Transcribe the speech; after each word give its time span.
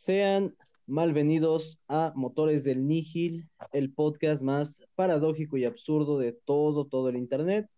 Sean 0.00 0.56
malvenidos 0.86 1.78
a 1.86 2.14
Motores 2.16 2.64
del 2.64 2.86
Nígil, 2.88 3.50
el 3.70 3.92
podcast 3.92 4.42
más 4.42 4.82
paradójico 4.94 5.58
y 5.58 5.66
absurdo 5.66 6.18
de 6.18 6.32
todo, 6.32 6.86
todo 6.86 7.10
el 7.10 7.18
Internet, 7.18 7.68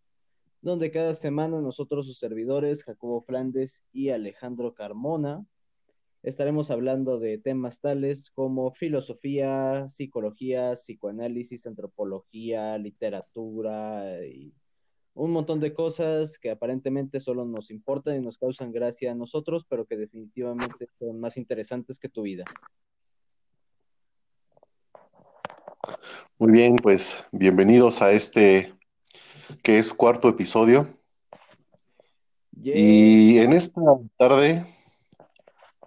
donde 0.61 0.93
cada 0.93 1.15
semana 1.15 1.61
nosotros, 1.61 2.07
sus 2.07 2.21
servidores, 2.21 2.85
Jacobo 2.85 3.23
Flandes 3.23 3.83
y 3.93 4.11
Alejandro 4.11 4.73
Carmona, 4.73 5.45
estaremos 6.23 6.71
hablando 6.71 7.19
de 7.19 7.39
temas 7.39 7.81
tales 7.81 8.31
como 8.31 8.71
filosofía, 8.71 9.89
psicología, 9.89 10.75
psicoanálisis, 10.77 11.67
antropología, 11.67 12.79
literatura 12.79 14.25
y 14.25 14.55
un 15.15 15.31
montón 15.31 15.61
de 15.61 15.75
cosas 15.75 16.39
que 16.39 16.51
aparentemente 16.51 17.21
solo 17.21 17.45
nos 17.45 17.71
importan 17.71 18.17
y 18.17 18.21
nos 18.21 18.39
causan 18.39 18.73
gracia 18.73 19.13
a 19.13 19.15
nosotros, 19.15 19.65
pero 19.69 19.87
que 19.87 19.97
definitivamente 19.97 20.87
son 20.99 21.21
más 21.21 21.37
interesantes 21.37 21.99
que 21.99 22.09
tu 22.09 22.23
vida. 22.23 22.45
Muy 26.39 26.53
bien, 26.53 26.77
pues 26.77 27.25
bienvenidos 27.31 28.01
a 28.01 28.13
este 28.13 28.73
que 29.63 29.79
es 29.79 29.93
cuarto 29.93 30.29
episodio. 30.29 30.87
Y 32.65 33.39
en 33.39 33.53
esta 33.53 33.81
tarde 34.17 34.65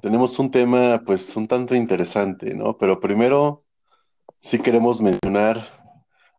tenemos 0.01 0.37
un 0.39 0.51
tema 0.51 1.01
pues 1.05 1.35
un 1.35 1.47
tanto 1.47 1.73
interesante, 1.73 2.53
¿no? 2.53 2.77
Pero 2.77 2.99
primero 2.99 3.63
sí 4.39 4.59
queremos 4.59 5.01
mencionar 5.01 5.74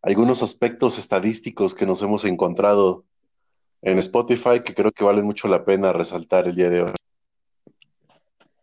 algunos 0.07 0.45
aspectos 0.45 0.99
estadísticos 0.99 1.75
que 1.75 1.85
nos 1.85 2.01
hemos 2.01 2.25
encontrado 2.25 3.05
en 3.83 3.99
Spotify 3.99 4.61
que 4.65 4.73
creo 4.73 4.93
que 4.93 5.03
valen 5.03 5.25
mucho 5.25 5.49
la 5.49 5.65
pena 5.65 5.93
resaltar 5.93 6.47
el 6.47 6.55
día 6.55 6.71
de 6.71 6.83
hoy. 6.83 6.93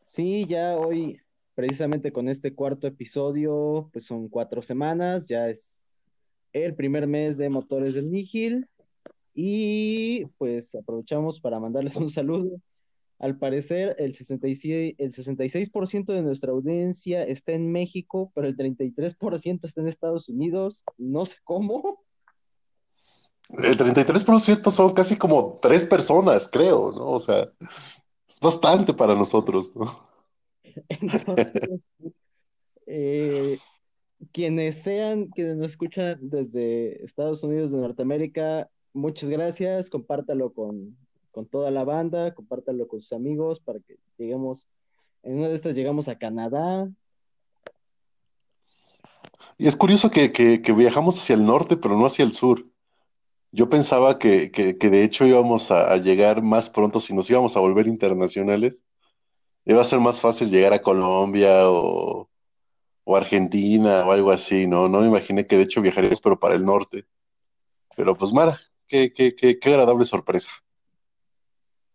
Sí, 0.07 0.45
ya 0.47 0.77
hoy, 0.77 1.19
precisamente 1.53 2.13
con 2.13 2.29
este 2.29 2.53
cuarto 2.53 2.87
episodio, 2.87 3.89
pues 3.91 4.05
son 4.05 4.29
cuatro 4.29 4.61
semanas, 4.61 5.27
ya 5.27 5.49
es 5.49 5.81
el 6.53 6.75
primer 6.75 7.07
mes 7.07 7.35
de 7.35 7.49
Motores 7.49 7.93
del 7.93 8.09
Nihil 8.09 8.69
y 9.35 10.25
pues 10.37 10.73
aprovechamos 10.75 11.41
para 11.41 11.59
mandarles 11.59 11.97
un 11.97 12.09
saludo 12.09 12.57
al 13.19 13.37
parecer, 13.37 13.95
el 13.99 14.15
66%, 14.15 14.95
el 14.97 15.13
66 15.13 15.71
de 16.07 16.21
nuestra 16.21 16.51
audiencia 16.51 17.23
está 17.23 17.53
en 17.53 17.71
México, 17.71 18.31
pero 18.35 18.47
el 18.47 18.57
33% 18.57 19.59
está 19.63 19.81
en 19.81 19.87
Estados 19.87 20.27
Unidos. 20.29 20.83
No 20.97 21.25
sé 21.25 21.37
cómo. 21.43 22.03
El 23.49 23.77
33% 23.77 24.71
son 24.71 24.93
casi 24.93 25.17
como 25.17 25.57
tres 25.61 25.85
personas, 25.85 26.47
creo, 26.47 26.91
¿no? 26.91 27.11
O 27.11 27.19
sea, 27.19 27.49
es 28.27 28.39
bastante 28.39 28.93
para 28.93 29.15
nosotros, 29.15 29.75
¿no? 29.75 29.95
Entonces, 30.89 31.81
eh, 32.87 33.57
quienes 34.31 34.81
sean, 34.81 35.27
quienes 35.27 35.57
nos 35.57 35.71
escuchan 35.71 36.17
desde 36.21 37.03
Estados 37.05 37.43
Unidos 37.43 37.71
de 37.71 37.77
Norteamérica, 37.77 38.69
muchas 38.93 39.29
gracias, 39.29 39.89
compártalo 39.89 40.53
con, 40.53 40.97
con 41.33 41.47
toda 41.47 41.71
la 41.71 41.83
banda, 41.83 42.33
compártalo 42.35 42.87
con 42.87 43.01
sus 43.01 43.11
amigos 43.11 43.59
para 43.59 43.79
que 43.79 43.97
lleguemos, 44.17 44.67
en 45.23 45.39
una 45.39 45.49
de 45.49 45.55
estas 45.55 45.73
llegamos 45.75 46.07
a 46.07 46.17
Canadá. 46.17 46.87
Y 49.57 49.67
es 49.67 49.75
curioso 49.75 50.11
que, 50.11 50.29
viajamos 50.77 51.17
hacia 51.17 51.33
el 51.33 51.43
norte, 51.43 51.75
pero 51.75 51.97
no 51.97 52.05
hacia 52.05 52.23
el 52.23 52.33
sur. 52.33 52.63
Yo 53.51 53.67
pensaba 53.67 54.19
que, 54.19 54.49
de 54.49 55.03
hecho 55.03 55.25
íbamos 55.25 55.71
a, 55.71 55.97
llegar 55.97 56.43
más 56.43 56.69
pronto 56.69 56.99
si 56.99 57.15
nos 57.15 57.29
íbamos 57.29 57.57
a 57.57 57.61
volver 57.61 57.87
internacionales. 57.87 58.85
Iba 59.65 59.81
a 59.81 59.85
ser 59.85 59.99
más 59.99 60.21
fácil 60.21 60.51
llegar 60.51 60.73
a 60.73 60.81
Colombia 60.83 61.67
o, 61.69 62.29
o 63.05 63.15
Argentina 63.15 64.05
o 64.05 64.11
algo 64.11 64.29
así, 64.29 64.67
¿no? 64.67 64.87
No 64.87 65.01
me 65.01 65.07
imaginé 65.07 65.47
que 65.47 65.57
de 65.57 65.63
hecho 65.63 65.81
viajaríamos, 65.81 66.21
pero 66.21 66.39
para 66.39 66.53
el 66.53 66.65
norte. 66.65 67.05
Pero 67.95 68.15
pues 68.15 68.31
Mara, 68.33 68.59
qué, 68.87 69.11
qué, 69.13 69.35
qué, 69.35 69.57
qué 69.57 69.69
agradable 69.69 70.05
sorpresa. 70.05 70.51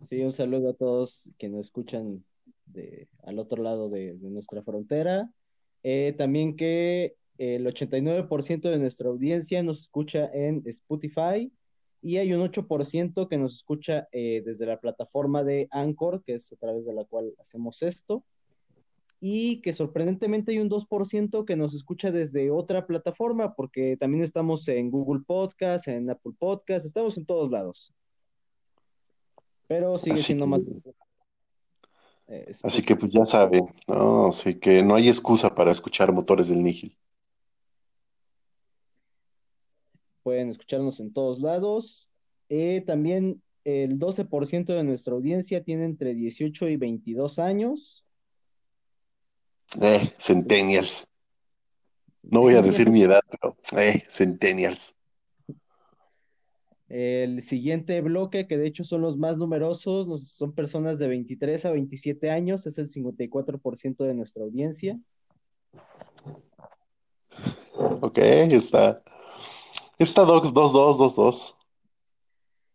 Sí, 0.07 0.23
un 0.23 0.33
saludo 0.33 0.71
a 0.71 0.75
todos 0.75 1.29
que 1.39 1.49
nos 1.49 1.67
escuchan 1.67 2.25
de, 2.67 3.09
al 3.25 3.39
otro 3.39 3.63
lado 3.63 3.89
de, 3.89 4.15
nuestra 4.21 4.63
frontera. 4.63 5.31
Eh, 5.83 6.15
también 6.17 6.57
que 6.57 7.17
el 7.37 7.67
89% 7.67 8.71
de 8.71 8.79
nuestra 8.79 9.09
audiencia 9.09 9.63
nos 9.63 9.81
escucha 9.81 10.31
en 10.33 10.63
Spotify 10.67 11.53
y 12.01 12.17
hay 12.19 12.33
un 12.33 12.43
8% 12.43 13.29
que 13.29 13.39
nos 13.39 13.57
escucha 13.57 14.09
eh, 14.13 14.43
desde 14.47 14.67
la 14.67 14.81
plataforma 14.81 15.43
de 15.43 15.69
Anchor, 15.73 16.23
que 16.25 16.35
es 16.35 16.53
a 16.53 16.57
través 16.57 16.87
de 16.87 16.95
la 16.95 17.05
cual 17.05 17.35
hacemos 17.41 17.83
esto, 17.83 18.25
y 19.21 19.61
que 19.63 19.73
sorprendentemente 19.73 20.53
hay 20.53 20.61
un 20.61 20.71
2% 20.71 21.45
que 21.45 21.57
nos 21.57 21.75
escucha 21.75 22.13
desde 22.13 22.53
otra 22.53 22.87
plataforma, 22.87 23.55
porque 23.57 23.97
también 23.97 24.23
estamos 24.23 24.69
en 24.69 24.93
Google 24.93 25.25
Podcast, 25.27 25.89
en 25.89 26.09
Apple 26.09 26.35
Podcast, 26.39 26.87
estamos 26.87 27.19
en 27.19 27.27
todos 27.27 27.51
lados 27.51 27.93
pero 29.69 29.99
sigue 29.99 30.17
siendo 30.17 30.47
más. 30.47 30.61
Eh, 32.27 32.53
así 32.63 32.83
que 32.83 32.97
pues 32.97 33.13
ya 33.13 33.25
saben, 33.25 33.69
¿no? 33.87 34.27
Así 34.29 34.59
que 34.59 34.83
no 34.83 34.97
hay 34.97 35.09
excusa 35.09 35.55
para 35.55 35.71
escuchar 35.71 36.13
motores 36.13 36.49
del 36.49 36.63
Nígil. 36.63 36.99
Pueden 40.25 40.51
escucharnos 40.51 40.99
en 41.01 41.13
todos 41.13 41.39
lados. 41.41 42.11
Eh, 42.49 42.83
también 42.87 43.43
el 43.65 43.99
12% 43.99 44.67
de 44.67 44.83
nuestra 44.83 45.15
audiencia 45.15 45.63
tiene 45.63 45.85
entre 45.85 46.15
18 46.15 46.69
y 46.69 46.77
22 46.77 47.39
años. 47.39 48.05
Eh, 49.81 50.11
centennials. 50.19 51.07
No 52.23 52.41
voy 52.41 52.55
a 52.55 52.63
decir 52.63 52.91
mi 52.91 53.03
edad, 53.03 53.21
pero 53.31 53.57
eh, 53.79 54.03
centennials. 54.09 54.95
El 56.89 57.43
siguiente 57.43 58.01
bloque, 58.01 58.47
que 58.47 58.57
de 58.57 58.67
hecho 58.67 58.83
son 58.83 59.03
los 59.03 59.19
más 59.19 59.37
numerosos, 59.37 60.29
son 60.31 60.53
personas 60.53 60.99
de 60.99 61.09
23 61.09 61.67
a 61.67 61.71
27 61.71 62.31
años, 62.31 62.67
es 62.67 62.79
el 62.79 62.89
54% 62.89 64.05
de 64.05 64.15
nuestra 64.15 64.43
audiencia. 64.43 64.99
Ok, 68.01 68.19
está. 68.19 69.03
Está 69.99 70.23
2-2-2-2-2. 70.25 71.55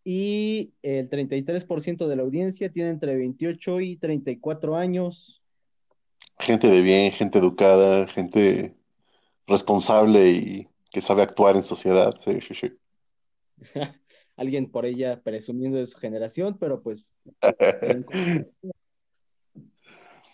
Y 0.05 0.73
el 0.83 1.09
33% 1.09 2.07
de 2.07 2.15
la 2.15 2.23
audiencia 2.23 2.71
tiene 2.71 2.89
entre 2.89 3.15
28 3.15 3.79
y 3.79 3.95
34 3.95 4.75
años. 4.75 5.41
Gente 6.39 6.69
de 6.69 6.81
bien, 6.81 7.11
gente 7.13 7.39
educada, 7.39 8.05
gente 8.07 8.75
responsable 9.47 10.29
y 10.29 10.67
que 10.91 11.01
sabe 11.01 11.23
actuar 11.23 11.55
en 11.55 11.63
sociedad. 11.63 12.13
Sí, 12.23 12.41
sí, 12.41 12.53
sí. 12.53 12.73
alguien 14.35 14.69
por 14.69 14.85
ella 14.85 15.21
presumiendo 15.21 15.77
de 15.77 15.87
su 15.87 15.97
generación, 15.97 16.57
pero 16.59 16.81
pues 16.81 17.13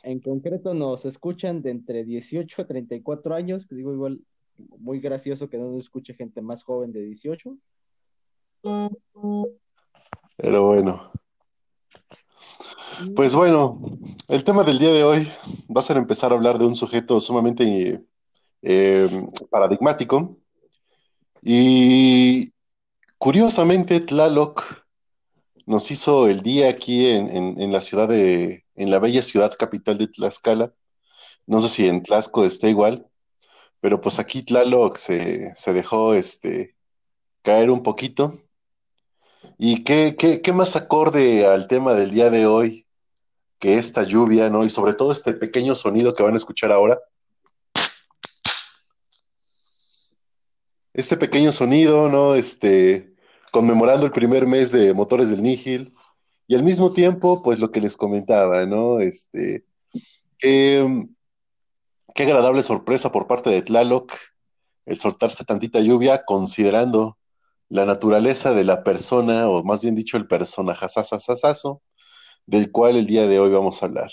en, 0.04 0.20
concreto, 0.20 0.74
nos 0.74 1.06
escuchan 1.06 1.62
de 1.62 1.72
entre 1.72 2.04
18 2.04 2.62
a 2.62 2.68
34 2.68 3.36
años, 3.36 3.68
que 3.68 3.76
digo 3.76 3.94
igual 3.94 4.20
muy 4.58 5.00
gracioso 5.00 5.50
que 5.50 5.58
no 5.58 5.72
nos 5.72 5.86
escuche 5.86 6.14
gente 6.14 6.42
más 6.42 6.64
joven 6.64 6.92
de 6.92 7.04
18. 7.04 7.58
Pero 10.38 10.66
bueno. 10.66 11.12
Pues 13.16 13.34
bueno, 13.34 13.80
el 14.28 14.44
tema 14.44 14.64
del 14.64 14.78
día 14.80 14.92
de 14.92 15.04
hoy 15.04 15.28
va 15.74 15.80
a 15.80 15.84
ser 15.84 15.96
empezar 15.96 16.32
a 16.32 16.36
hablar 16.36 16.58
de 16.58 16.66
un 16.66 16.76
sujeto 16.76 17.22
sumamente 17.22 18.04
eh, 18.62 19.28
paradigmático 19.50 20.38
y 21.42 22.52
Curiosamente, 23.20 24.00
Tlaloc 24.00 24.64
nos 25.66 25.92
hizo 25.92 26.30
el 26.30 26.40
día 26.40 26.70
aquí 26.70 27.06
en, 27.08 27.72
la 27.72 27.82
ciudad 27.82 28.08
de, 28.08 28.66
en 28.76 28.90
la 28.90 29.00
bella 29.00 29.22
ciudad 29.22 29.58
capital 29.60 29.98
de 29.98 30.08
Tlaxcala. 30.08 30.74
No 31.46 31.60
sé 31.60 31.68
si 31.68 31.88
en 31.90 32.02
Tlaxco 32.02 32.46
está 32.46 32.70
igual, 32.70 33.10
pero 33.82 34.00
pues 34.00 34.20
aquí 34.20 34.42
Tlaloc 34.44 34.96
se, 34.96 35.54
dejó 35.68 36.14
este, 36.14 36.78
caer 37.42 37.72
un 37.72 37.84
poquito. 37.84 38.42
¿Y 39.58 39.84
qué, 39.84 40.16
qué, 40.16 40.54
más 40.54 40.78
acorde 40.78 41.46
al 41.46 41.68
tema 41.68 41.96
del 41.96 42.12
día 42.12 42.30
de 42.30 42.46
hoy 42.48 42.88
que 43.60 43.78
esta 43.78 44.04
lluvia, 44.04 44.50
¿no? 44.50 44.64
Y 44.64 44.70
sobre 44.70 44.94
todo 44.94 45.12
este 45.12 45.34
pequeño 45.34 45.76
sonido 45.76 46.14
que 46.14 46.24
van 46.24 46.36
a 46.36 46.38
escuchar 46.38 46.72
ahora. 46.72 46.98
Este 51.00 51.16
pequeño 51.16 51.54
sonido, 51.54 52.10
¿no? 52.10 52.36
Este, 52.36 53.14
conmemorando 53.54 54.06
el 54.06 54.12
primer 54.12 54.46
mes 54.46 54.70
de 54.70 54.94
Motores 54.94 55.30
del 55.30 55.42
Nígil, 55.42 55.94
y 56.46 56.56
al 56.56 56.64
mismo 56.64 56.92
tiempo, 56.92 57.42
pues 57.42 57.58
lo 57.58 57.72
que 57.72 57.80
les 57.80 57.96
comentaba, 57.96 58.66
¿no? 58.66 59.00
Este, 59.00 59.64
qué, 60.38 60.84
agradable 62.18 62.64
sorpresa 62.64 63.14
por 63.14 63.28
parte 63.28 63.50
de 63.50 63.62
Tlaloc 63.62 64.12
el 64.86 65.00
soltarse 65.00 65.46
tantita 65.46 65.80
lluvia, 65.80 66.26
considerando 66.26 67.18
la 67.70 67.86
naturaleza 67.86 68.52
de 68.52 68.66
la 68.66 68.84
persona, 68.84 69.48
o 69.48 69.64
más 69.64 69.82
bien 69.82 69.96
dicho, 69.96 70.18
el 70.18 70.28
personajazazazazo, 70.28 71.82
del 72.46 72.72
cual 72.72 72.98
el 72.98 73.08
día 73.08 73.26
de 73.26 73.40
hoy 73.40 73.52
vamos 73.52 73.82
a 73.82 73.86
hablar. 73.86 74.12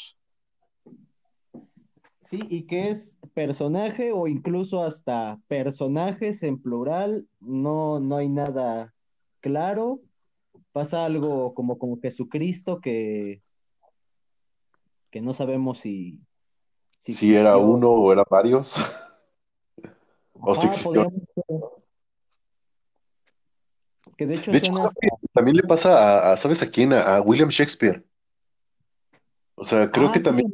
Sí, 2.29 2.41
y 2.51 2.67
que 2.67 2.91
es 2.91 3.17
personaje 3.35 4.11
o 4.13 4.27
incluso 4.27 4.83
hasta 4.83 5.39
personajes 5.47 6.43
en 6.43 6.61
plural, 6.61 7.29
no, 7.39 8.01
no 8.01 8.17
hay 8.17 8.29
nada 8.29 8.93
claro. 9.41 10.01
Pasa 10.73 11.05
algo 11.05 11.55
como, 11.55 11.79
como 11.79 12.01
Jesucristo 12.01 12.81
que, 12.81 13.43
que 15.11 15.21
no 15.21 15.35
sabemos 15.35 15.79
si, 15.79 16.19
si 16.99 17.13
Si 17.13 17.37
era 17.37 17.57
uno 17.59 17.91
o 17.91 18.13
era 18.13 18.25
varios, 18.29 18.75
o 20.35 20.55
si 20.55 20.67
existió. 20.67 21.13
que 24.17 24.27
de 24.27 24.35
hecho 24.35 24.51
De 24.51 24.59
hecho, 24.59 24.77
hasta, 24.83 25.01
también 25.33 25.59
le 25.59 25.63
pasa 25.63 26.31
a, 26.31 26.33
a- 26.33 26.37
¿sabes 26.37 26.61
a 26.63 26.71
quién? 26.71 26.93
A, 26.93 27.17
a 27.17 27.21
William 27.21 27.51
Shakespeare. 27.51 28.05
O 29.55 29.65
sea, 29.65 29.91
creo 29.91 30.09
ah, 30.09 30.13
que 30.13 30.21
también. 30.21 30.51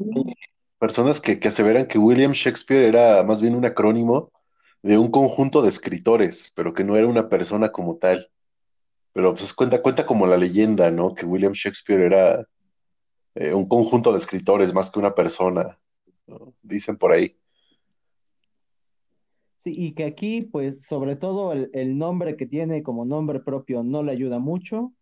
Personas 0.83 1.21
que, 1.21 1.39
que 1.39 1.47
aseveran 1.47 1.87
que 1.87 1.97
William 1.97 2.33
Shakespeare 2.33 2.83
era 2.83 3.23
más 3.23 3.41
bien 3.41 3.55
un 3.55 3.65
acrónimo 3.65 4.33
de 4.83 4.99
un 4.99 5.13
conjunto 5.13 5.63
de 5.63 5.69
escritores, 5.69 6.53
pero 6.57 6.75
que 6.75 6.83
no 6.83 6.97
era 6.97 7.07
una 7.07 7.29
persona 7.29 7.71
como 7.71 7.99
tal. 7.99 8.29
Pero 9.13 9.33
pues 9.33 9.55
cuenta, 9.55 9.81
cuenta 9.81 10.05
como 10.05 10.27
la 10.27 10.37
leyenda, 10.37 10.91
¿no? 10.91 11.15
Que 11.15 11.25
William 11.25 11.53
Shakespeare 11.53 12.01
era 12.01 12.49
eh, 13.37 13.55
un 13.55 13.69
conjunto 13.69 14.13
de 14.13 14.19
escritores 14.19 14.75
más 14.75 14.91
que 14.91 14.99
una 14.99 15.15
persona, 15.15 15.79
¿no? 16.27 16.53
Dicen 16.63 16.97
por 16.97 17.13
ahí. 17.13 17.37
Sí, 19.59 19.73
y 19.77 19.93
que 19.95 20.05
aquí, 20.05 20.43
pues, 20.43 20.85
sobre 20.85 21.15
todo 21.15 21.53
el, 21.53 21.71
el 21.75 21.97
nombre 21.97 22.37
que 22.37 22.47
tiene 22.47 22.83
como 22.83 23.05
nombre 23.05 23.39
propio 23.39 23.85
no 23.85 24.03
le 24.03 24.11
ayuda 24.11 24.41
mucho. 24.41 24.93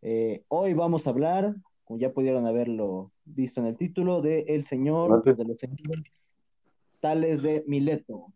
Eh, 0.00 0.42
hoy 0.48 0.72
vamos 0.72 1.06
a 1.06 1.10
hablar, 1.10 1.54
como 1.84 1.98
ya 1.98 2.12
pudieron 2.12 2.46
haberlo 2.46 3.12
visto 3.24 3.60
en 3.60 3.66
el 3.66 3.76
título, 3.76 4.20
de 4.20 4.40
El 4.48 4.64
Señor 4.64 5.24
de 5.24 5.44
los 5.44 5.58
Señores 5.58 6.34
Tales 7.00 7.42
de 7.42 7.64
Mileto. 7.66 8.32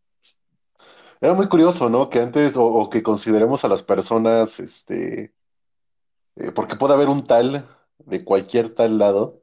Era 1.21 1.33
muy 1.35 1.49
curioso, 1.49 1.89
¿no? 1.89 2.11
Que 2.11 2.21
antes, 2.21 2.57
o, 2.57 2.65
o 2.65 2.91
que 2.91 3.03
consideremos 3.03 3.65
a 3.65 3.69
las 3.69 3.83
personas, 3.83 4.61
este, 4.61 5.33
eh, 6.37 6.53
porque 6.55 6.77
puede 6.77 6.95
haber 6.95 7.09
un 7.09 7.25
tal 7.27 7.65
de 7.99 8.25
cualquier 8.25 8.75
tal 8.75 8.99
lado, 8.99 9.41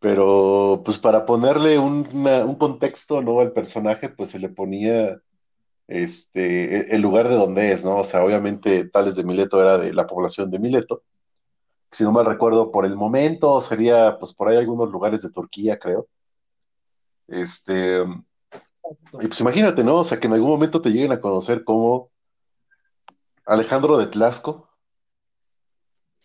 pero 0.00 0.82
pues 0.84 0.98
para 0.98 1.24
ponerle 1.24 1.78
un, 1.78 2.06
una- 2.12 2.44
un 2.44 2.56
contexto, 2.56 3.22
¿no? 3.22 3.40
al 3.40 3.52
personaje, 3.52 4.10
pues 4.10 4.30
se 4.30 4.38
le 4.38 4.50
ponía 4.50 5.18
este, 5.88 6.76
e- 6.92 6.94
el 6.94 7.00
lugar 7.02 7.28
de 7.28 7.36
donde 7.36 7.72
es, 7.72 7.84
¿no? 7.84 7.98
O 7.98 8.04
sea, 8.04 8.24
obviamente 8.24 8.88
Tales 8.90 9.16
de 9.16 9.24
Mileto 9.24 9.60
era 9.60 9.78
de 9.78 9.94
la 9.94 10.06
población 10.06 10.50
de 10.50 10.58
Mileto. 10.58 11.02
Si 11.94 12.02
no 12.02 12.10
mal 12.10 12.26
recuerdo, 12.26 12.72
por 12.72 12.86
el 12.86 12.96
momento 12.96 13.60
sería, 13.60 14.18
pues 14.18 14.34
por 14.34 14.48
ahí 14.48 14.56
algunos 14.56 14.90
lugares 14.90 15.22
de 15.22 15.30
Turquía, 15.30 15.78
creo. 15.78 16.08
Este, 17.28 18.02
y 18.02 19.26
pues 19.28 19.40
imagínate, 19.40 19.84
¿no? 19.84 19.98
O 19.98 20.04
sea, 20.04 20.18
que 20.18 20.26
en 20.26 20.32
algún 20.32 20.50
momento 20.50 20.82
te 20.82 20.90
lleguen 20.90 21.12
a 21.12 21.20
conocer 21.20 21.62
como 21.62 22.10
Alejandro 23.46 23.96
de 23.96 24.08
Tlaxco, 24.08 24.68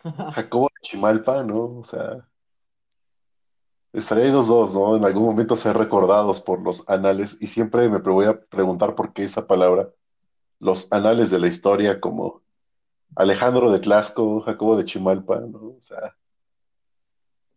Jacobo 0.32 0.72
de 0.74 0.90
Chimalpa, 0.90 1.44
¿no? 1.44 1.78
O 1.82 1.84
sea, 1.84 2.28
estaría 3.94 4.26
ahí 4.26 4.32
los 4.32 4.48
dos, 4.48 4.74
¿no? 4.74 4.98
En 4.98 5.06
algún 5.06 5.26
momento 5.26 5.56
ser 5.56 5.78
recordados 5.78 6.42
por 6.42 6.64
los 6.64 6.84
anales, 6.90 7.38
y 7.40 7.46
siempre 7.46 7.88
me 7.90 8.00
voy 8.00 8.26
a 8.26 8.42
preguntar 8.42 8.96
por 8.96 9.14
qué 9.14 9.24
esa 9.24 9.46
palabra, 9.46 9.90
los 10.58 10.92
anales 10.92 11.30
de 11.30 11.38
la 11.38 11.48
historia, 11.48 12.00
como 12.02 12.42
Alejandro 13.16 13.72
de 13.72 13.80
Tlaxco, 13.80 14.42
Jacobo 14.42 14.78
de 14.78 14.86
Chimalpa, 14.86 15.40
¿no? 15.40 15.76
O 15.78 15.82
sea, 15.82 16.16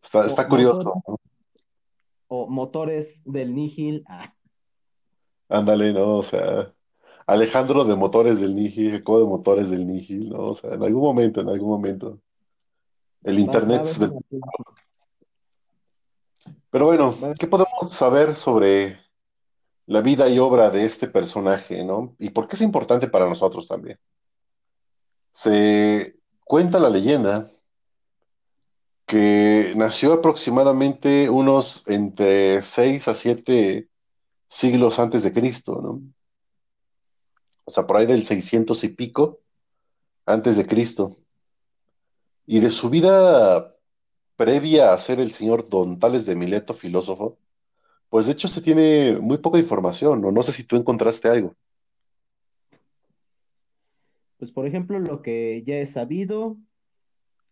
está, 0.02 0.20
O, 0.20 0.25
está 0.25 0.43
motor, 0.43 0.49
curioso, 0.49 1.02
¿no? 1.06 1.20
o 2.28 2.46
motores 2.46 3.20
del 3.25 3.54
Nígil. 3.54 4.04
Ah, 4.08 4.34
Ándale, 5.49 5.93
¿no? 5.93 6.16
O 6.16 6.22
sea, 6.22 6.72
Alejandro 7.26 7.84
de 7.84 7.94
Motores 7.94 8.40
del 8.40 8.54
Niji, 8.54 8.90
Jacobo 8.90 9.20
de 9.20 9.26
Motores 9.26 9.70
del 9.70 9.87
Niji, 9.87 10.31
¿no? 10.31 10.49
O 10.49 10.54
sea, 10.54 10.72
en 10.75 10.82
algún 10.82 11.02
momento, 11.02 11.43
en 11.43 11.49
algún 11.49 11.69
momento. 11.69 12.19
El 13.22 13.38
internet 13.38 13.84
del... 13.98 14.12
Pero 16.70 16.87
bueno, 16.87 17.14
¿qué 17.38 17.46
podemos 17.46 17.90
saber 17.90 18.34
sobre 18.34 18.96
la 19.87 20.00
vida 20.00 20.28
y 20.28 20.38
obra 20.38 20.70
de 20.70 20.87
este 20.87 21.06
personaje, 21.06 21.84
¿no? 21.84 22.16
Y 22.19 22.31
por 22.31 22.48
qué 22.48 22.56
es 22.56 22.62
importante 22.62 23.08
para 23.08 23.28
nosotros 23.28 23.69
también. 23.69 23.98
Se 25.32 26.17
cuenta 26.44 26.79
la 26.79 26.90
leyenda 26.90 27.50
que 29.06 29.75
nació 29.76 30.14
aproximadamente 30.14 31.29
unos 31.29 31.87
entre 31.88 32.62
6 32.62 33.08
a 33.08 33.14
7 33.14 33.88
siglos 34.49 34.99
antes 34.99 35.23
de 35.23 35.32
Cristo, 35.32 35.81
¿no? 35.82 36.02
O 37.64 37.70
sea, 37.70 37.87
por 37.87 37.96
ahí 37.96 38.06
del 38.06 38.25
600 38.25 38.84
y 38.84 38.88
pico 38.88 39.40
antes 40.26 40.56
de 40.56 40.67
Cristo. 40.67 41.17
Y 42.46 42.61
de 42.61 42.70
su 42.70 42.90
vida 42.90 43.75
previa 44.37 44.93
a 44.93 44.99
ser 44.99 45.20
el 45.20 45.32
señor 45.32 45.69
Don 45.69 45.99
Tales 45.99 46.26
de 46.26 46.34
Mileto, 46.34 46.75
filósofo, 46.75 47.38
pues 48.08 48.26
de 48.26 48.32
hecho 48.32 48.49
se 48.49 48.61
tiene 48.61 49.19
muy 49.20 49.38
poca 49.38 49.58
información, 49.58 50.20
¿no? 50.20 50.32
No 50.32 50.43
sé 50.43 50.52
si 50.52 50.64
tú 50.64 50.76
encontraste 50.76 51.29
algo. 51.29 51.55
Pues, 54.43 54.50
por 54.50 54.67
ejemplo, 54.67 54.99
lo 54.99 55.23
que 55.23 55.62
ya 55.65 55.77
he 55.77 55.87
sabido, 55.87 56.56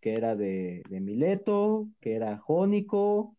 que 0.00 0.14
era 0.14 0.34
de, 0.34 0.82
Mileto, 0.90 1.86
que 2.00 2.16
era 2.16 2.36
jónico, 2.38 3.36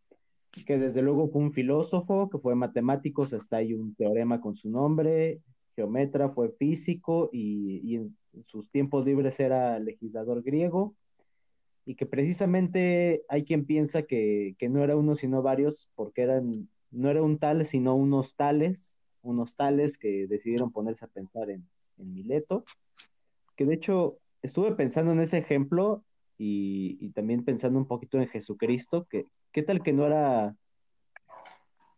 que 0.65 0.77
desde 0.77 1.01
luego 1.01 1.27
fue 1.27 1.41
un 1.41 1.51
filósofo, 1.51 2.29
que 2.29 2.37
fue 2.37 2.55
matemático, 2.55 3.23
hasta 3.23 3.57
hay 3.57 3.73
un 3.73 3.93
teorema 3.95 4.39
con 4.39 4.55
su 4.55 4.69
nombre, 4.69 5.41
geometra, 5.75 6.29
fue 6.29 6.53
físico 6.53 7.29
y, 7.33 7.81
y 7.83 7.95
en 7.97 8.15
sus 8.45 8.69
tiempos 8.69 9.05
libres 9.05 9.37
era 9.37 9.77
legislador 9.79 10.43
griego, 10.43 10.95
y 11.85 11.95
que 11.95 12.05
precisamente 12.05 13.23
hay 13.27 13.43
quien 13.43 13.65
piensa 13.65 14.03
que, 14.03 14.55
que 14.59 14.69
no 14.69 14.81
era 14.81 14.95
uno 14.95 15.17
sino 15.17 15.41
varios, 15.41 15.89
porque 15.95 16.21
eran, 16.21 16.69
no 16.89 17.09
era 17.09 17.21
un 17.21 17.37
tal, 17.37 17.65
sino 17.65 17.95
unos 17.95 18.33
tales, 18.33 18.95
unos 19.21 19.57
tales 19.57 19.97
que 19.97 20.25
decidieron 20.27 20.71
ponerse 20.71 21.03
a 21.03 21.09
pensar 21.09 21.49
en, 21.49 21.67
en 21.97 22.13
Mileto, 22.13 22.63
que 23.55 23.65
de 23.65 23.75
hecho 23.75 24.17
estuve 24.41 24.73
pensando 24.75 25.11
en 25.11 25.21
ese 25.21 25.37
ejemplo 25.37 26.03
y, 26.37 26.97
y 26.99 27.11
también 27.11 27.43
pensando 27.45 27.77
un 27.79 27.87
poquito 27.87 28.17
en 28.17 28.27
Jesucristo, 28.27 29.05
que 29.09 29.25
qué 29.51 29.63
tal 29.63 29.83
que 29.83 29.93
no 29.93 30.05
era 30.05 30.55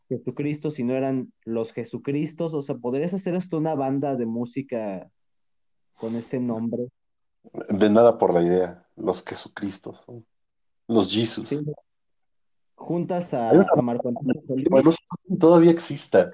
Jesucristo, 0.09 0.69
si 0.71 0.83
no 0.83 0.93
eran 0.95 1.33
los 1.45 1.73
Jesucristos, 1.73 2.53
o 2.53 2.61
sea, 2.61 2.75
podrías 2.75 3.13
hacer 3.13 3.35
hasta 3.35 3.57
una 3.57 3.75
banda 3.75 4.15
de 4.15 4.25
música 4.25 5.09
con 5.95 6.15
ese 6.15 6.39
nombre, 6.39 6.89
De 7.69 7.89
nada 7.89 8.17
por 8.17 8.33
la 8.33 8.41
idea, 8.41 8.79
los 8.95 9.23
Jesucristos, 9.23 10.05
¿no? 10.07 10.23
Los 10.87 11.09
¿sí? 11.09 11.21
Jesus. 11.21 11.63
Juntas 12.75 13.33
Hay 13.49 13.57
una 13.57 13.67
a, 13.67 13.73
a 13.75 13.81
Marco 13.81 14.09
Antonio 14.09 14.41
bueno, 14.69 14.85
no 14.85 14.91
Solís, 14.91 14.91
sé 14.91 14.97
si 15.27 15.37
todavía 15.37 15.71
exista. 15.71 16.33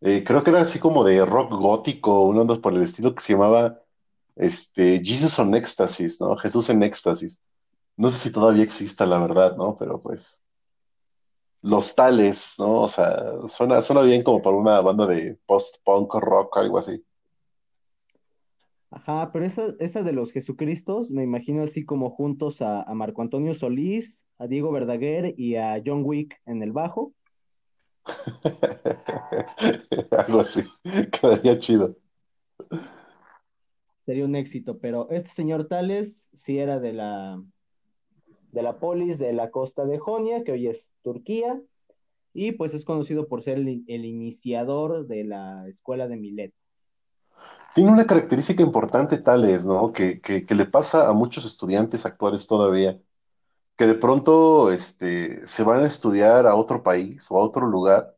Eh, 0.00 0.24
creo 0.26 0.44
que 0.44 0.50
era 0.50 0.62
así 0.62 0.78
como 0.78 1.04
de 1.04 1.24
rock 1.24 1.52
gótico, 1.52 2.26
una 2.26 2.42
onda 2.42 2.60
por 2.60 2.74
el 2.74 2.82
estilo 2.82 3.14
que 3.14 3.22
se 3.22 3.34
llamaba 3.34 3.83
este, 4.36 5.00
Jesus 5.04 5.38
on 5.38 5.54
Éxtasis, 5.54 6.20
¿no? 6.20 6.36
Jesús 6.36 6.68
en 6.70 6.82
éxtasis. 6.82 7.42
No 7.96 8.10
sé 8.10 8.18
si 8.18 8.32
todavía 8.32 8.64
exista, 8.64 9.06
la 9.06 9.18
verdad, 9.18 9.56
¿no? 9.56 9.76
Pero 9.78 10.00
pues, 10.02 10.42
los 11.62 11.94
tales, 11.94 12.54
¿no? 12.58 12.82
O 12.82 12.88
sea, 12.88 13.48
suena, 13.48 13.80
suena 13.82 14.02
bien 14.02 14.22
como 14.22 14.42
para 14.42 14.56
una 14.56 14.80
banda 14.80 15.06
de 15.06 15.38
post-punk 15.46 16.14
rock, 16.14 16.56
algo 16.58 16.78
así. 16.78 17.04
ajá, 18.90 19.30
pero 19.32 19.44
esa, 19.44 19.74
esa 19.80 20.02
de 20.02 20.12
los 20.12 20.32
Jesucristos, 20.32 21.10
me 21.10 21.22
imagino 21.24 21.62
así 21.62 21.84
como 21.84 22.10
juntos 22.10 22.62
a, 22.62 22.82
a 22.82 22.94
Marco 22.94 23.22
Antonio 23.22 23.54
Solís, 23.54 24.24
a 24.38 24.46
Diego 24.46 24.70
Verdaguer 24.72 25.34
y 25.36 25.56
a 25.56 25.82
John 25.84 26.02
Wick 26.04 26.40
en 26.46 26.62
el 26.62 26.72
bajo, 26.72 27.12
Algo 30.10 30.40
así. 30.40 30.62
Quedaría 31.12 31.58
chido. 31.58 31.96
Sería 34.04 34.24
un 34.24 34.36
éxito, 34.36 34.78
pero 34.78 35.08
este 35.10 35.30
señor 35.30 35.66
Tales 35.66 36.28
sí 36.34 36.58
era 36.58 36.78
de 36.78 36.92
la, 36.92 37.42
de 38.52 38.62
la 38.62 38.78
polis 38.78 39.18
de 39.18 39.32
la 39.32 39.50
costa 39.50 39.84
de 39.86 39.98
Jonia, 39.98 40.44
que 40.44 40.52
hoy 40.52 40.68
es 40.68 40.92
Turquía, 41.02 41.60
y 42.32 42.52
pues 42.52 42.74
es 42.74 42.84
conocido 42.84 43.28
por 43.28 43.42
ser 43.42 43.58
el, 43.58 43.84
iniciador 43.86 45.06
de 45.06 45.24
la 45.24 45.66
escuela 45.68 46.08
de 46.08 46.16
Milet. 46.16 46.52
Tiene 47.74 47.90
una 47.90 48.06
característica 48.06 48.62
importante, 48.62 49.18
tales, 49.18 49.66
¿no? 49.66 49.92
Que, 49.92 50.20
que, 50.20 50.44
que 50.44 50.54
le 50.54 50.66
pasa 50.66 51.08
a 51.08 51.12
muchos 51.12 51.44
estudiantes 51.44 52.06
actuales 52.06 52.46
todavía, 52.46 53.00
que 53.76 53.86
de 53.86 53.94
pronto 53.94 54.70
este, 54.70 55.46
se 55.46 55.62
van 55.64 55.82
a 55.82 55.86
estudiar 55.86 56.46
a 56.46 56.54
otro 56.54 56.82
país 56.82 57.26
o 57.30 57.36
a 57.36 57.40
otro 57.40 57.66
lugar 57.66 58.14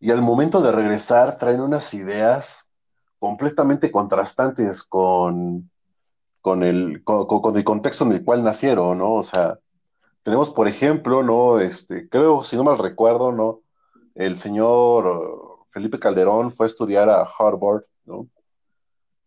y 0.00 0.10
al 0.10 0.22
momento 0.22 0.60
de 0.60 0.72
regresar 0.72 1.38
traen 1.38 1.60
unas 1.60 1.92
ideas 1.94 2.67
completamente 3.18 3.90
contrastantes 3.90 4.84
con, 4.84 5.70
con 6.40 6.62
el, 6.62 7.02
con, 7.04 7.56
el 7.56 7.64
contexto 7.64 8.04
en 8.04 8.12
el 8.12 8.24
cual 8.24 8.44
nacieron, 8.44 8.98
¿no? 8.98 9.14
O 9.14 9.22
sea, 9.22 9.58
tenemos, 10.22 10.50
por 10.50 10.68
ejemplo, 10.68 11.22
¿no? 11.22 11.60
Este, 11.60 12.08
creo, 12.08 12.44
si 12.44 12.56
no 12.56 12.64
mal 12.64 12.78
recuerdo, 12.78 13.32
¿no? 13.32 13.62
el 14.18 14.36
señor 14.36 15.64
Felipe 15.70 16.00
Calderón 16.00 16.50
fue 16.52 16.66
a 16.66 16.68
estudiar 16.68 17.08
a 17.08 17.22
Harvard, 17.22 17.84
¿no? 18.04 18.28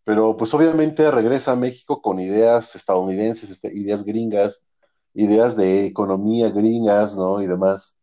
Pero 0.04 0.36
pues 0.36 0.52
obviamente 0.52 1.10
regresa 1.10 1.52
a 1.52 1.56
México 1.56 2.02
con 2.02 2.20
ideas 2.20 2.76
estadounidenses, 2.76 3.48
este, 3.48 3.72
ideas 3.72 4.04
gringas, 4.04 4.66
ideas 5.14 5.56
de 5.56 5.86
economía 5.86 6.50
gringas, 6.50 7.16
¿no? 7.16 7.40
Y 7.40 7.46
demás. 7.46 7.96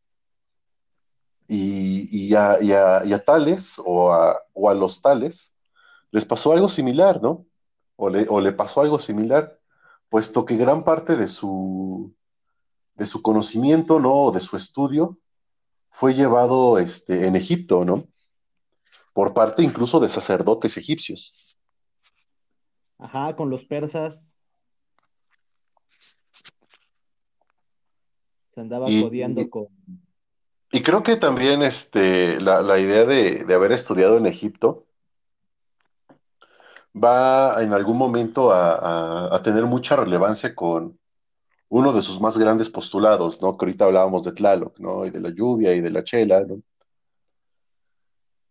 Y, 1.47 2.33
a, 2.35 2.57
tales 3.25 3.79
o 3.85 4.11
a, 4.11 4.39
o 4.53 4.69
a 4.69 4.73
los 4.73 5.01
tales 5.01 5.53
les 6.11 6.25
pasó 6.25 6.53
algo 6.53 6.69
similar, 6.69 7.21
¿no? 7.21 7.45
O 7.95 8.09
le, 8.09 8.25
o 8.29 8.39
le 8.39 8.53
pasó 8.53 8.81
algo 8.81 8.99
similar, 8.99 9.59
puesto 10.09 10.45
que 10.45 10.57
gran 10.57 10.83
parte 10.83 11.15
de 11.15 11.27
su, 11.27 12.15
de 12.95 13.05
su 13.05 13.21
conocimiento, 13.21 13.99
¿no? 13.99 14.31
de 14.31 14.39
su 14.39 14.57
estudio, 14.57 15.17
fue 15.89 16.13
llevado 16.13 16.77
este, 16.77 17.27
en 17.27 17.35
Egipto, 17.35 17.83
¿no? 17.83 18.03
Por 19.13 19.33
parte 19.33 19.63
incluso 19.63 19.99
de 19.99 20.09
sacerdotes 20.09 20.77
egipcios. 20.77 21.57
Ajá, 22.97 23.35
con 23.35 23.49
los 23.49 23.65
persas. 23.65 24.37
Se 28.53 28.61
andaba 28.61 28.85
codiando 28.85 29.49
con. 29.49 29.67
Y 30.71 30.83
creo 30.83 31.01
que 31.01 31.15
también 31.15 31.63
este, 31.63 32.39
la, 32.39 32.77
idea 32.77 33.05
de, 33.05 33.53
haber 33.53 33.71
estudiado 33.71 34.17
en 34.17 34.27
Egipto 34.27 34.85
va 36.95 37.61
en 37.63 37.73
algún 37.73 37.97
momento 37.97 38.51
a, 38.53 39.41
tener 39.43 39.65
mucha 39.65 39.95
relevancia 39.95 40.55
con 40.55 40.99
uno 41.69 41.93
de 41.93 42.01
sus 42.01 42.19
más 42.19 42.37
grandes 42.37 42.69
postulados, 42.69 43.41
¿no? 43.41 43.57
Que 43.57 43.65
ahorita 43.65 43.85
hablábamos 43.85 44.23
de 44.23 44.31
Tlaloc, 44.33 44.79
¿no? 44.79 45.05
Y 45.05 45.11
de 45.11 45.21
la 45.21 45.29
lluvia 45.29 45.73
y 45.75 45.81
de 45.81 45.91
la 45.91 46.03
chela, 46.03 46.43
¿no? 46.43 46.61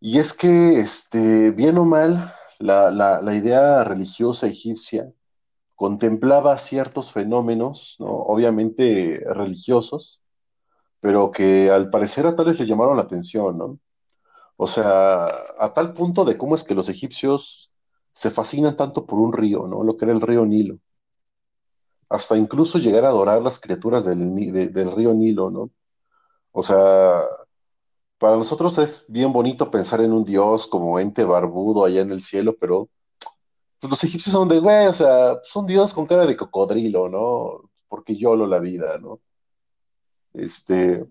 Y 0.01 0.19
es 0.19 0.33
que, 0.33 0.81
este, 0.81 1.51
bien 1.51 1.77
o 1.79 1.85
mal, 1.85 2.33
la, 2.61 3.35
idea 3.35 3.85
religiosa 3.85 4.47
egipcia 4.47 5.13
contemplaba 5.77 6.59
ciertos 6.59 7.13
fenómenos, 7.13 7.97
¿no? 8.01 8.09
obviamente 8.09 9.23
religiosos, 9.27 10.23
pero 11.01 11.31
que 11.31 11.71
al 11.71 11.91
parecer 11.91 12.27
a 12.27 12.37
tales 12.37 12.59
le 12.59 12.67
llamaron 12.67 12.97
la 12.97 13.05
atención, 13.05 13.59
¿no? 13.59 13.79
O 14.57 14.67
sea, 14.67 15.27
a 15.27 15.73
tal 15.75 15.95
punto 15.95 16.25
de 16.25 16.37
cómo 16.37 16.57
es 16.57 16.65
que 16.65 16.75
los 16.75 16.89
egipcios 16.89 17.73
se 18.19 18.31
fascinan 18.33 18.77
tanto 18.77 19.07
por 19.07 19.21
un 19.21 19.33
río, 19.33 19.69
¿no? 19.69 19.85
Lo 19.85 19.97
que 19.97 20.05
era 20.05 20.13
el 20.13 20.21
río 20.21 20.45
Nilo. 20.45 20.81
Hasta 22.09 22.37
incluso 22.37 22.79
llegar 22.79 23.05
a 23.05 23.11
adorar 23.11 23.41
las 23.41 23.61
criaturas 23.61 24.05
del, 24.05 24.35
del 24.73 24.93
río 24.93 25.15
Nilo, 25.15 25.51
¿no? 25.51 25.71
O 26.51 26.61
sea, 26.65 27.23
para 28.19 28.37
nosotros 28.37 28.77
es 28.79 29.05
bien 29.07 29.33
bonito 29.33 29.71
pensar 29.71 30.01
en 30.01 30.13
un 30.13 30.25
dios 30.25 30.67
como 30.67 30.99
ente 30.99 31.23
barbudo 31.23 31.85
allá 31.85 32.01
en 32.01 32.11
el 32.11 32.23
cielo, 32.25 32.57
pero 32.59 32.89
pues, 33.79 33.89
los 33.89 34.03
egipcios 34.03 34.33
son 34.33 34.49
de, 34.49 34.59
güey, 34.59 34.89
o 34.89 34.95
sea, 34.95 35.39
son 35.45 35.65
dios 35.69 35.95
con 35.95 36.07
cara 36.07 36.27
de 36.27 36.37
cocodrilo, 36.37 37.09
¿no? 37.09 37.71
Porque 37.87 38.17
yo 38.17 38.35
lo 38.35 38.49
la 38.49 38.59
vida, 38.59 38.99
¿no? 38.99 39.21
Este, 40.33 41.07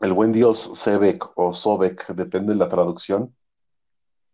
el 0.00 0.12
buen 0.12 0.32
dios 0.32 0.70
Sebek 0.74 1.36
o 1.36 1.52
Sobek, 1.52 2.14
depende 2.14 2.52
de 2.52 2.58
la 2.60 2.68
traducción. 2.68 3.34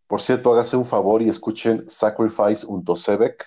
Por 0.08 0.22
cierto, 0.22 0.52
hágase 0.52 0.76
un 0.76 0.86
favor 0.86 1.22
y 1.22 1.28
escuchen 1.28 1.88
Sacrifice 1.88 2.66
unto 2.66 2.96
Sebek 2.96 3.44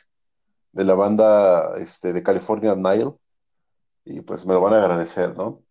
de 0.71 0.85
la 0.85 0.93
banda 0.93 1.75
este, 1.77 2.13
de 2.13 2.23
California 2.23 2.75
Nile 2.75 3.13
y 4.05 4.21
pues 4.21 4.45
me 4.45 4.53
lo 4.53 4.61
van 4.61 4.73
a 4.73 4.77
agradecer, 4.77 5.35
¿no? 5.35 5.63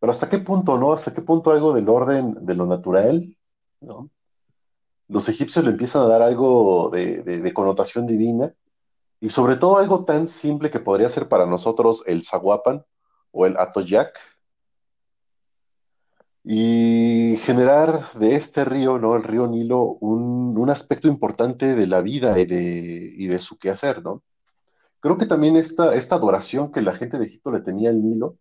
Pero 0.00 0.10
hasta 0.10 0.28
qué 0.28 0.38
punto, 0.38 0.78
¿no? 0.78 0.92
Hasta 0.92 1.12
qué 1.12 1.20
punto 1.20 1.50
algo 1.50 1.74
del 1.74 1.88
orden 1.88 2.34
de 2.46 2.54
lo 2.54 2.64
natural, 2.64 3.36
¿no? 3.80 4.10
Los 5.08 5.28
egipcios 5.28 5.64
le 5.64 5.70
empiezan 5.70 6.02
a 6.02 6.08
dar 6.08 6.22
algo 6.22 6.90
de, 6.90 7.52
connotación 7.54 8.06
divina 8.06 8.54
y 9.20 9.30
sobre 9.30 9.56
todo 9.56 9.76
algo 9.76 10.04
tan 10.04 10.28
simple 10.28 10.70
que 10.70 10.80
podría 10.80 11.10
ser 11.10 11.28
para 11.28 11.44
nosotros 11.44 12.04
el 12.06 12.24
zaguapan 12.24 12.84
o 13.32 13.44
el 13.44 13.56
atoyac 13.58 14.18
y 16.50 17.36
generar 17.42 18.10
de 18.14 18.34
este 18.34 18.64
río, 18.64 18.98
¿no? 18.98 19.14
El 19.16 19.22
río 19.22 19.46
Nilo, 19.46 19.82
un, 19.82 20.70
aspecto 20.70 21.06
importante 21.06 21.74
de 21.74 21.86
la 21.86 22.00
vida 22.00 22.38
y 22.38 22.46
de, 22.46 23.12
y 23.18 23.26
de 23.26 23.38
su 23.38 23.58
quehacer, 23.58 24.02
¿no? 24.02 24.22
Creo 25.00 25.18
que 25.18 25.26
también 25.26 25.56
esta, 25.56 25.94
esta 25.94 26.14
adoración 26.14 26.72
que 26.72 26.80
la 26.80 26.94
gente 26.94 27.18
de 27.18 27.26
Egipto 27.26 27.52
le 27.52 27.60
tenía 27.60 27.90
al 27.90 28.02
Nilo 28.02 28.38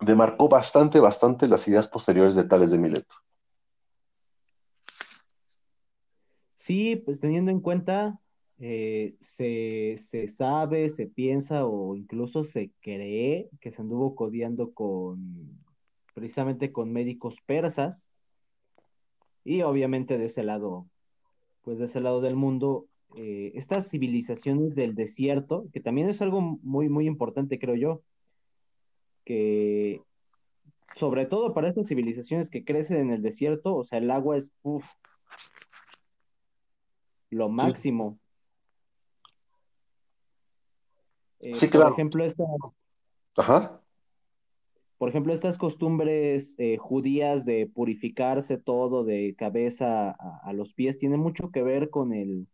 demarcó 0.00 0.50
bastante, 0.50 1.00
bastante 1.00 1.48
las 1.48 1.66
ideas 1.66 1.88
posteriores 1.88 2.34
de 2.34 2.44
Tales 2.44 2.70
de 2.70 2.78
Mileto. 2.78 3.14
Sí, 6.58 6.96
pues 6.96 7.20
teniendo 7.20 7.52
en 7.52 7.60
cuenta, 7.60 8.20
eh, 8.58 9.16
se, 9.20 10.28
sabe, 10.28 10.90
se 10.90 11.06
piensa 11.06 11.64
o 11.64 11.96
incluso 11.96 12.44
se 12.44 12.70
cree 12.80 13.48
que 13.60 13.70
se 13.70 13.80
anduvo 13.80 14.14
codiando 14.14 14.74
con, 14.74 15.63
precisamente 16.14 16.72
con 16.72 16.92
médicos 16.92 17.40
persas 17.44 18.12
y 19.44 19.62
obviamente 19.62 20.16
de 20.16 20.26
ese 20.26 20.42
lado, 20.42 20.86
pues 21.62 21.78
de 21.78 21.84
ese 21.84 22.00
lado 22.00 22.20
del 22.20 22.36
mundo, 22.36 22.86
eh, 23.16 23.52
estas 23.54 23.90
civilizaciones 23.90 24.74
del 24.74 24.94
desierto, 24.94 25.66
que 25.72 25.80
también 25.80 26.08
es 26.08 26.22
algo 26.22 26.40
muy, 26.40 26.88
muy 26.88 27.06
importante, 27.06 27.58
creo 27.58 27.74
yo, 27.74 28.02
que 29.24 30.00
sobre 30.96 31.26
todo 31.26 31.52
para 31.52 31.68
estas 31.68 31.88
civilizaciones 31.88 32.48
que 32.48 32.64
crecen 32.64 32.98
en 32.98 33.10
el 33.10 33.20
desierto, 33.20 33.74
o 33.74 33.84
sea, 33.84 33.98
el 33.98 34.10
agua 34.10 34.36
es 34.36 34.52
lo 37.30 37.48
máximo. 37.48 38.18
Eh, 41.40 41.54
sí, 41.54 41.68
claro. 41.68 41.90
Por 41.90 41.94
ejemplo, 41.94 42.24
esta, 42.24 42.44
Ajá. 43.36 43.83
Por 44.98 45.08
ejemplo, 45.08 45.32
estas 45.32 45.58
costumbres 45.58 46.54
eh, 46.58 46.76
judías 46.78 47.44
de 47.44 47.66
purificarse 47.66 48.58
todo 48.58 49.04
de 49.04 49.34
cabeza 49.36 50.10
a, 50.10 50.52
los 50.52 50.72
pies 50.72 50.98
tienen 50.98 51.20
mucho 51.20 51.50
que 51.50 51.62
ver 51.62 51.90
con 51.90 52.12
el, 52.12 52.46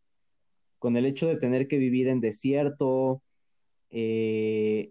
con 0.79 0.97
el 0.97 1.05
hecho 1.07 1.27
de 1.27 1.37
tener 1.37 1.69
que 1.69 1.77
vivir 1.77 2.09
en 2.09 2.21
desierto, 2.21 3.23
eh, 3.91 4.91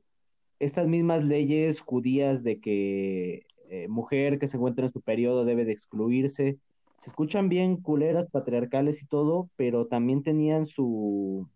estas 0.60 0.88
mismas 0.88 1.24
leyes 1.24 1.80
judías 1.80 2.44
de 2.44 2.60
que 2.60 3.46
eh, 3.70 3.88
mujer 3.88 4.40
que 4.40 4.48
se 4.48 4.58
encuentra 4.58 4.86
en 4.86 4.92
su 4.92 5.02
periodo 5.02 5.46
debe 5.46 5.66
de 5.66 5.72
excluirse, 5.72 6.60
se 7.00 7.10
escuchan 7.10 7.50
bien 7.50 7.78
culeras, 7.78 8.28
patriarcales 8.30 9.02
y 9.02 9.08
todo, 9.08 9.50
pero 9.56 9.88
también 9.88 10.22
tenían 10.22 10.66
su, 10.66 11.48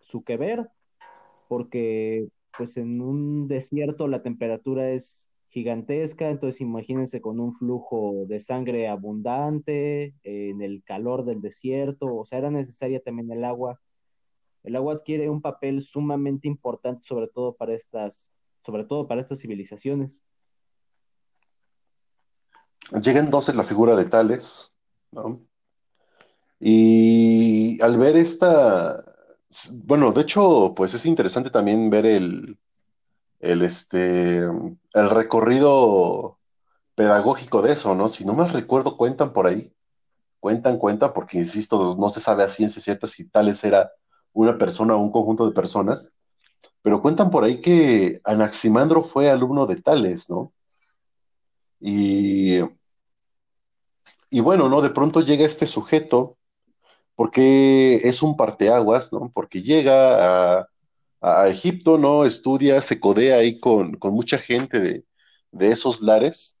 su 0.00 0.22
que 0.24 0.36
ver, 0.36 0.68
porque 1.48 2.28
pues 2.58 2.76
en 2.76 3.00
un 3.00 3.46
desierto 3.46 4.08
la 4.08 4.22
temperatura 4.22 4.90
es 4.90 5.29
gigantesca, 5.50 6.30
entonces 6.30 6.60
imagínense 6.60 7.20
con 7.20 7.40
un 7.40 7.54
flujo 7.54 8.24
de 8.26 8.40
sangre 8.40 8.88
abundante, 8.88 10.14
en 10.22 10.62
el 10.62 10.82
calor 10.84 11.24
del 11.24 11.40
desierto, 11.40 12.06
o 12.14 12.24
sea, 12.24 12.38
era 12.38 12.50
necesaria 12.50 13.00
también 13.00 13.30
el 13.30 13.44
agua. 13.44 13.80
El 14.62 14.76
agua 14.76 14.94
adquiere 14.94 15.28
un 15.28 15.40
papel 15.40 15.82
sumamente 15.82 16.48
importante, 16.48 17.06
sobre 17.06 17.28
todo 17.28 17.54
para 17.54 17.74
estas 17.74 18.32
sobre 18.64 18.84
todo 18.84 19.06
para 19.06 19.20
estas 19.20 19.40
civilizaciones. 19.40 20.20
Llega 23.02 23.20
entonces 23.20 23.54
la 23.54 23.64
figura 23.64 23.94
de 23.96 24.04
Tales, 24.04 24.74
¿no? 25.12 25.40
Y 26.58 27.80
al 27.80 27.96
ver 27.96 28.16
esta, 28.16 29.02
bueno, 29.72 30.12
de 30.12 30.22
hecho, 30.22 30.74
pues 30.76 30.92
es 30.94 31.06
interesante 31.06 31.50
también 31.50 31.88
ver 31.88 32.04
el, 32.04 32.58
el, 33.40 33.62
este, 33.62 34.38
el 34.40 35.10
recorrido 35.10 36.38
pedagógico 36.94 37.62
de 37.62 37.72
eso, 37.72 37.94
¿no? 37.94 38.08
Si 38.08 38.24
no 38.24 38.34
más 38.34 38.52
recuerdo, 38.52 38.96
cuentan 38.96 39.32
por 39.32 39.46
ahí, 39.46 39.72
cuentan, 40.38 40.78
cuentan, 40.78 41.12
porque 41.14 41.38
insisto, 41.38 41.96
no 41.98 42.10
se 42.10 42.20
sabe 42.20 42.44
a 42.44 42.48
ciencia 42.48 42.82
cierta 42.82 43.06
si 43.06 43.28
Tales 43.28 43.64
era 43.64 43.90
una 44.32 44.58
persona 44.58 44.94
o 44.96 45.00
un 45.00 45.10
conjunto 45.10 45.46
de 45.46 45.54
personas, 45.54 46.12
pero 46.82 47.02
cuentan 47.02 47.30
por 47.30 47.44
ahí 47.44 47.60
que 47.60 48.20
Anaximandro 48.24 49.02
fue 49.02 49.30
alumno 49.30 49.66
de 49.66 49.76
Tales, 49.80 50.28
¿no? 50.30 50.52
Y, 51.80 52.58
y 54.30 54.40
bueno, 54.40 54.68
¿no? 54.68 54.82
De 54.82 54.90
pronto 54.90 55.20
llega 55.22 55.46
este 55.46 55.66
sujeto, 55.66 56.36
porque 57.14 57.96
es 58.08 58.22
un 58.22 58.36
parteaguas, 58.36 59.12
¿no? 59.12 59.30
Porque 59.32 59.62
llega 59.62 60.58
a, 60.60 60.68
Egipto, 61.48 61.98
¿no? 61.98 62.24
Estudia, 62.24 62.80
se 62.82 62.98
codea 63.00 63.36
ahí 63.36 63.58
con, 63.58 63.98
mucha 64.02 64.38
gente 64.38 64.80
de, 64.80 65.04
de, 65.52 65.70
esos 65.70 66.00
lares, 66.00 66.56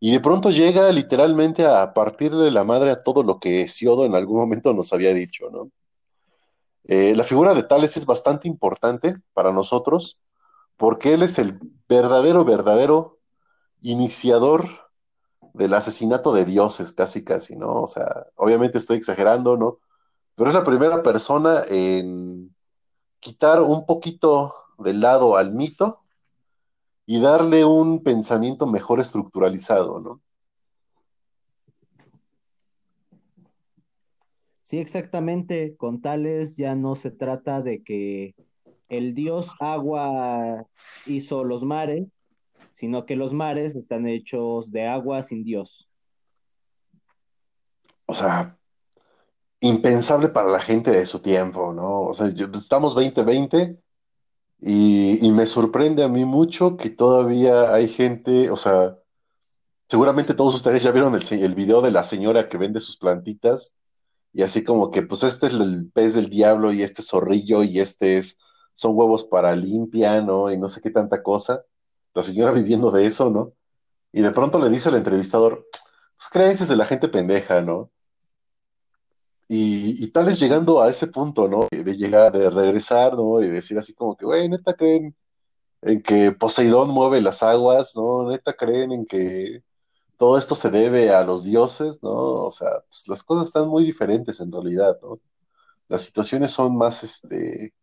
y 0.00 0.12
de 0.12 0.20
pronto 0.20 0.50
llega 0.50 0.90
literalmente 0.92 1.66
a 1.66 1.94
partirle 1.94 2.50
la 2.50 2.64
madre 2.64 2.90
a 2.90 3.02
todo 3.02 3.22
lo 3.22 3.40
que 3.40 3.68
Siodo 3.68 4.04
en 4.04 4.14
algún 4.14 4.38
momento 4.38 4.72
nos 4.74 4.92
había 4.92 5.14
dicho, 5.14 5.50
¿no? 5.50 5.70
Eh, 6.84 7.14
la 7.16 7.24
figura 7.24 7.54
de 7.54 7.62
Tales 7.62 7.96
es 7.96 8.04
bastante 8.04 8.46
importante 8.46 9.16
para 9.32 9.52
nosotros 9.52 10.18
porque 10.76 11.14
él 11.14 11.22
es 11.22 11.38
el 11.38 11.58
verdadero, 11.88 12.44
verdadero 12.44 13.18
iniciador 13.80 14.68
del 15.54 15.72
asesinato 15.74 16.34
de 16.34 16.44
dioses, 16.44 16.92
casi, 16.92 17.24
casi, 17.24 17.56
¿no? 17.56 17.82
O 17.82 17.86
sea, 17.86 18.26
obviamente 18.36 18.78
estoy 18.78 18.98
exagerando, 18.98 19.56
¿no? 19.56 19.78
Pero 20.34 20.50
es 20.50 20.54
la 20.54 20.64
primera 20.64 21.02
persona 21.02 21.62
en 21.70 22.53
quitar 23.24 23.62
un 23.62 23.86
poquito 23.86 24.54
del 24.78 25.00
lado 25.00 25.38
al 25.38 25.50
mito 25.52 26.02
y 27.06 27.20
darle 27.20 27.64
un 27.64 28.02
pensamiento 28.02 28.66
mejor 28.66 29.00
estructuralizado, 29.00 29.98
¿no? 29.98 30.20
Sí, 34.60 34.78
exactamente. 34.78 35.74
Con 35.76 36.02
tales 36.02 36.56
ya 36.56 36.74
no 36.74 36.96
se 36.96 37.10
trata 37.10 37.62
de 37.62 37.82
que 37.82 38.34
el 38.90 39.14
dios 39.14 39.54
agua 39.58 40.66
hizo 41.06 41.44
los 41.44 41.62
mares, 41.62 42.06
sino 42.72 43.06
que 43.06 43.16
los 43.16 43.32
mares 43.32 43.74
están 43.74 44.06
hechos 44.06 44.70
de 44.70 44.86
agua 44.86 45.22
sin 45.22 45.44
dios. 45.44 45.88
O 48.04 48.12
sea, 48.12 48.58
impensable 49.68 50.28
para 50.28 50.50
la 50.50 50.60
gente 50.60 50.90
de 50.90 51.06
su 51.06 51.20
tiempo, 51.20 51.72
¿no? 51.72 52.02
O 52.02 52.14
sea, 52.14 52.28
estamos 52.28 52.94
2020 52.94 53.80
y, 54.60 55.26
y 55.26 55.32
me 55.32 55.46
sorprende 55.46 56.04
a 56.04 56.08
mí 56.08 56.24
mucho 56.24 56.76
que 56.76 56.90
todavía 56.90 57.72
hay 57.74 57.88
gente, 57.88 58.50
o 58.50 58.56
sea, 58.56 58.98
seguramente 59.88 60.34
todos 60.34 60.54
ustedes 60.54 60.82
ya 60.82 60.92
vieron 60.92 61.14
el, 61.14 61.54
video 61.54 61.82
de 61.82 61.92
la 61.92 62.04
señora 62.04 62.48
que 62.48 62.58
vende 62.58 62.80
sus 62.80 62.96
plantitas 62.96 63.74
y 64.32 64.42
así 64.42 64.64
como 64.64 64.90
que, 64.90 65.02
pues 65.02 65.22
este 65.22 65.46
es 65.46 65.54
el 65.54 65.90
pez 65.92 66.14
del 66.14 66.28
diablo 66.30 66.72
y 66.72 66.82
este 66.82 67.02
es 67.02 67.08
zorrillo 67.08 67.62
y 67.62 67.80
este 67.80 68.18
es, 68.18 68.38
son 68.74 68.96
huevos 68.96 69.24
para 69.24 69.54
limpia, 69.54 70.20
¿no? 70.22 70.50
Y 70.52 70.58
no 70.58 70.68
sé 70.68 70.80
qué 70.80 70.90
tanta 70.90 71.22
cosa. 71.22 71.64
La 72.14 72.22
señora 72.24 72.50
viviendo 72.52 72.90
de 72.90 73.06
eso, 73.06 73.30
¿no? 73.30 73.52
Y 74.12 74.22
de 74.22 74.32
pronto 74.32 74.58
le 74.58 74.70
dice 74.70 74.88
al 74.88 74.96
entrevistador, 74.96 75.66
pues 76.16 76.28
creencias 76.30 76.68
de 76.68 76.76
la 76.76 76.86
gente 76.86 77.08
pendeja, 77.08 77.60
¿no? 77.60 77.92
Y, 79.48 80.08
tal 80.08 80.28
es 80.28 80.40
llegando 80.40 80.80
a 80.80 80.90
ese 80.90 81.06
punto, 81.06 81.48
¿no? 81.48 81.68
De 81.70 81.96
llegar, 81.96 82.32
de 82.32 82.50
regresar, 82.50 83.14
¿no? 83.14 83.40
Y 83.42 83.48
decir 83.48 83.78
así 83.78 83.94
como 83.94 84.16
que, 84.16 84.24
güey, 84.24 84.48
neta 84.48 84.74
creen 84.74 85.14
en 85.82 86.02
que 86.02 86.32
Poseidón 86.32 86.90
mueve 86.90 87.20
las 87.20 87.42
aguas, 87.42 87.92
¿no? 87.96 88.30
Neta 88.30 88.54
creen 88.54 88.92
en 88.92 89.06
que 89.06 89.62
todo 90.18 90.38
esto 90.38 90.54
se 90.54 90.70
debe 90.70 91.10
a 91.14 91.24
los 91.24 91.44
dioses, 91.44 92.02
¿no? 92.02 92.10
O 92.12 92.52
sea, 92.52 92.70
pues 92.88 93.08
las 93.08 93.22
cosas 93.22 93.48
están 93.48 93.68
muy 93.68 93.84
diferentes 93.84 94.40
en 94.40 94.52
realidad, 94.52 94.98
¿no? 95.02 95.20
Las 95.88 96.02
situaciones 96.02 96.52
son 96.52 96.76
más, 96.76 97.04
este, 97.04 97.74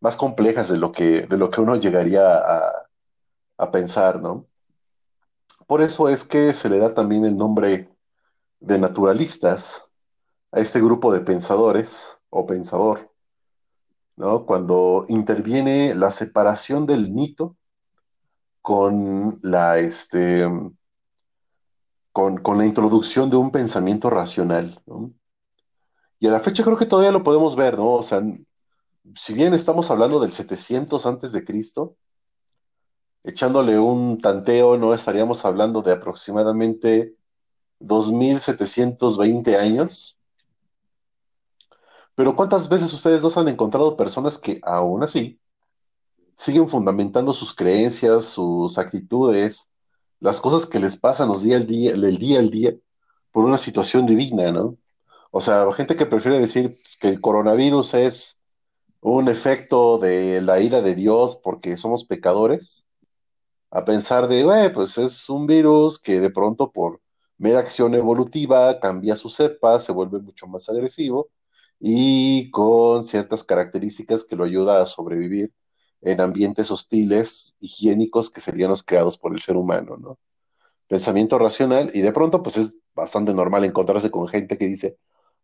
más 0.00 0.16
complejas 0.16 0.68
de 0.68 0.78
lo 0.78 0.92
que, 0.92 1.22
de 1.22 1.38
lo 1.38 1.50
que 1.50 1.60
uno 1.62 1.76
llegaría 1.76 2.36
a, 2.38 2.72
a 3.58 3.70
pensar, 3.70 4.20
¿no? 4.20 4.46
Por 5.66 5.82
eso 5.82 6.08
es 6.08 6.24
que 6.24 6.54
se 6.54 6.68
le 6.68 6.78
da 6.78 6.94
también 6.94 7.24
el 7.24 7.36
nombre 7.36 7.88
de 8.60 8.78
naturalistas 8.78 9.85
a 10.52 10.60
este 10.60 10.80
grupo 10.80 11.12
de 11.12 11.20
pensadores 11.20 12.18
o 12.30 12.46
pensador, 12.46 13.12
¿no? 14.16 14.46
Cuando 14.46 15.06
interviene 15.08 15.94
la 15.94 16.10
separación 16.10 16.86
del 16.86 17.10
mito 17.10 17.56
con 18.62 19.38
la, 19.42 19.78
este, 19.78 20.46
con, 22.12 22.38
con 22.38 22.58
la 22.58 22.66
introducción 22.66 23.30
de 23.30 23.36
un 23.36 23.50
pensamiento 23.50 24.10
racional. 24.10 24.82
Y 26.18 26.26
a 26.26 26.30
la 26.30 26.40
fecha 26.40 26.64
creo 26.64 26.76
que 26.76 26.86
todavía 26.86 27.12
lo 27.12 27.22
podemos 27.22 27.56
ver, 27.56 27.76
¿no? 27.76 27.90
O 27.90 28.02
sea, 28.02 28.22
si 29.14 29.34
bien 29.34 29.54
estamos 29.54 29.90
hablando 29.90 30.18
del 30.18 30.32
700 30.32 31.06
antes 31.06 31.32
de 31.32 31.44
Cristo, 31.44 31.96
echándole 33.22 33.78
un 33.78 34.18
tanteo, 34.18 34.78
no 34.78 34.94
estaríamos 34.94 35.44
hablando 35.44 35.82
de 35.82 35.92
aproximadamente 35.92 37.16
2720 37.80 39.56
años. 39.56 40.18
Pero 42.16 42.34
¿cuántas 42.34 42.68
veces 42.70 42.92
ustedes 42.94 43.20
dos 43.22 43.36
han 43.36 43.46
encontrado 43.46 43.96
personas 43.96 44.38
que 44.38 44.58
aún 44.62 45.04
así 45.04 45.38
siguen 46.34 46.68
fundamentando 46.68 47.34
sus 47.34 47.54
creencias, 47.54 48.24
sus 48.24 48.78
actitudes, 48.78 49.70
las 50.20 50.40
cosas 50.40 50.66
que 50.66 50.80
les 50.80 50.96
pasan 50.96 51.28
los 51.28 51.42
día 51.42 51.56
al 51.58 51.66
día, 51.66 51.92
el 51.92 52.18
día 52.18 52.40
al 52.40 52.50
día, 52.50 52.74
por 53.32 53.44
una 53.44 53.58
situación 53.58 54.06
divina, 54.06 54.50
¿no? 54.50 54.78
O 55.30 55.42
sea, 55.42 55.70
gente 55.74 55.94
que 55.96 56.06
prefiere 56.06 56.38
decir 56.38 56.80
que 57.00 57.08
el 57.10 57.20
coronavirus 57.20 57.94
es 57.94 58.38
un 59.00 59.28
efecto 59.28 59.98
de 59.98 60.40
la 60.40 60.58
ira 60.60 60.80
de 60.80 60.94
Dios 60.94 61.36
porque 61.36 61.76
somos 61.76 62.06
pecadores, 62.06 62.86
a 63.70 63.84
pensar 63.84 64.26
de, 64.28 64.42
güey, 64.42 64.72
pues 64.72 64.96
es 64.96 65.28
un 65.28 65.46
virus 65.46 65.98
que 65.98 66.18
de 66.20 66.30
pronto 66.30 66.72
por 66.72 67.02
mera 67.36 67.58
acción 67.58 67.94
evolutiva 67.94 68.80
cambia 68.80 69.16
su 69.16 69.28
cepa, 69.28 69.80
se 69.80 69.92
vuelve 69.92 70.20
mucho 70.20 70.46
más 70.46 70.68
agresivo 70.70 71.28
y 71.78 72.50
con 72.50 73.04
ciertas 73.04 73.44
características 73.44 74.24
que 74.24 74.36
lo 74.36 74.44
ayuda 74.44 74.82
a 74.82 74.86
sobrevivir 74.86 75.52
en 76.02 76.20
ambientes 76.20 76.70
hostiles, 76.70 77.54
higiénicos, 77.60 78.30
que 78.30 78.40
serían 78.40 78.70
los 78.70 78.82
creados 78.82 79.18
por 79.18 79.32
el 79.32 79.40
ser 79.40 79.56
humano, 79.56 79.96
¿no? 79.96 80.18
Pensamiento 80.88 81.38
racional, 81.38 81.90
y 81.94 82.00
de 82.00 82.12
pronto, 82.12 82.42
pues 82.42 82.56
es 82.58 82.74
bastante 82.94 83.34
normal 83.34 83.64
encontrarse 83.64 84.10
con 84.10 84.28
gente 84.28 84.56
que 84.58 84.66
dice, 84.66 84.98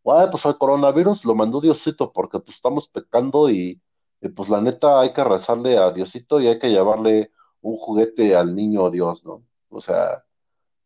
bueno, 0.04 0.30
pues 0.30 0.46
al 0.46 0.58
coronavirus 0.58 1.24
lo 1.24 1.34
mandó 1.34 1.60
Diosito 1.60 2.12
porque 2.12 2.40
pues 2.40 2.56
estamos 2.56 2.88
pecando 2.88 3.50
y, 3.50 3.80
y, 4.20 4.28
pues 4.30 4.48
la 4.48 4.60
neta 4.60 5.00
hay 5.00 5.12
que 5.12 5.24
rezarle 5.24 5.78
a 5.78 5.92
Diosito 5.92 6.40
y 6.40 6.48
hay 6.48 6.58
que 6.58 6.70
llevarle 6.70 7.32
un 7.60 7.76
juguete 7.76 8.34
al 8.36 8.54
niño 8.56 8.90
Dios, 8.90 9.24
¿no? 9.24 9.44
O 9.68 9.80
sea, 9.80 10.24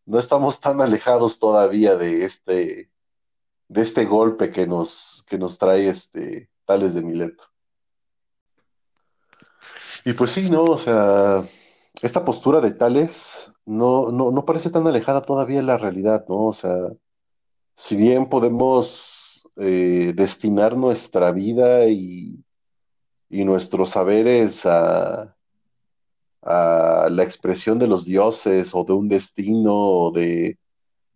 no 0.06 0.18
estamos 0.18 0.60
tan 0.60 0.80
alejados 0.80 1.38
todavía 1.38 1.96
de 1.96 2.24
este, 2.24 2.90
de 3.68 3.82
este 3.82 4.04
golpe 4.04 4.50
que 4.50 4.66
nos, 4.66 5.24
que 5.28 5.38
nos 5.38 5.58
trae 5.58 5.88
este 5.88 6.48
Tales 6.64 6.94
de 6.94 7.02
Mileto. 7.02 7.44
Y 10.04 10.12
pues 10.12 10.32
sí, 10.32 10.50
¿no? 10.50 10.64
O 10.64 10.78
sea, 10.78 11.44
esta 12.02 12.24
postura 12.24 12.60
de 12.60 12.72
Tales 12.72 13.52
no, 13.64 14.12
no, 14.12 14.30
no 14.30 14.44
parece 14.44 14.70
tan 14.70 14.86
alejada 14.86 15.22
todavía 15.22 15.56
de 15.58 15.64
la 15.64 15.78
realidad, 15.78 16.24
¿no? 16.28 16.46
O 16.46 16.54
sea, 16.54 16.72
si 17.74 17.96
bien 17.96 18.28
podemos 18.28 19.48
eh, 19.56 20.12
destinar 20.14 20.76
nuestra 20.76 21.32
vida 21.32 21.86
y, 21.86 22.44
y 23.28 23.44
nuestros 23.44 23.90
saberes 23.90 24.64
a, 24.66 25.34
a, 26.42 27.08
la 27.10 27.22
expresión 27.22 27.78
de 27.78 27.86
los 27.88 28.04
dioses 28.04 28.74
o 28.74 28.84
de 28.84 28.92
un 28.92 29.08
destino 29.08 29.74
o 29.74 30.12
de 30.12 30.58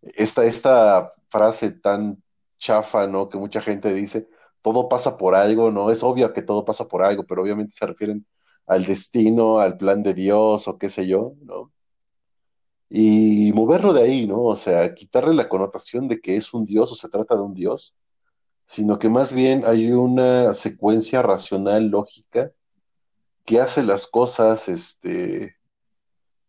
esta, 0.02 0.44
esta 0.44 1.12
frase 1.28 1.70
tan 1.70 2.22
chafa, 2.60 3.08
¿no? 3.08 3.28
Que 3.28 3.38
mucha 3.38 3.62
gente 3.62 3.92
dice, 3.94 4.28
todo 4.62 4.88
pasa 4.88 5.18
por 5.18 5.34
algo, 5.34 5.72
¿no? 5.72 5.90
Es 5.90 6.02
obvio 6.04 6.32
que 6.32 6.42
todo 6.42 6.64
pasa 6.64 6.86
por 6.88 7.02
algo, 7.02 7.24
pero 7.26 7.42
obviamente 7.42 7.74
se 7.76 7.86
refieren 7.86 8.26
al 8.66 8.84
destino, 8.86 9.58
al 9.58 9.76
plan 9.76 10.02
de 10.02 10.14
Dios 10.14 10.68
o 10.68 10.78
qué 10.78 10.88
sé 10.90 11.06
yo, 11.08 11.34
¿no? 11.42 11.72
Y 12.90 13.52
moverlo 13.54 13.92
de 13.92 14.02
ahí, 14.02 14.26
¿no? 14.26 14.42
O 14.42 14.56
sea, 14.56 14.94
quitarle 14.94 15.34
la 15.34 15.48
connotación 15.48 16.08
de 16.08 16.20
que 16.20 16.36
es 16.36 16.52
un 16.54 16.64
Dios 16.64 16.92
o 16.92 16.94
se 16.94 17.08
trata 17.08 17.36
de 17.36 17.42
un 17.42 17.54
Dios, 17.54 17.96
sino 18.66 18.98
que 18.98 19.08
más 19.08 19.32
bien 19.32 19.64
hay 19.66 19.92
una 19.92 20.54
secuencia 20.54 21.22
racional, 21.22 21.88
lógica, 21.88 22.52
que 23.44 23.60
hace 23.60 23.82
las 23.82 24.06
cosas, 24.06 24.68
este, 24.68 25.56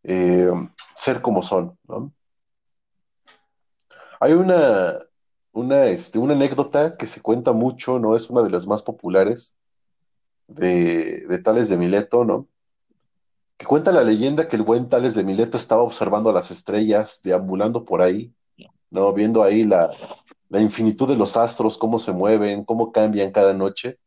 eh, 0.04 0.52
ser 0.96 1.22
como 1.22 1.44
son, 1.44 1.78
¿no? 1.88 2.14
Hay 4.20 4.34
una, 4.34 4.94
una, 5.54 5.86
este, 5.86 6.20
una 6.20 6.34
anécdota 6.34 6.98
que 6.98 7.08
se 7.08 7.22
cuenta 7.22 7.52
mucho, 7.52 8.00
¿no? 8.00 8.16
Es 8.16 8.30
una 8.30 8.42
de 8.42 8.50
las 8.50 8.68
más 8.68 8.82
populares, 8.84 9.56
de, 10.48 11.40
Tales 11.44 11.70
de 11.70 11.78
Mileto, 11.78 12.26
¿no? 12.26 12.48
Que 13.58 13.66
cuenta 13.66 13.92
la 13.92 14.04
leyenda 14.04 14.48
que 14.48 14.56
el 14.56 14.64
buen 14.64 14.90
Tales 14.90 15.16
de 15.16 15.24
Mileto 15.24 15.58
estaba 15.58 15.84
observando 15.84 16.32
las 16.32 16.52
estrellas, 16.52 17.22
deambulando 17.24 17.86
por 17.86 18.02
ahí, 18.02 18.34
¿no? 18.90 19.14
Viendo 19.14 19.44
ahí 19.44 19.64
la, 19.64 19.92
la 20.50 20.62
infinitud 20.62 21.08
de 21.08 21.18
los 21.18 21.38
astros, 21.38 21.78
cómo 21.78 22.00
se 22.00 22.12
mueven, 22.12 22.66
cómo 22.66 22.92
cambian 22.92 23.32
cada 23.32 23.54
noche. 23.54 24.00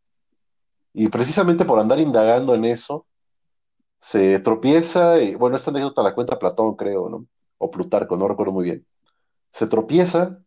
Y 0.93 1.09
precisamente 1.09 1.65
por 1.65 1.79
andar 1.79 1.99
indagando 1.99 2.55
en 2.55 2.65
eso, 2.65 3.07
se 4.01 4.39
tropieza, 4.41 5.21
y, 5.21 5.35
bueno, 5.35 5.57
esta 5.57 5.71
anécdota 5.71 6.03
la 6.03 6.15
cuenta 6.15 6.39
Platón, 6.39 6.77
creo, 6.77 7.09
¿no? 7.09 7.27
O 7.59 7.71
Plutarco, 7.71 8.17
no 8.17 8.29
recuerdo 8.29 8.53
muy 8.53 8.65
bien. 8.65 8.87
Se 9.51 9.67
tropieza 9.67 10.39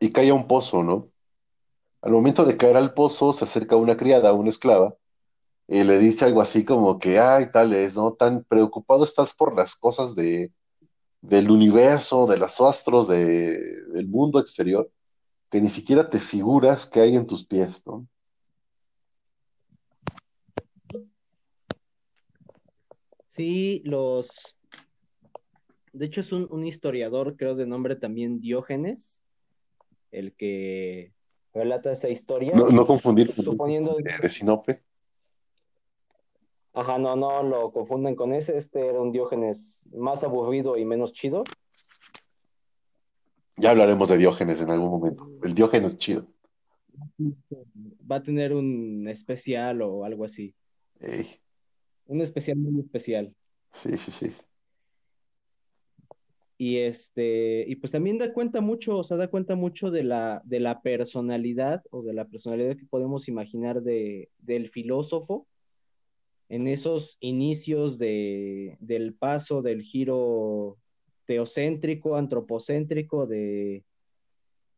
y 0.00 0.10
cae 0.12 0.30
a 0.30 0.34
un 0.34 0.46
pozo, 0.46 0.82
¿no? 0.82 1.08
Al 2.02 2.12
momento 2.12 2.44
de 2.44 2.56
caer 2.56 2.76
al 2.76 2.94
pozo, 2.94 3.32
se 3.32 3.44
acerca 3.44 3.76
una 3.76 3.96
criada, 3.96 4.32
una 4.32 4.50
esclava, 4.50 4.94
y 5.68 5.82
le 5.82 5.98
dice 5.98 6.24
algo 6.24 6.40
así 6.40 6.64
como 6.64 6.98
que, 6.98 7.18
ay, 7.18 7.50
tal 7.50 7.72
es, 7.74 7.96
¿no? 7.96 8.12
Tan 8.12 8.44
preocupado 8.44 9.04
estás 9.04 9.34
por 9.34 9.56
las 9.56 9.74
cosas 9.74 10.14
de, 10.14 10.52
del 11.20 11.50
universo, 11.50 12.26
de 12.26 12.38
los 12.38 12.60
astros, 12.60 13.08
de, 13.08 13.58
del 13.92 14.08
mundo 14.08 14.38
exterior, 14.38 14.90
que 15.50 15.60
ni 15.60 15.68
siquiera 15.68 16.08
te 16.08 16.20
figuras 16.20 16.86
que 16.86 17.00
hay 17.00 17.16
en 17.16 17.26
tus 17.26 17.44
pies, 17.44 17.84
¿no? 17.86 18.06
Sí, 23.26 23.82
los, 23.84 24.30
De 25.92 26.06
hecho, 26.06 26.20
es 26.20 26.32
un, 26.32 26.48
un 26.50 26.66
historiador, 26.66 27.36
creo, 27.36 27.54
de 27.54 27.66
nombre 27.66 27.96
también 27.96 28.40
Diógenes, 28.40 29.22
el 30.12 30.34
que 30.34 31.12
relata 31.54 31.92
esa 31.92 32.08
historia. 32.08 32.52
No, 32.54 32.64
no 32.70 32.86
confundir 32.86 33.34
con 33.34 33.44
Suponiendo. 33.44 33.96
de 33.96 34.28
Sinope. 34.28 34.82
Ajá, 36.74 36.98
no, 36.98 37.16
no 37.16 37.42
lo 37.42 37.72
confunden 37.72 38.14
con 38.14 38.34
ese. 38.34 38.56
Este 38.58 38.86
era 38.86 39.00
un 39.00 39.10
Diógenes 39.12 39.88
más 39.94 40.22
aburrido 40.22 40.76
y 40.76 40.84
menos 40.84 41.12
chido. 41.12 41.44
Ya 43.56 43.70
hablaremos 43.70 44.08
de 44.10 44.18
Diógenes 44.18 44.60
en 44.60 44.70
algún 44.70 44.90
momento. 44.90 45.26
El 45.42 45.54
Diógenes 45.54 45.96
chido. 45.96 46.26
Va 48.10 48.16
a 48.16 48.22
tener 48.22 48.52
un 48.52 49.08
especial 49.08 49.80
o 49.80 50.04
algo 50.04 50.24
así. 50.24 50.54
Ey, 51.00 51.26
Un 52.06 52.20
especial 52.20 52.58
muy 52.58 52.80
especial. 52.82 53.34
sí, 53.72 53.96
sí, 53.96 54.12
sí. 54.12 54.32
Y 56.58 56.78
este, 56.78 57.64
y 57.68 57.76
pues 57.76 57.92
también 57.92 58.16
da 58.18 58.32
cuenta 58.32 58.60
mucho, 58.60 58.98
o 58.98 59.04
sea, 59.04 59.18
da 59.18 59.28
cuenta 59.28 59.56
mucho 59.56 59.90
de 59.90 60.04
la, 60.04 60.40
de 60.44 60.60
la 60.60 60.80
personalidad 60.80 61.82
o 61.90 62.02
de 62.02 62.14
la 62.14 62.26
personalidad 62.26 62.76
que 62.76 62.86
podemos 62.86 63.28
imaginar 63.28 63.82
de, 63.82 64.30
del 64.38 64.70
filósofo 64.70 65.46
en 66.48 66.66
esos 66.68 67.18
inicios 67.20 67.98
de, 67.98 68.76
del 68.80 69.14
paso 69.14 69.62
del 69.62 69.82
giro 69.82 70.78
teocéntrico, 71.26 72.16
antropocéntrico, 72.16 73.26
de 73.26 73.84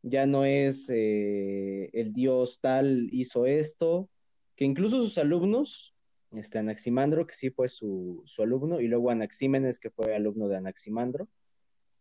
ya 0.03 0.27
no 0.27 0.45
es 0.45 0.89
eh, 0.89 1.91
el 1.93 2.13
dios 2.13 2.59
tal 2.61 3.09
hizo 3.13 3.47
esto, 3.47 4.09
que 4.57 4.65
incluso 4.65 5.03
sus 5.03 5.19
alumnos, 5.19 5.95
este 6.33 6.59
Anaximandro, 6.59 7.27
que 7.27 7.35
sí 7.35 7.51
fue 7.51 7.69
su, 7.69 8.23
su 8.27 8.43
alumno, 8.43 8.81
y 8.81 8.89
luego 8.89 9.11
Anaxímenes, 9.11 9.79
que 9.79 9.91
fue 9.91 10.15
alumno 10.15 10.49
de 10.49 10.57
Anaximandro, 10.57 11.29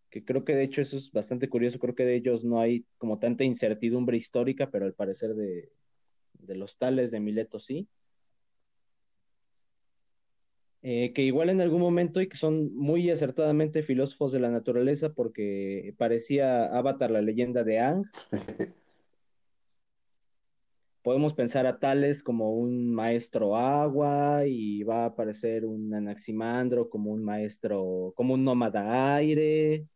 que 0.10 0.24
creo 0.24 0.46
que 0.46 0.56
de 0.56 0.64
hecho 0.64 0.82
eso 0.82 0.98
es 0.98 1.12
bastante 1.12 1.50
curioso, 1.50 1.80
creo 1.80 1.96
que 1.96 2.06
de 2.06 2.16
ellos 2.16 2.44
no 2.46 2.60
hay 2.60 2.86
como 2.98 3.20
tanta 3.20 3.44
incertidumbre 3.44 4.18
histórica, 4.18 4.70
pero 4.70 4.86
al 4.86 4.94
parecer 4.94 5.36
de, 5.36 5.70
de 6.34 6.56
los 6.56 6.78
tales 6.78 7.12
de 7.12 7.20
Mileto 7.20 7.60
sí. 7.60 7.88
Eh, 10.84 11.12
que 11.14 11.24
igual 11.24 11.50
en 11.50 11.60
algún 11.60 11.82
momento 11.82 12.22
y 12.22 12.30
que 12.30 12.38
son 12.38 12.74
muy 12.76 13.10
acertadamente 13.10 13.84
filósofos 13.84 14.32
de 14.32 14.40
la 14.40 14.50
naturaleza 14.50 15.12
porque 15.12 15.94
parecía 15.98 16.66
Avatar 16.66 17.12
la 17.12 17.22
leyenda 17.22 17.64
de 17.64 17.80
Aang. 17.80 18.06
Podemos 21.02 21.34
pensar 21.34 21.66
a 21.66 21.80
Tales 21.80 22.22
como 22.22 22.52
un 22.52 22.94
maestro 22.94 23.56
agua 23.56 24.46
y 24.46 24.84
va 24.84 25.04
a 25.04 25.06
aparecer 25.08 25.66
un 25.66 25.94
Anaximandro 25.94 26.90
como 26.90 27.12
un 27.12 27.24
maestro, 27.24 28.14
como 28.16 28.34
un 28.34 28.44
nómada 28.44 29.16
aire. 29.16 29.88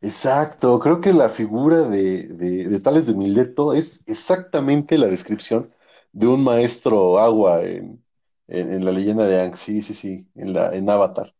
Exacto, 0.00 0.80
creo 0.80 1.00
que 1.00 1.12
la 1.12 1.28
figura 1.28 1.88
de, 1.88 2.26
de, 2.28 2.68
de 2.68 2.80
Tales 2.80 3.06
de 3.06 3.14
Mileto 3.14 3.72
es 3.72 4.02
exactamente 4.06 4.98
la 4.98 5.06
descripción 5.06 5.72
de 6.12 6.26
un 6.26 6.42
maestro 6.42 7.18
agua 7.18 7.62
en, 7.64 8.04
en, 8.48 8.72
en 8.72 8.84
la 8.84 8.90
leyenda 8.90 9.26
de 9.26 9.40
Aang, 9.40 9.56
sí, 9.56 9.80
sí, 9.82 9.94
sí, 9.94 10.26
en 10.34 10.52
la, 10.52 10.74
en 10.74 10.90
Avatar. 10.90 11.34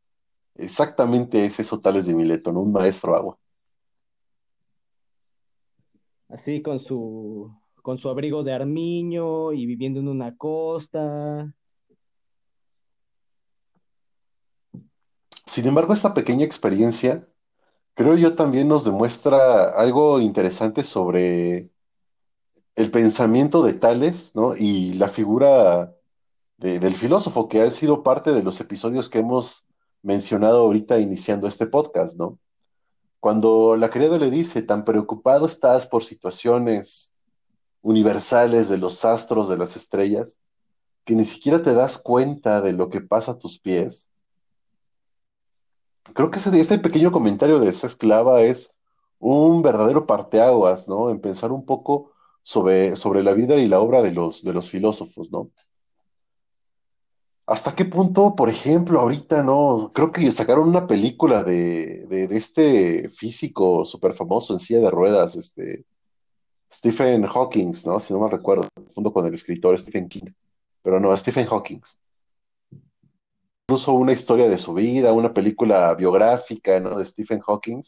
Exactamente 0.55 1.45
es 1.45 1.59
eso 1.61 1.81
Tales 1.81 2.07
de 2.07 2.14
Mileto, 2.14 2.53
¿no? 2.53 2.61
Un 2.61 2.73
maestro 2.73 3.16
agua. 3.16 3.38
Así 6.29 6.62
con 6.62 6.79
su, 6.79 7.53
con 7.83 7.99
su 7.99 8.09
abrigo 8.09 8.42
de 8.42 8.53
armiño 8.53 9.53
y 9.53 9.66
viviendo 9.66 10.01
en 10.01 10.09
una 10.09 10.37
costa. 10.37 11.53
Sin 15.45 15.66
embargo, 15.66 15.92
esta 15.92 16.14
pequeña 16.14 16.45
experiencia, 16.47 17.29
creo 17.94 18.16
yo, 18.16 18.35
también 18.35 18.68
nos 18.68 18.85
demuestra 18.85 19.70
algo 19.70 20.20
interesante 20.20 20.85
sobre 20.85 21.70
el 22.74 22.90
pensamiento 22.90 23.62
de 23.62 23.74
Tales, 23.74 24.35
¿no? 24.35 24.57
Y 24.57 24.94
la 24.94 25.09
figura 25.09 25.94
de- 26.59 26.78
del 26.78 26.94
filósofo, 26.94 27.48
que 27.48 27.61
ha 27.61 27.70
sido 27.70 28.02
parte 28.02 28.33
de 28.33 28.42
los 28.42 28.61
episodios 28.61 29.11
que 29.11 29.18
hemos 29.18 29.64
mencionado 30.02 30.61
ahorita 30.61 30.98
iniciando 30.98 31.46
este 31.46 31.66
podcast, 31.66 32.16
¿no? 32.16 32.38
Cuando 33.20 33.76
la 33.76 33.90
criada 33.90 34.18
le 34.18 34.31
dice, 34.31 34.62
tan 34.62 34.85
preocupado 34.85 35.46
estás 35.46 35.87
por 35.87 36.02
situaciones 36.02 37.12
universales 37.83 38.68
de 38.68 38.78
los 38.78 39.05
astros, 39.05 39.48
de 39.48 39.59
las 39.59 39.76
estrellas, 39.76 40.40
que 41.05 41.14
ni 41.14 41.24
siquiera 41.24 41.62
te 41.62 41.74
das 41.74 41.98
cuenta 41.98 42.61
de 42.61 42.72
lo 42.72 42.88
que 42.88 43.00
pasa 43.00 43.33
a 43.33 43.38
tus 43.38 43.59
pies. 43.59 44.09
Creo 46.15 46.31
que 46.31 46.38
ese, 46.38 46.79
pequeño 46.79 47.12
comentario 47.12 47.61
de 47.61 47.69
esa 47.69 47.87
esclava 47.87 48.43
es 48.43 48.75
un 49.19 49.62
verdadero 49.62 50.07
parteaguas, 50.07 50.88
¿no? 50.88 51.11
En 51.11 51.21
pensar 51.21 51.53
un 51.53 51.65
poco 51.65 52.12
sobre, 52.43 52.97
sobre 52.97 53.23
la 53.23 53.33
vida 53.33 53.57
y 53.57 53.69
la 53.69 53.81
obra 53.81 54.03
de 54.03 54.12
los, 54.12 54.43
de 54.45 54.53
los 54.53 54.69
filósofos, 54.69 55.31
¿no? 55.31 55.51
¿Hasta 57.47 57.75
qué 57.75 57.85
punto, 57.85 58.35
por 58.37 58.49
ejemplo, 58.49 59.01
ahorita, 59.01 59.43
no? 59.43 59.91
Creo 59.95 60.12
que 60.12 60.31
sacaron 60.33 60.69
una 60.69 60.87
película 60.87 61.43
de, 61.45 62.07
de, 62.07 62.37
este 62.37 63.11
físico 63.11 63.85
súper 63.85 64.15
famoso 64.15 64.53
en 64.53 64.61
silla 64.61 64.81
de 64.81 64.91
ruedas, 64.91 65.37
este, 65.37 65.85
Stephen 66.73 67.27
Hawking, 67.27 67.73
¿no? 67.85 68.01
Si 68.01 68.12
no 68.12 68.21
me 68.21 68.31
recuerdo, 68.31 68.69
junto 68.95 69.12
con 69.12 69.27
el 69.27 69.35
escritor 69.35 69.79
Stephen 69.79 70.09
King. 70.09 70.33
Pero 70.83 70.99
no, 71.01 71.17
Stephen 71.17 71.47
Hawking. 71.47 71.81
Incluso 73.66 73.92
una 73.94 74.12
historia 74.12 74.48
de 74.48 74.59
su 74.59 74.75
vida, 74.75 75.12
una 75.12 75.33
película 75.33 75.94
biográfica, 75.94 76.81
¿no? 76.81 76.98
De 76.98 77.05
Stephen 77.05 77.40
Hawking. 77.40 77.83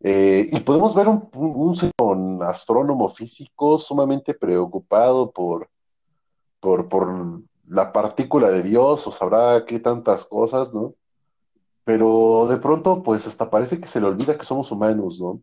Eh, 0.00 0.50
y 0.52 0.60
podemos 0.60 0.94
ver 0.94 1.08
un, 1.08 2.42
astrónomo 2.42 3.08
físico 3.08 3.78
sumamente 3.78 4.34
preocupado 4.34 5.30
por, 5.30 5.70
por 6.60 6.88
la 7.66 7.92
partícula 7.92 8.50
de 8.50 8.62
Dios, 8.62 9.06
o 9.06 9.12
sabrá 9.12 9.64
qué 9.66 9.80
tantas 9.80 10.26
cosas, 10.26 10.74
¿no? 10.74 10.94
Pero 11.84 12.46
de 12.48 12.56
pronto, 12.58 13.02
pues 13.02 13.26
hasta 13.26 13.50
parece 13.50 13.80
que 13.80 13.86
se 13.88 14.00
le 14.00 14.06
olvida 14.06 14.38
que 14.38 14.44
somos 14.44 14.70
humanos, 14.72 15.20
¿no? 15.20 15.42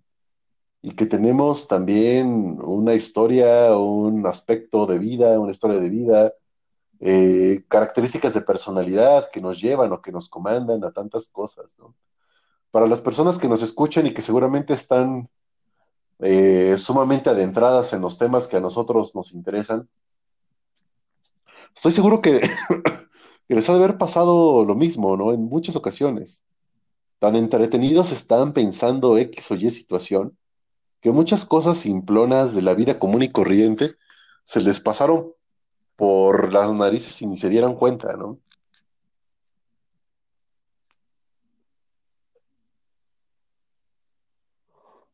Y 0.82 0.92
que 0.92 1.06
tenemos 1.06 1.68
también 1.68 2.60
una 2.64 2.96
historia, 2.96 3.78
un 3.78 4.26
aspecto 4.26 4.88
de 4.88 4.98
vida, 5.00 5.40
una 5.40 5.52
historia 5.52 5.80
de 5.80 5.90
vida, 5.90 6.34
eh, 7.04 7.64
características 7.68 8.36
de 8.36 8.42
personalidad 8.42 9.30
que 9.32 9.42
nos 9.42 9.60
llevan 9.60 9.92
o 9.92 10.04
que 10.04 10.12
nos 10.12 10.30
comandan 10.30 10.84
a 10.84 10.92
tantas 10.92 11.30
cosas, 11.30 11.76
¿no? 11.80 11.96
Para 12.70 12.86
las 12.86 13.02
personas 13.02 13.40
que 13.40 13.48
nos 13.48 13.64
escuchan 13.64 14.06
y 14.06 14.14
que 14.14 14.22
seguramente 14.22 14.76
están 14.76 15.28
eh, 16.20 16.76
sumamente 16.78 17.32
adentradas 17.32 17.94
en 17.94 18.02
los 18.02 18.20
temas 18.20 18.48
que 18.48 18.58
a 18.58 18.60
nosotros 18.60 19.16
nos 19.16 19.34
interesan, 19.34 19.90
estoy 21.76 21.92
seguro 21.92 22.22
que, 22.22 22.40
que 23.48 23.56
les 23.56 23.68
ha 23.68 23.74
de 23.74 23.80
haber 23.80 23.98
pasado 23.98 24.64
lo 24.64 24.76
mismo, 24.76 25.18
¿no? 25.18 25.34
En 25.34 25.42
muchas 25.46 25.76
ocasiones. 25.76 26.44
Tan 27.18 27.36
entretenidos 27.36 28.12
están 28.12 28.54
pensando 28.54 29.18
X 29.18 29.50
o 29.50 29.56
Y 29.56 29.72
situación, 29.72 30.38
que 31.02 31.12
muchas 31.12 31.46
cosas 31.46 31.80
simplonas 31.80 32.54
de 32.54 32.62
la 32.62 32.76
vida 32.76 33.00
común 33.00 33.24
y 33.24 33.32
corriente 33.32 33.96
se 34.44 34.62
les 34.62 34.80
pasaron 34.80 35.34
por 35.96 36.54
las 36.54 36.74
narices 36.74 37.22
y 37.22 37.28
ni 37.28 37.38
se 37.38 37.50
dieran 37.50 37.76
cuenta, 37.76 38.16
¿no? 38.18 38.40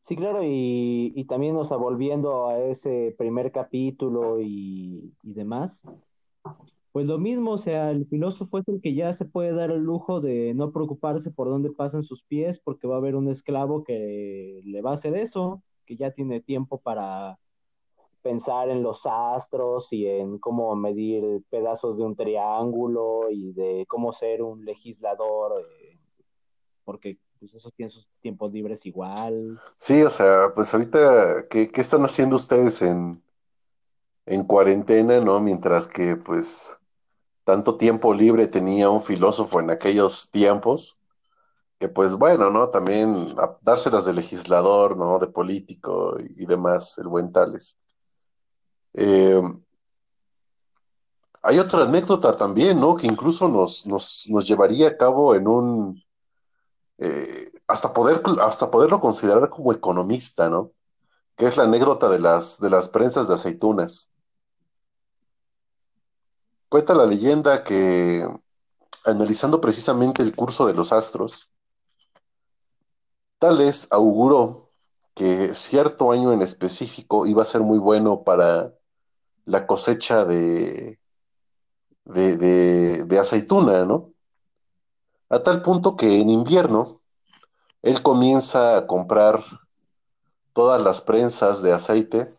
Sí, 0.02 0.16
claro, 0.16 0.40
y, 0.42 1.24
también, 1.28 1.54
o 1.56 1.64
sea, 1.64 1.76
volviendo 1.76 2.48
a 2.48 2.58
ese 2.58 3.14
primer 3.18 3.52
capítulo 3.52 4.40
y, 4.40 5.12
y 5.22 5.34
demás, 5.34 5.82
pues 6.92 7.06
lo 7.06 7.18
mismo, 7.18 7.52
o 7.52 7.58
sea, 7.58 7.90
el 7.90 8.06
filósofo 8.06 8.58
es 8.58 8.66
el 8.68 8.80
que 8.80 8.94
ya 8.94 9.12
se 9.12 9.26
puede 9.26 9.52
dar 9.52 9.70
el 9.70 9.82
lujo 9.82 10.20
de 10.20 10.54
no 10.54 10.72
preocuparse 10.72 11.30
por 11.30 11.48
dónde 11.48 11.70
pasan 11.70 12.02
sus 12.02 12.22
pies, 12.22 12.58
porque 12.58 12.88
va 12.88 12.94
a 12.94 12.98
haber 12.98 13.16
un 13.16 13.28
esclavo 13.28 13.84
que 13.84 14.62
le 14.64 14.80
va 14.82 14.92
a 14.92 14.94
hacer 14.94 15.14
eso, 15.14 15.62
que 15.84 15.96
ya 15.96 16.10
tiene 16.10 16.40
tiempo 16.40 16.80
para 16.80 17.38
pensar 18.22 18.68
en 18.68 18.82
los 18.82 19.02
astros 19.04 19.92
y 19.92 20.06
en 20.06 20.38
cómo 20.38 20.74
medir 20.76 21.42
pedazos 21.50 21.96
de 21.96 22.04
un 22.04 22.16
triángulo 22.16 23.30
y 23.30 23.52
de 23.52 23.84
cómo 23.88 24.12
ser 24.12 24.42
un 24.42 24.64
legislador, 24.64 25.60
eh, 25.60 25.98
porque 26.84 27.18
pues 27.38 27.54
eso 27.54 27.70
tiene 27.70 27.90
sus 27.90 28.06
tiempos 28.20 28.52
libres 28.52 28.84
igual. 28.86 29.58
Sí, 29.76 30.02
o 30.02 30.10
sea, 30.10 30.52
pues 30.54 30.72
ahorita, 30.74 31.46
¿qué, 31.48 31.70
qué 31.70 31.80
están 31.80 32.02
haciendo 32.02 32.36
ustedes 32.36 32.82
en, 32.82 33.22
en 34.26 34.44
cuarentena, 34.44 35.20
¿no? 35.20 35.40
Mientras 35.40 35.86
que, 35.86 36.16
pues, 36.16 36.78
tanto 37.44 37.76
tiempo 37.76 38.12
libre 38.12 38.46
tenía 38.46 38.90
un 38.90 39.02
filósofo 39.02 39.60
en 39.60 39.70
aquellos 39.70 40.30
tiempos, 40.30 40.98
que 41.78 41.88
pues 41.88 42.14
bueno, 42.14 42.50
¿no? 42.50 42.68
También 42.70 43.34
dárselas 43.62 44.04
de 44.04 44.12
legislador, 44.12 44.96
¿no? 44.96 45.18
De 45.18 45.28
político 45.28 46.18
y 46.18 46.44
demás, 46.44 46.98
el 46.98 47.08
buen 47.08 47.32
Tales. 47.32 47.78
Eh, 49.00 49.40
hay 51.42 51.58
otra 51.60 51.84
anécdota 51.84 52.36
también, 52.36 52.80
¿no? 52.80 52.96
Que 52.96 53.06
incluso 53.06 53.46
nos, 53.46 53.86
nos, 53.86 54.26
nos 54.28 54.44
llevaría 54.44 54.88
a 54.88 54.96
cabo 54.96 55.36
en 55.36 55.46
un, 55.46 56.02
eh, 56.98 57.52
hasta, 57.68 57.92
poder, 57.92 58.20
hasta 58.40 58.72
poderlo 58.72 59.00
considerar 59.00 59.48
como 59.50 59.72
economista, 59.72 60.50
¿no? 60.50 60.72
Que 61.36 61.46
es 61.46 61.56
la 61.56 61.62
anécdota 61.62 62.08
de 62.08 62.18
las, 62.18 62.58
de 62.58 62.70
las 62.70 62.88
prensas 62.88 63.28
de 63.28 63.34
aceitunas. 63.34 64.10
Cuenta 66.68 66.92
la 66.96 67.06
leyenda 67.06 67.62
que, 67.62 68.28
analizando 69.04 69.60
precisamente 69.60 70.22
el 70.22 70.34
curso 70.34 70.66
de 70.66 70.74
los 70.74 70.92
astros, 70.92 71.52
Tales 73.38 73.86
auguró 73.92 74.72
que 75.14 75.54
cierto 75.54 76.10
año 76.10 76.32
en 76.32 76.42
específico 76.42 77.26
iba 77.26 77.42
a 77.42 77.46
ser 77.46 77.60
muy 77.60 77.78
bueno 77.78 78.24
para 78.24 78.74
la 79.48 79.66
cosecha 79.66 80.26
de, 80.26 81.00
de, 82.04 82.36
de, 83.04 83.18
aceituna, 83.18 83.86
¿no? 83.86 84.12
A 85.30 85.42
tal 85.42 85.62
punto 85.62 85.96
que 85.96 86.20
en 86.20 86.28
invierno 86.28 87.00
él 87.80 88.02
comienza 88.02 88.76
a 88.76 88.86
comprar 88.86 89.42
todas 90.52 90.82
las 90.82 91.00
prensas 91.00 91.62
de 91.62 91.72
aceite, 91.72 92.34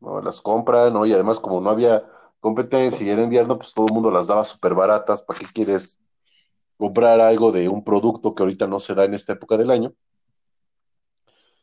¿no? 0.00 0.20
Las 0.20 0.42
compra, 0.42 0.90
¿no? 0.90 1.06
Y 1.06 1.14
además 1.14 1.40
como 1.40 1.62
no 1.62 1.70
había 1.70 2.04
competencia 2.40 3.06
y 3.06 3.08
era 3.08 3.22
invierno, 3.22 3.56
pues 3.56 3.72
todo 3.72 3.86
el 3.86 3.94
mundo 3.94 4.10
las 4.10 4.26
daba 4.26 4.44
súper 4.44 4.74
baratas. 4.74 5.22
¿Para 5.22 5.38
qué 5.38 5.46
quieres 5.46 5.98
comprar 6.76 7.20
algo 7.22 7.52
de 7.52 7.70
un 7.70 7.82
producto 7.82 8.34
que 8.34 8.42
ahorita 8.42 8.66
no 8.66 8.80
se 8.80 8.94
da 8.94 9.04
en 9.04 9.14
esta 9.14 9.32
época 9.32 9.56
del 9.56 9.70
año? 9.70 9.94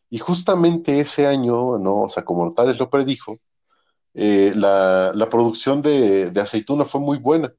Y 0.10 0.18
justamente 0.18 1.00
ese 1.00 1.28
año, 1.28 1.78
¿no? 1.78 2.04
O 2.04 2.10
sea, 2.10 2.26
como 2.26 2.52
Tales 2.54 2.80
lo 2.80 2.90
predijo, 2.90 3.38
eh, 4.18 4.54
la, 4.56 5.12
la, 5.14 5.30
producción 5.30 5.82
de, 5.82 6.32
de, 6.32 6.42
aceituna 6.42 6.86
fue 6.86 7.00
muy 7.00 7.18
buena, 7.20 7.54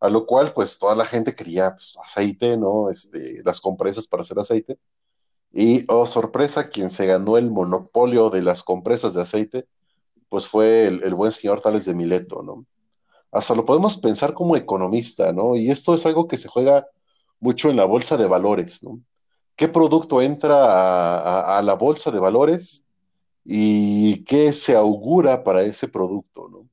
a 0.00 0.08
lo 0.08 0.26
cual 0.26 0.52
pues 0.54 0.78
toda 0.78 0.94
la 0.94 1.04
gente 1.04 1.34
quería 1.34 1.74
pues, 1.76 1.98
aceite, 2.02 2.56
¿no? 2.56 2.90
Este, 2.90 3.42
las 3.44 3.60
compresas 3.60 4.06
para 4.06 4.22
hacer 4.22 4.38
aceite. 4.38 4.78
Y, 5.52 5.84
oh 5.88 6.06
sorpresa, 6.06 6.68
quien 6.68 6.90
se 6.90 7.06
ganó 7.06 7.36
el 7.36 7.50
monopolio 7.50 8.30
de 8.30 8.42
las 8.42 8.62
compresas 8.62 9.14
de 9.14 9.22
aceite, 9.22 9.66
pues 10.28 10.46
fue 10.46 10.86
el, 10.86 11.02
el 11.04 11.14
buen 11.14 11.32
señor 11.32 11.60
Tales 11.60 11.84
de 11.84 11.94
Mileto, 11.94 12.42
¿no? 12.42 12.64
Hasta 13.32 13.54
lo 13.54 13.64
podemos 13.66 13.98
pensar 13.98 14.34
como 14.34 14.56
economista, 14.56 15.32
¿no? 15.32 15.56
Y 15.56 15.70
esto 15.70 15.94
es 15.94 16.06
algo 16.06 16.28
que 16.28 16.38
se 16.38 16.48
juega 16.48 16.86
mucho 17.40 17.70
en 17.70 17.76
la 17.76 17.84
bolsa 17.84 18.16
de 18.16 18.26
valores, 18.26 18.82
¿no? 18.82 19.00
qué 19.60 19.68
producto 19.68 20.22
entra 20.22 21.58
a, 21.58 21.60
la 21.60 21.74
bolsa 21.74 22.10
de 22.10 22.18
valores 22.18 22.86
y 23.44 24.24
qué 24.24 24.52
se 24.52 24.76
augura 24.76 25.42
para 25.44 25.62
ese 25.62 25.88
producto, 25.88 26.48
¿no? 26.48 26.68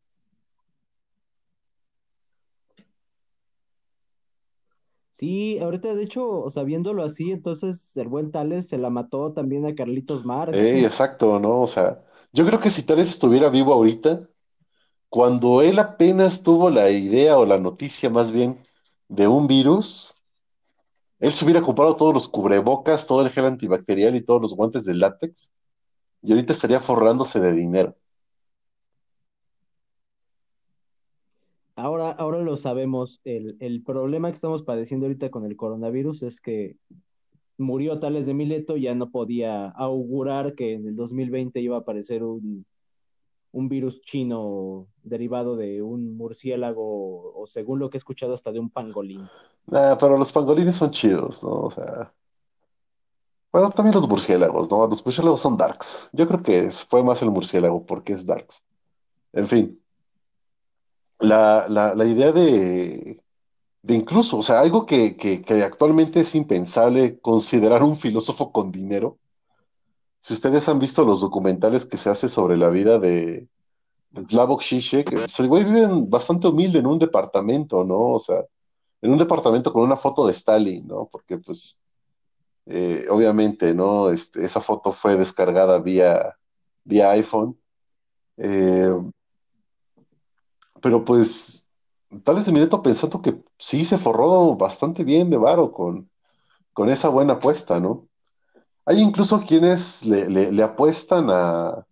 Sí, 5.17 5.57
ahorita 5.57 5.95
de 5.95 6.03
hecho, 6.03 6.29
o 6.29 6.51
sea, 6.51 6.61
viéndolo 6.61 7.03
así, 7.03 7.31
entonces 7.31 7.97
el 7.97 8.07
buen 8.07 8.31
Tales 8.31 8.67
se 8.67 8.77
la 8.77 8.91
mató 8.91 9.33
también 9.33 9.65
a 9.65 9.73
Carlitos 9.73 10.23
Marx. 10.25 10.55
Eh, 10.55 10.85
exacto, 10.85 11.39
¿no? 11.39 11.61
O 11.61 11.67
sea, 11.67 12.03
yo 12.31 12.45
creo 12.45 12.59
que 12.59 12.69
si 12.69 12.83
Tales 12.83 13.09
estuviera 13.09 13.49
vivo 13.49 13.73
ahorita, 13.73 14.29
cuando 15.09 15.63
él 15.63 15.79
apenas 15.79 16.43
tuvo 16.43 16.69
la 16.69 16.91
idea 16.91 17.35
o 17.39 17.47
la 17.47 17.57
noticia 17.57 18.11
más 18.11 18.31
bien 18.31 18.59
de 19.07 19.27
un 19.27 19.47
virus, 19.47 20.13
él 21.19 21.31
se 21.31 21.45
hubiera 21.45 21.63
comprado 21.63 21.95
todos 21.95 22.13
los 22.13 22.29
cubrebocas, 22.29 23.07
todo 23.07 23.23
el 23.23 23.31
gel 23.31 23.45
antibacterial 23.45 24.15
y 24.15 24.21
todos 24.21 24.39
los 24.39 24.53
guantes 24.53 24.85
de 24.85 24.93
látex, 24.93 25.51
y 26.21 26.31
ahorita 26.31 26.53
estaría 26.53 26.79
forrándose 26.79 27.39
de 27.39 27.53
dinero. 27.53 27.95
Ahora, 31.75 32.09
ahora 32.11 32.39
lo 32.39 32.57
sabemos, 32.57 33.21
el, 33.23 33.55
el, 33.59 33.83
problema 33.83 34.29
que 34.29 34.35
estamos 34.35 34.63
padeciendo 34.63 35.05
ahorita 35.05 35.29
con 35.29 35.45
el 35.45 35.55
coronavirus 35.55 36.23
es 36.23 36.41
que 36.41 36.75
murió 37.57 37.99
Tales 37.99 38.25
de 38.25 38.33
Mileto, 38.33 38.77
ya 38.77 38.95
no 38.95 39.11
podía 39.11 39.69
augurar 39.69 40.55
que 40.55 40.73
en 40.73 40.87
el 40.87 40.95
2020 40.95 41.59
iba 41.59 41.75
a 41.77 41.81
aparecer 41.81 42.23
un, 42.23 42.65
un 43.51 43.69
virus 43.69 44.01
chino 44.01 44.87
derivado 45.03 45.55
de 45.55 45.81
un 45.81 46.17
murciélago 46.17 47.33
o 47.33 47.47
según 47.47 47.79
lo 47.79 47.89
que 47.89 47.97
he 47.97 47.99
escuchado 47.99 48.33
hasta 48.33 48.51
de 48.51 48.59
un 48.59 48.69
pangolín. 48.69 49.27
Nah, 49.67 49.97
pero 49.97 50.17
los 50.17 50.31
pangolines 50.31 50.75
son 50.75 50.91
chidos, 50.91 51.43
¿no? 51.43 51.61
O 51.61 51.71
sea. 51.71 52.13
Bueno, 53.51 53.69
también 53.71 53.95
los 53.95 54.07
murciélagos, 54.07 54.69
¿no? 54.69 54.87
Los 54.87 55.03
murciélagos 55.05 55.41
son 55.41 55.57
darks. 55.57 56.07
Yo 56.11 56.27
creo 56.27 56.41
que 56.41 56.71
fue 56.71 57.03
más 57.03 57.21
el 57.21 57.31
murciélago 57.31 57.85
porque 57.85 58.13
es 58.13 58.25
darks. 58.25 58.63
En 59.33 59.47
fin. 59.47 59.81
La, 61.19 61.65
la, 61.69 61.95
la 61.95 62.05
idea 62.05 62.31
de, 62.31 63.19
de 63.81 63.95
incluso, 63.95 64.37
o 64.37 64.41
sea, 64.43 64.59
algo 64.59 64.85
que, 64.85 65.17
que, 65.17 65.41
que, 65.41 65.63
actualmente 65.63 66.19
es 66.19 66.35
impensable 66.35 67.19
considerar 67.19 67.83
un 67.83 67.95
filósofo 67.97 68.51
con 68.51 68.71
dinero. 68.71 69.17
Si 70.19 70.33
ustedes 70.33 70.67
han 70.69 70.79
visto 70.79 71.05
los 71.05 71.21
documentales 71.21 71.85
que 71.85 71.97
se 71.97 72.09
hace 72.09 72.29
sobre 72.29 72.57
la 72.57 72.69
vida 72.69 72.99
de, 72.99 73.47
Slavoj 74.25 74.61
Žižek, 74.61 75.09
pues 75.11 75.39
el 75.39 75.47
güey 75.47 75.63
vive 75.63 75.87
bastante 76.07 76.47
humilde 76.47 76.79
en 76.79 76.87
un 76.87 76.99
departamento, 76.99 77.83
¿no? 77.83 78.13
O 78.13 78.19
sea, 78.19 78.43
en 79.01 79.11
un 79.11 79.17
departamento 79.17 79.71
con 79.71 79.83
una 79.83 79.97
foto 79.97 80.25
de 80.25 80.33
Stalin, 80.33 80.87
¿no? 80.87 81.07
Porque 81.11 81.37
pues 81.37 81.79
eh, 82.69 83.05
obviamente, 83.09 83.73
¿no? 83.73 84.09
Este, 84.09 84.45
esa 84.45 84.61
foto 84.61 84.91
fue 84.93 85.15
descargada 85.15 85.79
vía, 85.79 86.35
vía 86.83 87.11
iPhone. 87.11 87.57
Eh, 88.37 88.93
pero 90.81 91.03
pues, 91.05 91.67
tal 92.23 92.35
vez 92.35 92.45
de 92.45 92.51
Mineto 92.51 92.81
pensando 92.81 93.21
que 93.21 93.41
sí 93.57 93.85
se 93.85 93.97
forró 93.97 94.55
bastante 94.55 95.03
bien 95.03 95.29
de 95.29 95.37
varo 95.37 95.71
con, 95.71 96.09
con 96.73 96.89
esa 96.89 97.09
buena 97.09 97.33
apuesta, 97.33 97.79
¿no? 97.79 98.07
Hay 98.85 99.01
incluso 99.01 99.43
quienes 99.45 100.05
le 100.05 100.63
apuestan 100.63 101.27
a, 101.29 101.85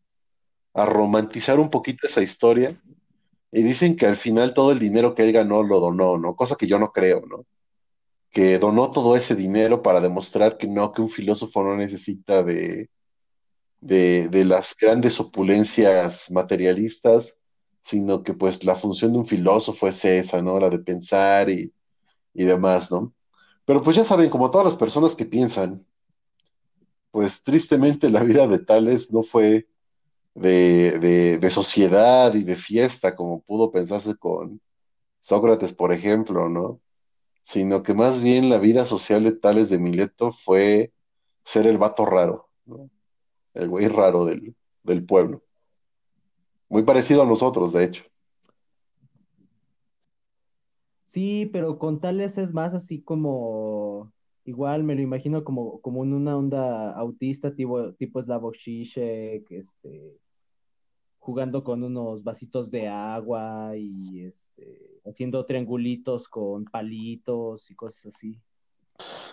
a 0.76 0.86
romantizar 0.86 1.60
un 1.60 1.70
poquito 1.70 2.06
esa 2.06 2.22
historia 2.22 2.80
y 3.52 3.64
dicen 3.64 3.96
que 3.96 4.06
al 4.06 4.18
final 4.18 4.54
todo 4.54 4.72
el 4.72 4.80
dinero 4.80 5.16
que 5.16 5.24
él 5.24 5.32
ganó 5.32 5.64
lo 5.64 5.80
donó, 5.80 6.18
¿no? 6.18 6.36
Cosa 6.36 6.56
que 6.58 6.68
yo 6.68 6.78
no 6.78 6.92
creo, 6.92 7.26
¿no? 7.26 7.46
Que 8.36 8.60
donó 8.60 8.92
todo 8.92 9.16
ese 9.16 9.34
dinero 9.36 9.82
para 9.82 10.02
demostrar 10.02 10.58
que 10.58 10.68
no, 10.68 10.92
que 10.92 11.02
un 11.02 11.10
filósofo 11.10 11.64
no 11.64 11.78
necesita 11.78 12.44
de, 12.44 12.90
de, 13.80 14.46
las 14.46 14.76
grandes 14.80 15.20
opulencias 15.20 16.30
materialistas, 16.32 17.40
sino 17.82 18.24
que 18.24 18.34
pues 18.34 18.64
la 18.66 18.76
función 18.76 19.14
de 19.14 19.20
un 19.20 19.26
filósofo 19.26 19.88
es 19.88 20.04
esa, 20.04 20.42
¿no? 20.42 20.60
La 20.60 20.70
de 20.70 20.80
pensar 20.80 21.50
y, 21.50 21.74
y 22.34 22.44
demás, 22.44 22.92
¿no? 22.92 23.14
Pero 23.66 23.82
pues 23.82 23.96
ya 23.96 24.04
saben, 24.04 24.30
como 24.30 24.52
todas 24.52 24.66
las 24.66 24.78
personas 24.78 25.16
que 25.16 25.26
piensan, 25.26 25.86
pues 27.12 27.42
tristemente 27.44 28.10
la 28.10 28.24
vida 28.24 28.48
de 28.48 28.60
Tales 28.60 29.12
no 29.14 29.24
fue 29.24 29.68
de, 30.36 31.38
de, 31.40 31.50
sociedad 31.50 32.34
y 32.34 32.44
de 32.44 32.56
fiesta, 32.56 33.16
como 33.16 33.42
pudo 33.42 33.72
pensarse 33.72 34.16
con 34.16 34.62
Sócrates, 35.20 35.74
por 35.74 35.94
ejemplo, 35.94 36.50
¿no? 36.50 36.82
Sino 37.46 37.84
que 37.84 37.94
más 37.94 38.22
bien 38.22 38.50
la 38.50 38.58
vida 38.58 38.88
social 38.88 39.24
de 39.24 39.32
Tales 39.32 39.70
de 39.70 39.78
Mileto 39.78 40.32
fue 40.32 40.92
ser 41.44 41.68
el 41.68 41.78
vato 41.78 42.04
raro. 42.04 42.50
El 43.54 43.70
güey 43.70 43.88
raro 43.88 44.26
del, 44.26 44.56
del 44.82 45.06
pueblo. 45.06 45.44
Muy 46.70 46.82
parecido 46.82 47.22
a 47.22 47.28
nosotros, 47.28 47.72
de 47.72 47.84
hecho. 47.84 48.04
Sí, 51.06 51.48
pero 51.54 51.78
con 51.78 52.00
Tales 52.00 52.40
es 52.40 52.52
más 52.52 52.74
así 52.74 53.04
como 53.04 54.12
igual 54.44 54.84
me 54.84 54.96
lo 54.96 55.02
imagino 55.02 55.44
como, 55.44 55.80
como 55.82 56.04
en 56.04 56.14
una 56.14 56.36
onda 56.36 56.94
autista, 56.94 57.54
tipo, 57.54 57.94
tipo 57.94 58.24
Slavoj 58.24 58.56
Žižek, 58.56 59.52
este, 59.52 60.18
jugando 61.26 61.64
con 61.64 61.82
unos 61.82 62.24
vasitos 62.24 62.70
de 62.70 62.88
agua 62.88 63.72
y 63.76 64.26
este, 64.26 65.02
haciendo 65.08 65.44
triangulitos 65.44 66.30
con 66.30 66.66
palitos 66.66 67.72
y 67.72 67.76
cosas 67.76 68.14
así. 68.14 68.40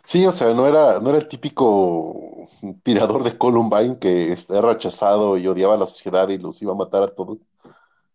Sí, 0.02 0.24
o 0.26 0.32
sea, 0.32 0.54
no 0.54 0.66
era, 0.66 1.00
no 1.00 1.10
era 1.10 1.18
el 1.18 1.28
típico 1.28 2.48
tirador 2.82 3.22
de 3.22 3.36
Columbine 3.36 3.98
que 3.98 4.32
está 4.32 4.62
rechazado 4.62 5.36
y 5.36 5.46
odiaba 5.46 5.74
a 5.74 5.78
la 5.78 5.86
sociedad 5.86 6.30
y 6.30 6.38
los 6.38 6.62
iba 6.62 6.72
a 6.72 6.76
matar 6.76 7.02
a 7.02 7.14
todos, 7.14 7.38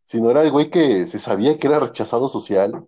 sino 0.03 0.31
era 0.31 0.41
el 0.41 0.51
güey 0.51 0.71
que 0.71 1.05
se 1.05 1.19
sabía 1.19 1.59
que 1.59 1.67
era 1.67 1.79
rechazado 1.79 2.29
social, 2.29 2.87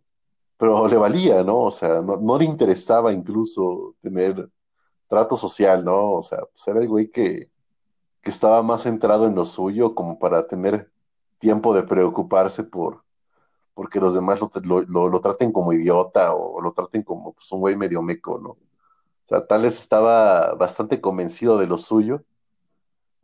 pero 0.58 0.88
le 0.88 0.98
valía, 0.98 1.44
¿no? 1.44 1.66
O 1.66 1.72
sea, 1.72 2.02
no, 2.02 2.18
no 2.18 2.40
le 2.40 2.46
interesaba 2.46 3.14
incluso 3.14 3.96
tener 4.02 4.50
trato 5.08 5.38
social, 5.38 5.86
¿no? 5.86 6.14
O 6.14 6.22
sea, 6.24 6.40
pues 6.40 6.68
era 6.68 6.82
el 6.82 6.88
güey 6.88 7.12
que, 7.12 7.52
que 8.22 8.30
estaba 8.30 8.62
más 8.64 8.84
centrado 8.84 9.26
en 9.28 9.36
lo 9.36 9.46
suyo 9.46 9.96
como 9.96 10.20
para 10.20 10.48
tener 10.48 10.92
tiempo 11.40 11.74
de 11.74 11.84
preocuparse 11.84 12.64
por 12.64 13.04
porque 13.74 14.02
los 14.02 14.14
demás 14.14 14.40
lo, 14.42 14.82
lo, 14.82 15.08
lo, 15.08 15.22
traten 15.22 15.54
como 15.54 15.72
idiota 15.72 16.34
o 16.34 16.60
lo 16.60 16.74
traten 16.74 17.02
como 17.02 17.32
pues, 17.32 17.50
un 17.54 17.62
güey 17.62 17.78
medio 17.78 18.02
meco, 18.02 18.38
¿no? 18.38 18.50
O 18.50 18.58
sea, 19.24 19.48
Tales 19.48 19.80
estaba 19.80 20.54
bastante 20.56 21.00
convencido 21.00 21.58
de 21.58 21.68
lo 21.68 21.78
suyo 21.78 22.26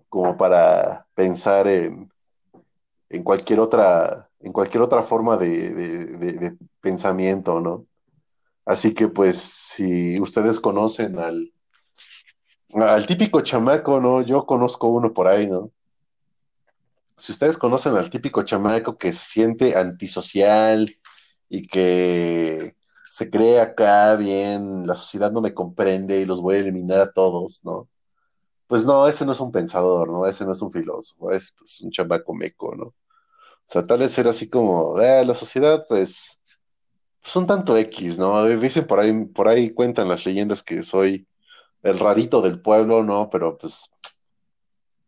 como 0.08 0.38
para 0.38 1.08
pensar 1.13 1.67
en, 1.67 2.10
en 3.10 3.23
cualquier 3.23 3.60
otra 3.60 4.29
en 4.39 4.53
cualquier 4.53 4.81
otra 4.84 5.03
forma 5.03 5.36
de, 5.36 5.71
de 5.73 6.58
pensamiento, 6.79 7.60
¿no? 7.60 7.86
Así 8.63 8.93
que 8.93 9.08
pues 9.08 9.38
si 9.38 10.21
ustedes 10.21 10.60
conocen 10.60 11.19
al, 11.19 11.51
Al 12.73 13.06
típico 13.06 13.41
chamaco, 13.41 13.99
¿no? 14.01 14.21
Yo 14.21 14.45
conozco 14.45 14.88
uno 14.88 15.13
por 15.13 15.28
ahí, 15.28 15.47
¿no? 15.47 15.71
Si 17.17 17.32
ustedes 17.32 17.58
conocen 17.58 17.95
al 17.95 18.10
típico 18.10 18.43
chamaco 18.43 18.97
que 18.97 19.13
se 19.13 19.23
siente 19.23 19.75
antisocial 19.78 20.93
y 21.47 21.67
que 21.67 22.75
se 23.08 23.30
cree 23.30 23.62
acá 23.62 24.15
bien, 24.17 24.86
la 24.86 24.95
sociedad 24.95 25.32
no 25.32 25.41
me 25.41 25.54
comprende 25.54 26.19
y 26.19 26.25
los 26.25 26.41
voy 26.41 26.58
a 26.58 26.60
eliminar 26.60 26.99
a 26.99 27.12
todos, 27.13 27.63
¿no? 27.63 27.88
Pues 28.67 28.86
no, 28.86 29.08
ese 29.08 29.25
no 29.25 29.32
es 29.34 29.39
un 29.39 29.51
pensador, 29.51 30.10
¿no? 30.10 30.25
Ese 30.25 30.43
no 30.45 30.54
es 30.54 30.62
un 30.62 30.71
filósofo, 30.71 31.32
es 31.32 31.54
pues, 31.58 31.82
un 31.82 31.91
chamaco 31.91 32.34
meco, 32.34 32.75
¿no? 32.75 32.86
O 32.88 32.95
sea, 33.67 33.82
tal 33.84 33.99
vez 33.99 34.12
ser 34.12 34.28
así 34.28 34.49
como, 34.49 34.99
eh, 34.99 35.23
la 35.25 35.36
sociedad, 35.36 35.86
pues, 35.88 36.39
un 37.36 37.47
tanto 37.47 37.78
X, 37.78 38.17
¿no? 38.19 38.45
Dicen 38.45 38.88
por 38.88 38.99
ahí, 38.99 39.25
por 39.25 39.47
ahí 39.47 39.71
cuentan 39.73 40.10
las 40.10 40.25
leyendas 40.25 40.63
que 40.63 40.84
soy 40.84 41.28
el 41.86 42.00
rarito 42.00 42.41
del 42.41 42.60
pueblo, 42.62 43.04
¿no? 43.04 43.30
Pero 43.30 43.58
pues 43.58 43.91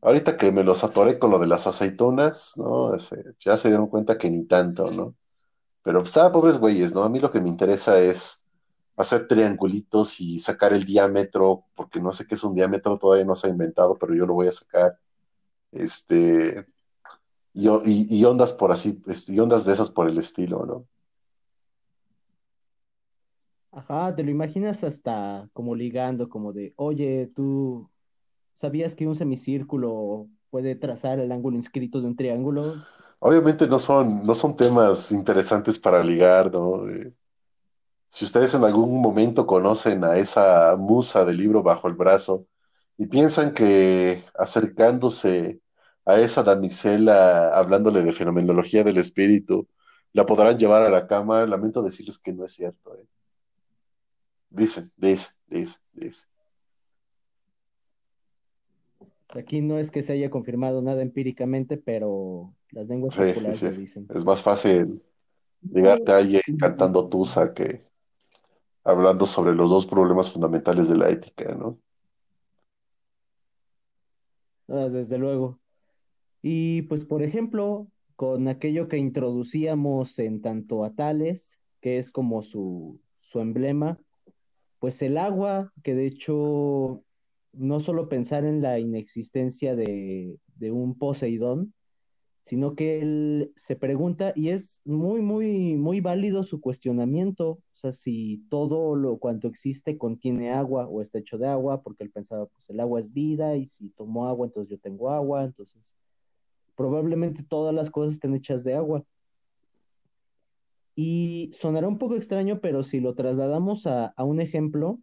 ahorita 0.01 0.37
que 0.37 0.51
me 0.51 0.63
los 0.63 0.83
atoré 0.83 1.17
con 1.19 1.31
lo 1.31 1.39
de 1.39 1.47
las 1.47 1.67
aceitunas, 1.67 2.53
¿no? 2.55 2.95
Ya 3.39 3.57
se 3.57 3.69
dieron 3.69 3.87
cuenta 3.87 4.17
que 4.17 4.29
ni 4.29 4.45
tanto, 4.45 4.91
¿no? 4.91 5.15
Pero 5.83 6.01
pues, 6.01 6.15
ah, 6.17 6.31
pobres 6.31 6.59
güeyes, 6.59 6.93
¿no? 6.93 7.03
A 7.03 7.09
mí 7.09 7.19
lo 7.19 7.31
que 7.31 7.41
me 7.41 7.49
interesa 7.49 7.99
es 7.99 8.43
hacer 8.95 9.27
triangulitos 9.27 10.19
y 10.19 10.39
sacar 10.39 10.73
el 10.73 10.85
diámetro, 10.85 11.65
porque 11.75 11.99
no 11.99 12.11
sé 12.13 12.27
qué 12.27 12.35
es 12.35 12.43
un 12.43 12.55
diámetro, 12.55 12.97
todavía 12.97 13.25
no 13.25 13.35
se 13.35 13.47
ha 13.47 13.49
inventado, 13.51 13.97
pero 13.97 14.13
yo 14.13 14.25
lo 14.25 14.33
voy 14.35 14.47
a 14.47 14.51
sacar. 14.51 14.99
Este, 15.71 16.65
y, 17.53 17.69
y, 17.69 18.17
y 18.19 18.25
ondas 18.25 18.53
por 18.53 18.71
así, 18.71 19.01
este, 19.07 19.33
y 19.33 19.39
ondas 19.39 19.65
de 19.65 19.73
esas 19.73 19.89
por 19.91 20.09
el 20.09 20.17
estilo, 20.19 20.65
¿no? 20.65 20.85
Ajá, 23.71 24.15
te 24.15 24.23
lo 24.23 24.31
imaginas 24.31 24.83
hasta 24.83 25.49
como 25.53 25.75
ligando, 25.75 26.29
como 26.29 26.53
de, 26.53 26.73
oye, 26.77 27.31
¿tú 27.35 27.89
sabías 28.53 28.95
que 28.95 29.07
un 29.07 29.15
semicírculo 29.15 30.27
puede 30.49 30.75
trazar 30.75 31.19
el 31.19 31.31
ángulo 31.31 31.57
inscrito 31.57 32.01
de 32.01 32.07
un 32.07 32.15
triángulo? 32.15 32.75
Obviamente 33.19 33.67
no 33.67 33.79
son, 33.79 34.25
no 34.25 34.35
son 34.35 34.55
temas 34.55 35.11
interesantes 35.11 35.77
para 35.79 36.03
ligar, 36.03 36.51
¿no? 36.51 36.89
Eh, 36.89 37.13
si 38.09 38.25
ustedes 38.25 38.53
en 38.53 38.63
algún 38.63 39.01
momento 39.01 39.45
conocen 39.45 40.03
a 40.03 40.17
esa 40.17 40.75
musa 40.77 41.25
del 41.25 41.37
libro 41.37 41.63
bajo 41.63 41.87
el 41.87 41.93
brazo 41.95 42.47
y 42.97 43.07
piensan 43.07 43.53
que 43.53 44.23
acercándose 44.37 45.61
a 46.05 46.19
esa 46.19 46.43
damisela, 46.43 47.49
hablándole 47.49 48.01
de 48.03 48.13
fenomenología 48.13 48.83
del 48.83 48.97
espíritu, 48.97 49.67
la 50.13 50.25
podrán 50.25 50.57
llevar 50.57 50.83
a 50.83 50.89
la 50.89 51.07
cama, 51.07 51.45
lamento 51.45 51.83
decirles 51.83 52.17
que 52.19 52.33
no 52.33 52.45
es 52.45 52.53
cierto. 52.53 52.95
¿eh? 52.97 53.05
Dicen, 54.49 54.91
dicen, 54.97 55.33
dicen, 55.47 55.81
dicen. 55.93 56.27
Aquí 59.29 59.61
no 59.61 59.77
es 59.77 59.91
que 59.91 60.03
se 60.03 60.13
haya 60.13 60.29
confirmado 60.29 60.81
nada 60.81 61.01
empíricamente, 61.01 61.77
pero 61.77 62.53
las 62.71 62.87
lenguas 62.87 63.15
Sí, 63.15 63.21
populares 63.27 63.59
sí. 63.59 63.65
lo 63.65 63.71
dicen. 63.71 64.07
Es 64.13 64.23
más 64.23 64.41
fácil 64.41 65.01
llegarte 65.61 66.11
a 66.11 66.17
alguien 66.17 66.41
cantando 66.59 67.07
tusa 67.09 67.53
que 67.53 67.85
hablando 68.83 69.25
sobre 69.25 69.53
los 69.53 69.69
dos 69.69 69.85
problemas 69.85 70.31
fundamentales 70.31 70.87
de 70.87 70.95
la 70.97 71.09
ética, 71.09 71.53
¿no? 71.53 71.77
Ah, 74.69 74.89
desde 74.89 75.17
luego. 75.17 75.59
Y 76.41 76.83
pues, 76.83 77.05
por 77.05 77.21
ejemplo, 77.23 77.87
con 78.15 78.47
aquello 78.47 78.87
que 78.87 78.97
introducíamos 78.97 80.19
en 80.19 80.41
tanto 80.41 80.83
a 80.85 80.93
Tales, 80.93 81.59
que 81.81 81.97
es 81.97 82.11
como 82.11 82.41
su, 82.41 82.99
su 83.19 83.39
emblema, 83.39 83.99
pues 84.79 85.01
el 85.01 85.17
agua, 85.17 85.71
que 85.83 85.95
de 85.95 86.07
hecho 86.07 87.03
no 87.53 87.79
solo 87.79 88.09
pensar 88.09 88.45
en 88.45 88.61
la 88.61 88.79
inexistencia 88.79 89.75
de, 89.75 90.37
un 90.71 90.97
Poseidón, 90.97 91.73
sino 92.41 92.75
que 92.75 92.99
él 93.01 93.51
se 93.55 93.75
pregunta, 93.75 94.31
y 94.35 94.49
es 94.49 94.81
muy, 94.85 95.21
muy, 95.21 95.75
muy 95.75 95.99
válido 95.99 96.43
su 96.43 96.61
cuestionamiento, 96.61 97.49
o 97.49 97.61
sea, 97.73 97.91
si 97.91 98.45
todo 98.49 98.95
lo 98.95 99.17
cuanto 99.17 99.47
existe 99.47 99.97
contiene 99.97 100.51
agua 100.51 100.87
o 100.87 101.01
está 101.01 101.19
hecho 101.19 101.37
de 101.37 101.47
agua, 101.47 101.81
porque 101.81 102.03
él 102.03 102.11
pensaba, 102.11 102.45
pues 102.45 102.69
el 102.69 102.79
agua 102.79 103.01
es 103.01 103.13
vida, 103.13 103.55
y 103.57 103.65
si 103.65 103.89
tomo 103.89 104.27
agua, 104.27 104.47
entonces 104.47 104.69
yo 104.71 104.79
tengo 104.79 105.09
agua, 105.11 105.43
entonces 105.43 105.97
probablemente 106.75 107.43
todas 107.43 107.73
las 107.73 107.89
cosas 107.89 108.13
estén 108.13 108.35
hechas 108.35 108.63
de 108.63 108.75
agua. 108.75 109.03
Y 110.99 111.51
sonará 111.53 111.87
un 111.87 111.99
poco 111.99 112.15
extraño, 112.15 112.59
pero 112.59 112.81
si 112.81 112.99
lo 112.99 113.13
trasladamos 113.13 113.85
a, 113.85 114.07
a 114.07 114.23
un 114.23 114.41
ejemplo, 114.41 114.97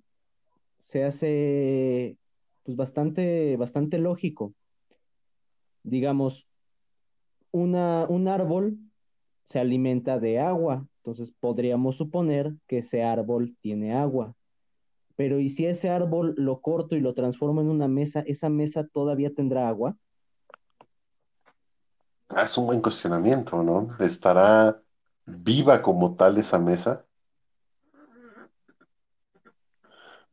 se 0.80 1.04
hace 1.04 2.18
pues 2.64 2.76
bastante, 2.76 3.56
bastante 3.56 3.98
lógico. 3.98 4.52
Digamos, 5.84 6.48
una, 7.52 8.06
un 8.08 8.26
árbol 8.26 8.76
se 9.44 9.60
alimenta 9.60 10.18
de 10.18 10.40
agua, 10.40 10.84
entonces 10.96 11.32
podríamos 11.38 11.96
suponer 11.96 12.54
que 12.66 12.78
ese 12.78 13.04
árbol 13.04 13.56
tiene 13.60 13.94
agua. 13.94 14.34
Pero 15.14 15.38
¿y 15.38 15.48
si 15.48 15.64
ese 15.66 15.90
árbol 15.90 16.34
lo 16.36 16.60
corto 16.60 16.96
y 16.96 17.00
lo 17.00 17.14
transformo 17.14 17.60
en 17.60 17.68
una 17.68 17.86
mesa, 17.86 18.24
esa 18.26 18.48
mesa 18.48 18.84
todavía 18.84 19.32
tendrá 19.32 19.68
agua? 19.68 19.96
Ah, 22.30 22.42
es 22.42 22.58
un 22.58 22.66
buen 22.66 22.82
cuestionamiento, 22.82 23.62
¿no? 23.62 23.96
¿Estará 24.00 24.82
viva 25.26 25.82
como 25.82 26.16
tal 26.16 26.38
esa 26.38 26.58
mesa? 26.58 27.06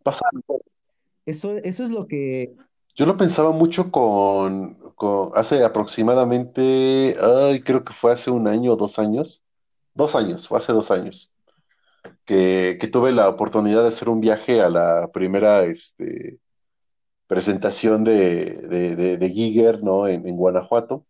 Pasa 0.04 0.26
Eso, 1.26 1.58
eso 1.58 1.84
es 1.84 1.90
lo 1.90 2.08
que, 2.08 2.54
Yo 2.96 3.06
lo 3.06 3.18
pensaba 3.18 3.52
mucho 3.52 3.92
con, 3.92 4.76
con- 4.96 5.32
hace 5.36 5.64
aproximadamente, 5.64 7.16
ay, 7.22 7.62
creo 7.64 7.84
que 7.84 7.94
fue 7.94 8.12
hace 8.12 8.32
un 8.32 8.48
año 8.48 8.74
o 8.74 8.76
dos 8.76 9.00
años, 9.00 9.44
dos 9.94 10.16
años, 10.16 10.48
fue 10.48 10.58
hace 10.58 10.74
dos 10.74 10.92
años, 10.92 11.32
que, 12.26 12.78
que 12.82 12.88
tuve 12.88 13.12
la 13.12 13.30
oportunidad 13.30 13.84
de 13.84 13.90
hacer 13.90 14.10
un 14.10 14.22
viaje 14.22 14.62
a 14.62 14.70
la 14.70 15.10
primera 15.14 15.64
este, 15.64 16.40
presentación 17.28 18.04
de, 18.06 18.56
de, 18.68 18.96
de, 18.96 19.18
de 19.18 19.30
Giger, 19.32 19.84
¿no? 19.84 20.08
En, 20.08 20.28
en 20.28 20.38
Guanajuato. 20.38 21.06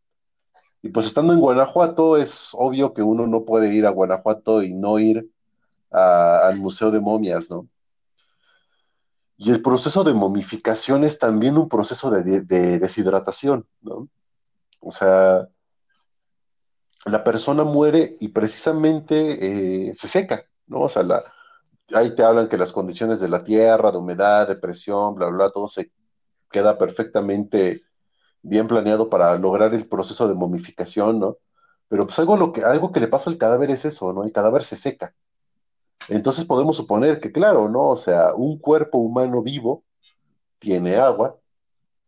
Y 0.82 0.89
pues 0.89 1.06
estando 1.06 1.34
en 1.34 1.39
Guanajuato, 1.39 2.17
es 2.17 2.50
obvio 2.54 2.94
que 2.94 3.04
uno 3.04 3.28
no 3.28 3.46
puede 3.46 3.74
ir 3.74 3.86
a 3.86 3.91
Guanajuato 3.91 4.63
y 4.63 4.74
no 4.74 4.98
ir 5.00 5.30
al 5.91 6.58
Museo 6.58 6.89
de 6.89 7.00
Momias, 7.00 7.50
¿no? 7.50 7.67
Y 9.38 9.52
el 9.52 9.62
proceso 9.62 10.04
de 10.04 10.13
momificación 10.13 11.04
es 11.04 11.17
también 11.20 11.58
un 11.58 11.67
proceso 11.67 12.12
de, 12.12 12.24
de 12.24 12.41
de 12.41 12.80
deshidratación, 12.80 13.67
¿no? 13.82 14.08
O 14.80 14.91
sea, 14.91 15.48
la 17.06 17.24
persona 17.24 17.63
muere 17.63 18.17
y 18.20 18.30
precisamente 18.30 19.89
eh, 19.89 19.96
se 19.96 20.08
seca, 20.08 20.44
¿no? 20.67 20.82
O 20.82 20.89
sea, 20.89 21.04
ahí 21.94 22.15
te 22.15 22.24
hablan 22.24 22.48
que 22.48 22.58
las 22.58 22.72
condiciones 22.72 23.20
de 23.20 23.30
la 23.30 23.44
tierra, 23.44 23.91
de 23.91 23.98
humedad, 23.98 24.48
de 24.48 24.56
presión, 24.56 25.15
bla, 25.15 25.28
bla, 25.28 25.50
todo 25.50 25.67
se 25.67 25.91
queda 26.52 26.78
perfectamente 26.78 27.84
bien 28.41 28.67
planeado 28.67 29.10
para 29.10 29.38
lograr 29.38 29.73
el 29.73 29.88
proceso 29.88 30.27
de 30.27 30.36
momificación, 30.36 31.19
¿no? 31.19 31.38
Pero 31.88 32.06
pues 32.06 32.17
algo, 32.19 32.38
lo 32.38 32.54
que, 32.54 32.63
algo 32.63 32.91
que 32.91 32.99
le 32.99 33.08
pasa 33.08 33.30
al 33.30 33.38
cadáver 33.38 33.71
es 33.71 33.86
eso, 33.86 34.13
¿no? 34.13 34.23
El 34.23 34.32
cadáver 34.32 34.63
se 34.63 34.75
seca. 34.77 35.13
Entonces 36.10 36.45
podemos 36.45 36.77
suponer 36.77 37.19
que, 37.19 37.32
claro, 37.32 37.69
¿no? 37.69 37.89
O 37.89 37.95
sea, 37.95 38.34
un 38.36 38.60
cuerpo 38.60 38.97
humano 38.99 39.41
vivo 39.41 39.84
tiene 40.60 40.97
agua, 40.97 41.38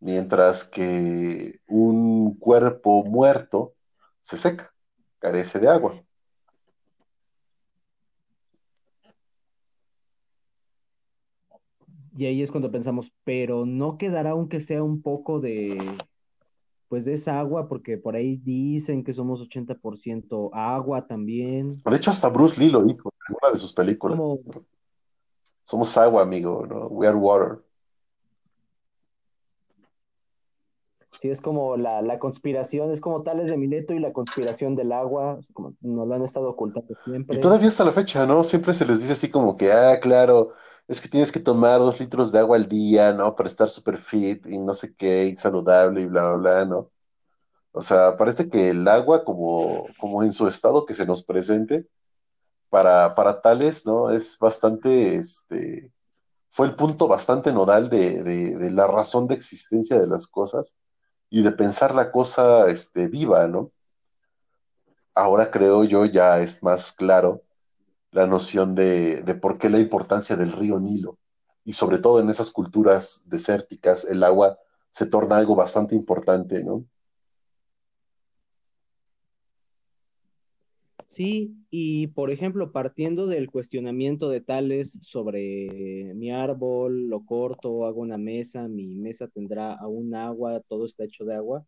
mientras 0.00 0.64
que 0.64 1.60
un 1.68 2.36
cuerpo 2.38 3.04
muerto 3.04 3.74
se 4.20 4.36
seca, 4.36 4.72
carece 5.20 5.58
de 5.60 5.68
agua. 5.68 6.04
y 12.16 12.26
ahí 12.26 12.42
es 12.42 12.50
cuando 12.50 12.70
pensamos, 12.70 13.12
pero 13.24 13.66
no 13.66 13.98
quedará 13.98 14.30
aunque 14.30 14.60
sea 14.60 14.82
un 14.82 15.02
poco 15.02 15.40
de, 15.40 15.76
pues 16.88 17.04
de 17.04 17.14
esa 17.14 17.38
agua, 17.38 17.68
porque 17.68 17.98
por 17.98 18.16
ahí 18.16 18.36
dicen 18.36 19.04
que 19.04 19.12
somos 19.12 19.40
80% 19.40 20.50
agua 20.52 21.06
también. 21.06 21.70
De 21.70 21.96
hecho, 21.96 22.10
hasta 22.10 22.28
Bruce 22.28 22.58
Lee 22.60 22.70
lo 22.70 22.82
dijo 22.82 23.10
en 23.28 23.36
una 23.42 23.52
de 23.52 23.58
sus 23.58 23.72
como, 23.72 23.86
películas. 23.86 24.66
Somos 25.62 25.96
agua, 25.96 26.22
amigo, 26.22 26.66
¿no? 26.66 26.86
We 26.88 27.06
are 27.06 27.16
water. 27.16 27.58
Sí, 31.24 31.30
es 31.30 31.40
como 31.40 31.78
la, 31.78 32.02
la 32.02 32.18
conspiración, 32.18 32.92
es 32.92 33.00
como 33.00 33.22
Tales 33.22 33.48
de 33.48 33.56
Mileto 33.56 33.94
y 33.94 33.98
la 33.98 34.12
conspiración 34.12 34.76
del 34.76 34.92
agua, 34.92 35.38
como 35.54 35.74
nos 35.80 36.06
lo 36.06 36.14
han 36.14 36.22
estado 36.22 36.50
ocultando 36.50 36.92
Y 36.92 37.10
siempre. 37.10 37.38
todavía 37.38 37.68
hasta 37.68 37.82
la 37.82 37.92
fecha, 37.92 38.26
¿no? 38.26 38.44
Siempre 38.44 38.74
se 38.74 38.84
les 38.84 39.00
dice 39.00 39.12
así 39.12 39.30
como 39.30 39.56
que, 39.56 39.72
ah, 39.72 39.98
claro, 40.00 40.50
es 40.86 41.00
que 41.00 41.08
tienes 41.08 41.32
que 41.32 41.40
tomar 41.40 41.78
dos 41.78 41.98
litros 41.98 42.30
de 42.30 42.40
agua 42.40 42.58
al 42.58 42.68
día, 42.68 43.14
¿no? 43.14 43.34
Para 43.34 43.46
estar 43.46 43.70
super 43.70 43.96
fit 43.96 44.44
y 44.46 44.58
no 44.58 44.74
sé 44.74 44.94
qué, 44.94 45.24
y 45.24 45.36
saludable 45.36 46.02
y 46.02 46.06
bla, 46.06 46.34
bla, 46.34 46.36
bla, 46.36 46.64
¿no? 46.66 46.90
O 47.72 47.80
sea, 47.80 48.18
parece 48.18 48.50
que 48.50 48.68
el 48.68 48.86
agua, 48.86 49.24
como, 49.24 49.86
como 49.98 50.22
en 50.22 50.32
su 50.34 50.46
estado 50.46 50.84
que 50.84 50.92
se 50.92 51.06
nos 51.06 51.24
presente, 51.24 51.86
para, 52.68 53.14
para 53.14 53.40
tales, 53.40 53.86
¿no? 53.86 54.10
Es 54.10 54.38
bastante, 54.38 55.16
este, 55.16 55.90
fue 56.50 56.66
el 56.66 56.76
punto 56.76 57.08
bastante 57.08 57.50
nodal 57.50 57.88
de, 57.88 58.22
de, 58.22 58.70
la 58.70 58.86
razón 58.86 59.26
de 59.26 59.36
existencia 59.36 59.98
de 59.98 60.06
las 60.06 60.26
cosas 60.26 60.74
y 61.34 61.42
de 61.42 61.50
pensar 61.50 61.96
la 61.96 62.12
cosa 62.12 62.70
este, 62.70 63.08
viva, 63.08 63.48
¿no? 63.48 63.72
Ahora 65.16 65.50
creo 65.50 65.82
yo 65.82 66.04
ya 66.04 66.38
es 66.38 66.62
más 66.62 66.92
claro 66.92 67.42
la 68.12 68.28
noción 68.28 68.76
de, 68.76 69.20
de 69.22 69.34
por 69.34 69.58
qué 69.58 69.68
la 69.68 69.80
importancia 69.80 70.36
del 70.36 70.52
río 70.52 70.78
Nilo 70.78 71.18
y 71.64 71.72
sobre 71.72 71.98
todo 71.98 72.20
en 72.20 72.30
esas 72.30 72.52
culturas 72.52 73.24
desérticas 73.26 74.04
el 74.04 74.22
agua 74.22 74.60
se 74.90 75.06
torna 75.06 75.36
algo 75.36 75.56
bastante 75.56 75.96
importante, 75.96 76.62
¿no? 76.62 76.84
Sí, 81.14 81.54
y 81.70 82.08
por 82.08 82.32
ejemplo, 82.32 82.72
partiendo 82.72 83.28
del 83.28 83.48
cuestionamiento 83.48 84.28
de 84.30 84.40
tales 84.40 84.98
sobre 85.02 86.12
mi 86.14 86.32
árbol, 86.32 87.06
lo 87.08 87.24
corto, 87.24 87.86
hago 87.86 88.00
una 88.00 88.18
mesa, 88.18 88.66
mi 88.66 88.88
mesa 88.96 89.28
tendrá 89.28 89.74
aún 89.74 90.12
agua, 90.16 90.60
todo 90.66 90.86
está 90.86 91.04
hecho 91.04 91.24
de 91.24 91.36
agua, 91.36 91.64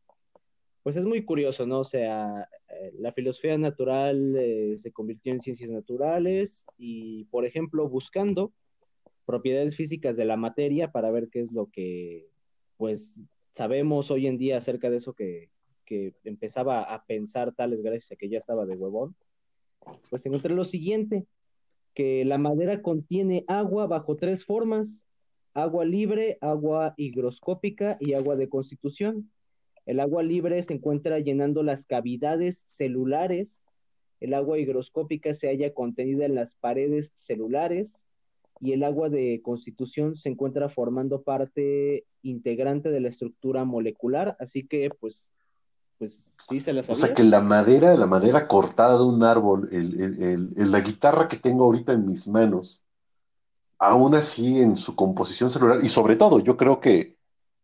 pues 0.83 0.97
es 0.97 1.05
muy 1.05 1.25
curioso, 1.25 1.65
¿no? 1.65 1.79
O 1.79 1.85
sea, 1.85 2.49
eh, 2.71 2.93
la 2.99 3.13
filosofía 3.13 3.57
natural 3.57 4.35
eh, 4.37 4.75
se 4.79 4.91
convirtió 4.91 5.33
en 5.33 5.41
ciencias 5.41 5.71
naturales 5.71 6.67
y, 6.77 7.27
por 7.27 7.47
ejemplo, 7.47 7.89
buscando 7.89 8.53
propiedades 9.27 9.77
físicas 9.77 10.17
de 10.17 10.25
la 10.25 10.37
materia 10.37 10.91
para 10.91 11.13
ver 11.13 11.29
qué 11.31 11.43
es 11.43 11.53
lo 11.53 11.71
que, 11.71 12.27
pues, 12.79 13.21
sabemos 13.53 14.11
hoy 14.11 14.27
en 14.27 14.39
día 14.39 14.57
acerca 14.59 14.91
de 14.91 14.97
eso 14.97 15.15
que, 15.15 15.51
que 15.85 16.15
empezaba 16.25 16.83
a 16.83 17.05
pensar 17.07 17.55
tales 17.55 17.81
gracias 17.81 18.11
a 18.11 18.17
que 18.17 18.29
ya 18.29 18.39
estaba 18.39 18.67
de 18.67 18.75
huevón 18.75 19.15
pues 20.11 20.24
encontré 20.26 20.55
lo 20.55 20.64
siguiente, 20.64 21.26
que 21.95 22.24
la 22.24 22.39
madera 22.39 22.82
contiene 22.82 23.45
agua 23.49 23.87
bajo 23.87 24.16
tres 24.16 24.45
formas, 24.45 25.07
agua 25.55 25.84
libre, 25.84 26.39
agua 26.41 26.95
higroscópica 26.97 27.97
y 28.01 28.12
agua 28.12 28.37
de 28.37 28.49
constitución. 28.49 29.30
El 29.87 30.01
agua 30.01 30.22
libre 30.22 30.62
se 30.62 30.74
encuentra 30.74 31.18
llenando 31.20 31.62
las 31.62 31.87
cavidades 31.87 32.62
celulares, 32.66 33.61
el 34.20 34.34
agua 34.34 34.59
higroscópica 34.59 35.34
se 35.34 35.49
halla 35.49 35.72
contenida 35.74 36.24
en 36.24 36.34
las 36.34 36.57
paredes 36.57 37.12
celulares 37.16 38.03
y 38.61 38.72
el 38.72 38.82
agua 38.82 39.11
de 39.11 39.41
constitución 39.43 40.16
se 40.16 40.30
encuentra 40.30 40.68
formando 40.68 41.22
parte 41.22 42.05
integrante 42.22 42.91
de 42.91 43.01
la 43.01 43.09
estructura 43.09 43.64
molecular, 43.64 44.37
así 44.41 44.66
que 44.66 44.91
pues 44.91 45.32
pues 45.99 46.37
sí 46.49 46.61
se 46.61 46.73
las 46.73 46.89
O 46.89 46.95
sea 46.95 47.15
que 47.15 47.25
la 47.25 47.41
madera, 47.41 47.95
la 47.97 48.07
madera 48.07 48.47
cortada 48.47 48.99
de 48.99 49.05
un 49.05 49.23
árbol, 49.23 49.69
el, 49.73 50.53
la 50.71 50.81
guitarra 50.81 51.29
que 51.29 51.37
tengo 51.37 51.65
ahorita 51.65 51.93
en 51.93 52.07
mis 52.07 52.29
manos, 52.29 52.85
aún 53.79 54.15
así 54.15 54.61
en 54.61 54.77
su 54.77 54.95
composición 54.95 55.51
celular, 55.51 55.81
y 55.83 55.89
sobre 55.89 56.17
todo 56.17 56.41
yo 56.41 56.57
creo 56.57 56.81
que, 56.81 57.17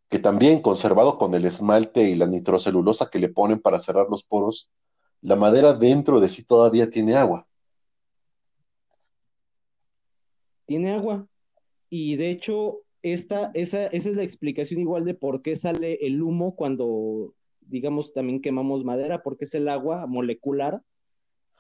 que 0.09 0.19
también 0.19 0.63
conservado 0.63 1.19
con 1.19 1.35
el 1.35 1.45
esmalte 1.45 2.09
y 2.09 2.15
la 2.15 2.27
nitrocelulosa 2.27 3.11
que 3.11 3.19
le 3.19 3.29
ponen 3.29 3.61
para 3.61 3.79
cerrar 3.79 4.09
los 4.09 4.25
poros, 4.25 4.71
la 5.21 5.37
madera 5.37 5.73
dentro 5.73 6.21
de 6.21 6.29
sí 6.29 6.45
todavía 6.45 6.91
tiene 6.91 7.15
agua. 7.15 7.47
Tiene 10.67 10.95
agua. 10.95 11.27
Y 11.89 12.17
de 12.17 12.31
hecho, 12.31 12.81
esta, 13.03 13.51
esa, 13.55 13.87
esa 13.87 14.09
es 14.09 14.17
la 14.17 14.23
explicación 14.23 14.81
igual 14.81 15.05
de 15.05 15.15
por 15.15 15.43
qué 15.43 15.55
sale 15.55 15.99
el 16.07 16.23
humo 16.23 16.57
cuando 16.57 17.35
digamos, 17.73 18.13
también 18.13 18.43
quemamos 18.43 18.85
madera 18.85 19.23
porque 19.23 19.47
es 19.47 19.55
el 19.55 19.69
agua 19.69 20.07
molecular 20.07 20.83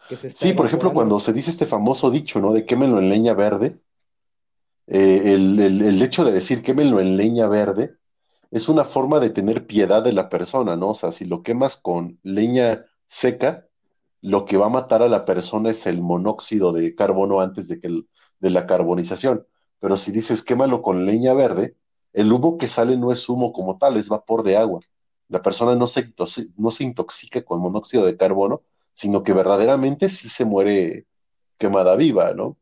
que 0.08 0.16
se 0.16 0.28
está 0.28 0.46
Sí, 0.46 0.52
por 0.52 0.66
ejemplo, 0.66 0.92
cuando 0.92 1.18
se 1.18 1.32
dice 1.32 1.50
este 1.50 1.66
famoso 1.66 2.10
dicho, 2.10 2.38
¿no? 2.38 2.52
De 2.52 2.66
quémenlo 2.66 2.98
en 2.98 3.08
leña 3.08 3.32
verde, 3.32 3.80
eh, 4.86 5.32
el, 5.34 6.02
hecho 6.02 6.24
de 6.24 6.32
decir 6.32 6.62
quémenlo 6.62 7.00
en 7.00 7.16
leña 7.16 7.48
verde 7.48 7.96
es 8.50 8.68
una 8.68 8.84
forma 8.84 9.20
de 9.20 9.30
tener 9.30 9.66
piedad 9.66 10.02
de 10.02 10.12
la 10.12 10.28
persona, 10.28 10.76
¿no? 10.76 10.90
O 10.90 10.94
sea, 10.94 11.12
si 11.12 11.24
lo 11.24 11.42
quemas 11.42 11.78
con 11.78 12.18
leña 12.22 12.84
seca, 13.06 13.66
lo 14.20 14.44
que 14.44 14.58
va 14.58 14.66
a 14.66 14.68
matar 14.70 15.02
a 15.02 15.08
la 15.08 15.24
persona 15.24 15.70
es 15.70 15.86
el 15.86 16.02
monóxido 16.02 16.72
de 16.72 16.94
carbono 16.94 17.40
antes 17.40 17.68
de, 17.68 17.80
que 17.80 17.88
de 18.38 18.50
la 18.50 18.66
carbonización. 18.66 19.46
Pero 19.80 19.96
si 19.96 20.12
dices 20.12 20.44
quémalo 20.44 20.82
con 20.82 21.06
leña 21.06 21.32
verde, 21.32 21.76
el 22.12 22.30
humo 22.30 22.58
que 22.58 22.68
sale 22.68 22.98
no 22.98 23.12
es 23.12 23.26
humo 23.30 23.52
como 23.54 23.78
tal, 23.78 23.96
es 23.96 24.10
vapor 24.10 24.42
de 24.42 24.58
agua 24.58 24.80
la 25.33 25.41
persona 25.41 25.74
no 25.74 25.87
se, 25.87 26.12
no 26.59 26.70
se 26.70 26.85
intoxica 26.85 27.43
con 27.43 27.59
monóxido 27.62 28.05
de 28.05 28.18
carbono, 28.18 28.62
sino 28.93 29.22
que 29.22 29.33
verdaderamente 29.33 30.11
sí 30.11 30.28
se 30.28 30.45
muere 30.45 31.07
quemada 31.57 31.97
viva, 31.97 32.35
¿no? 32.35 32.59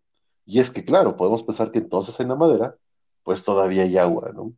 Y 0.47 0.61
es 0.61 0.71
que, 0.71 0.85
claro, 0.85 1.17
podemos 1.17 1.43
pensar 1.43 1.73
que 1.73 1.81
entonces 1.81 2.21
en 2.21 2.29
la 2.29 2.37
madera, 2.37 2.77
pues 3.25 3.43
todavía 3.43 3.83
hay 3.83 3.99
agua, 3.99 4.31
¿no? 4.33 4.55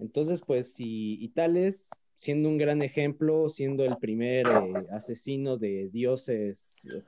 Entonces, 0.00 0.42
pues, 0.44 0.72
si 0.72 1.22
y 1.22 1.28
Tales, 1.28 1.88
siendo 2.16 2.48
un 2.48 2.58
gran 2.58 2.82
ejemplo, 2.82 3.48
siendo 3.48 3.84
el 3.84 3.96
primer 3.98 4.48
eh, 4.48 4.86
asesino 4.90 5.56
de 5.56 5.88
dioses 5.92 6.78
eh, 6.84 7.04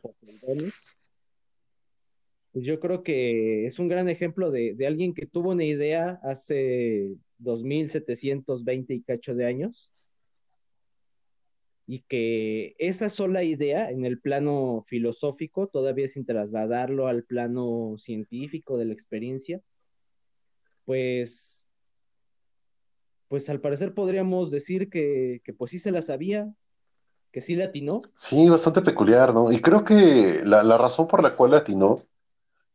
yo 2.52 2.80
creo 2.80 3.02
que 3.02 3.66
es 3.66 3.78
un 3.78 3.88
gran 3.88 4.08
ejemplo 4.08 4.50
de, 4.50 4.76
alguien 4.86 5.14
que 5.14 5.26
tuvo 5.26 5.50
una 5.50 5.64
idea 5.64 6.20
hace 6.22 7.12
2720 7.38 8.94
y 8.94 9.02
cacho 9.02 9.34
de 9.34 9.46
años 9.46 9.90
y 11.86 12.02
que 12.02 12.74
esa 12.78 13.08
sola 13.08 13.42
idea 13.42 13.90
en 13.90 14.04
el 14.04 14.20
plano 14.20 14.84
filosófico, 14.86 15.66
todavía 15.66 16.06
sin 16.06 16.24
trasladarlo 16.24 17.08
al 17.08 17.24
plano 17.24 17.96
científico 17.98 18.78
de 18.78 18.84
la 18.84 18.92
experiencia, 18.92 19.60
pues, 20.84 21.66
pues 23.26 23.48
al 23.48 23.60
parecer 23.60 23.92
podríamos 23.92 24.52
decir 24.52 24.88
que, 24.88 25.42
pues 25.58 25.72
sí 25.72 25.80
se 25.80 25.90
la 25.90 26.02
sabía, 26.02 26.52
que 27.32 27.40
sí 27.40 27.56
la 27.56 27.66
atinó. 27.66 28.02
Sí, 28.14 28.48
bastante 28.48 28.82
peculiar, 28.82 29.34
¿no? 29.34 29.50
Y 29.50 29.60
creo 29.60 29.84
que 29.84 30.42
la, 30.44 30.62
la 30.62 30.78
razón 30.78 31.08
por 31.08 31.24
la 31.24 31.34
cual 31.34 31.52
la 31.52 31.58
atinó 31.58 32.04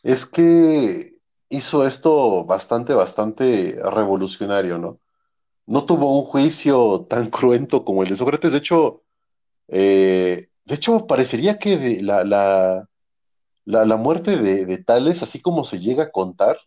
es 0.06 0.28
que 0.28 1.18
hizo 1.49 1.88
esto 1.88 2.45
bastante, 2.45 2.93
bastante 2.93 3.76
revolucionario, 3.91 4.78
¿no? 4.78 4.99
No 5.68 5.86
tuvo 5.86 6.20
un 6.20 6.26
juicio 6.26 7.08
tan 7.10 7.32
cruento 7.32 7.84
como 7.86 8.03
el 8.03 8.10
de 8.10 8.18
Sócrates, 8.18 8.51
de 8.51 8.60
hecho, 8.60 9.03
eh, 9.68 10.49
de 10.66 10.76
hecho, 10.76 11.08
parecería 11.08 11.60
que 11.60 12.01
la, 12.03 12.24
la, 12.24 12.88
la, 13.66 13.97
muerte 13.97 14.38
de, 14.38 14.66
de, 14.66 14.78
Tales, 14.84 15.24
así 15.24 15.41
como 15.41 15.66
se 15.66 15.80
llega 15.80 16.03
a 16.06 16.12
contar, 16.12 16.60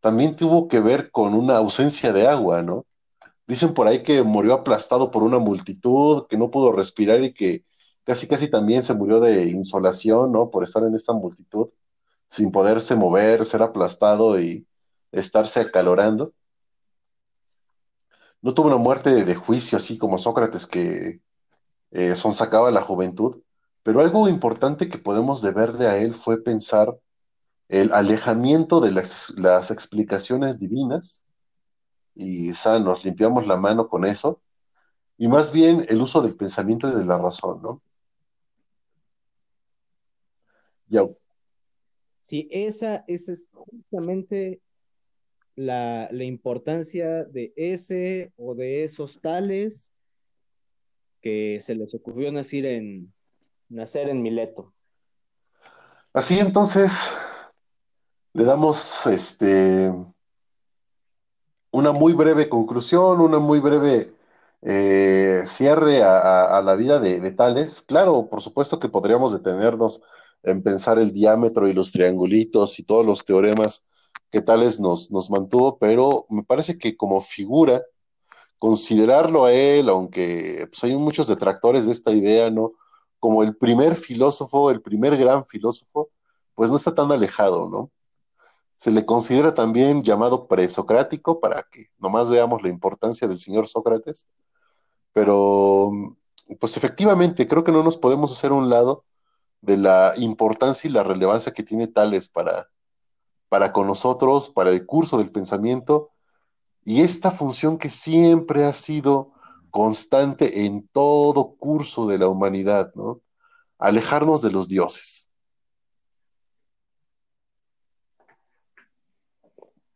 también 0.00 0.36
tuvo 0.36 0.68
que 0.68 0.80
ver 0.80 1.10
con 1.10 1.34
una 1.34 1.56
ausencia 1.56 2.12
de 2.12 2.28
agua, 2.28 2.62
¿no? 2.62 2.86
Dicen 3.46 3.74
por 3.74 3.86
ahí 3.88 4.02
que 4.02 4.22
murió 4.22 4.54
aplastado 4.54 5.10
por 5.10 5.22
una 5.22 5.38
multitud, 5.38 6.26
que 6.28 6.36
no 6.38 6.50
pudo 6.50 6.72
respirar 6.72 7.22
y 7.24 7.34
que 7.34 7.64
casi, 8.04 8.28
casi 8.28 8.48
también 8.50 8.82
se 8.82 8.94
murió 8.94 9.20
de 9.20 9.46
insolación, 9.46 10.32
¿no? 10.32 10.50
Por 10.50 10.64
estar 10.64 10.84
en 10.84 10.94
esta 10.94 11.14
multitud 11.14 11.70
sin 12.32 12.50
poderse 12.50 12.94
mover, 12.96 13.44
ser 13.44 13.62
aplastado 13.62 14.40
y 14.40 14.66
estarse 15.12 15.60
acalorando. 15.60 16.32
No 18.40 18.54
tuvo 18.54 18.68
una 18.68 18.78
muerte 18.78 19.26
de, 19.26 19.34
juicio 19.34 19.76
así 19.76 19.98
como 19.98 20.16
Sócrates 20.18 20.66
que 20.66 21.20
eh, 21.90 22.16
sonsacaba 22.16 22.70
la 22.70 22.80
juventud, 22.80 23.42
pero 23.82 24.00
algo 24.00 24.30
importante 24.30 24.88
que 24.88 24.96
podemos 24.96 25.42
deberle 25.42 25.86
a 25.86 25.98
él 25.98 26.14
fue 26.14 26.42
pensar 26.42 26.96
el 27.68 27.92
alejamiento 27.92 28.80
de 28.80 28.92
las, 28.92 29.70
explicaciones 29.70 30.58
divinas, 30.58 31.26
y 32.14 32.52
nos 32.82 33.04
limpiamos 33.04 33.46
la 33.46 33.56
mano 33.56 33.88
con 33.88 34.06
eso, 34.06 34.40
y 35.18 35.28
más 35.28 35.52
bien 35.52 35.84
el 35.90 36.00
uso 36.00 36.22
del 36.22 36.34
pensamiento 36.36 36.88
y 36.88 36.94
de 36.94 37.04
la 37.04 37.18
razón, 37.18 37.60
¿no? 37.62 37.82
Ya, 40.88 41.02
Sí, 42.32 42.48
esa, 42.50 43.04
es 43.08 43.50
justamente 43.52 44.62
la, 45.54 46.08
importancia 46.14 47.24
de 47.24 47.52
ese 47.56 48.32
o 48.38 48.54
de 48.54 48.84
esos 48.84 49.20
tales 49.20 49.92
que 51.20 51.60
se 51.62 51.74
les 51.74 51.94
ocurrió 51.94 52.32
nacer 52.32 52.64
en, 52.64 53.12
nacer 53.68 54.08
en 54.08 54.22
Mileto. 54.22 54.72
Así 56.14 56.38
entonces, 56.38 57.12
le 58.32 58.44
damos 58.44 59.06
este 59.08 59.92
una 61.70 61.92
muy 61.92 62.14
breve 62.14 62.48
conclusión, 62.48 63.20
una 63.20 63.40
muy 63.40 63.60
breve 63.60 64.14
eh, 64.62 65.42
cierre 65.44 66.02
a, 66.02 66.62
la 66.64 66.76
vida 66.76 66.98
de, 66.98 67.20
de, 67.20 67.30
Tales. 67.30 67.82
Claro, 67.82 68.30
por 68.30 68.40
supuesto 68.40 68.80
que 68.80 68.88
podríamos 68.88 69.34
detenernos 69.34 70.02
en 70.42 70.62
pensar 70.62 70.98
el 70.98 71.12
diámetro 71.12 71.68
y 71.68 71.72
los 71.72 71.92
triangulitos 71.92 72.78
y 72.78 72.84
todos 72.84 73.06
los 73.06 73.24
teoremas 73.24 73.84
que 74.30 74.40
tales 74.40 74.80
nos, 74.80 75.10
nos 75.10 75.30
mantuvo, 75.30 75.78
pero 75.78 76.26
me 76.30 76.42
parece 76.42 76.78
que 76.78 76.96
como 76.96 77.20
figura, 77.20 77.82
considerarlo 78.58 79.44
a 79.44 79.52
él, 79.52 79.88
aunque 79.88 80.68
pues, 80.70 80.84
hay 80.84 80.96
muchos 80.96 81.26
detractores 81.26 81.86
de 81.86 81.92
esta 81.92 82.12
idea, 82.12 82.50
¿no? 82.50 82.72
Como 83.18 83.42
el 83.42 83.56
primer 83.56 83.94
filósofo, 83.96 84.70
el 84.70 84.80
primer 84.80 85.16
gran 85.16 85.44
filósofo, 85.46 86.10
pues 86.54 86.70
no 86.70 86.76
está 86.76 86.94
tan 86.94 87.10
alejado, 87.12 87.68
¿no? 87.68 87.90
Se 88.76 88.90
le 88.90 89.04
considera 89.04 89.52
también 89.54 90.02
llamado 90.02 90.46
presocrático 90.48 91.40
para 91.40 91.66
que 91.70 91.86
nomás 91.98 92.30
veamos 92.30 92.62
la 92.62 92.68
importancia 92.68 93.28
del 93.28 93.38
señor 93.38 93.68
Sócrates, 93.68 94.26
pero 95.12 95.90
pues 96.60 96.76
efectivamente 96.76 97.46
creo 97.46 97.64
que 97.64 97.72
no 97.72 97.82
nos 97.82 97.96
podemos 97.96 98.32
hacer 98.32 98.52
un 98.52 98.70
lado 98.70 99.04
de 99.62 99.78
la 99.78 100.12
importancia 100.18 100.88
y 100.88 100.92
la 100.92 101.02
relevancia 101.02 101.52
que 101.52 101.62
tiene 101.62 101.86
Tales 101.86 102.28
para, 102.28 102.68
para 103.48 103.72
con 103.72 103.86
nosotros, 103.86 104.50
para 104.50 104.70
el 104.70 104.84
curso 104.84 105.16
del 105.16 105.30
pensamiento 105.32 106.10
y 106.84 107.02
esta 107.02 107.30
función 107.30 107.78
que 107.78 107.88
siempre 107.88 108.64
ha 108.64 108.72
sido 108.72 109.32
constante 109.70 110.66
en 110.66 110.86
todo 110.88 111.54
curso 111.54 112.06
de 112.06 112.18
la 112.18 112.28
humanidad, 112.28 112.92
¿no? 112.94 113.22
Alejarnos 113.78 114.42
de 114.42 114.50
los 114.50 114.68
dioses. 114.68 115.30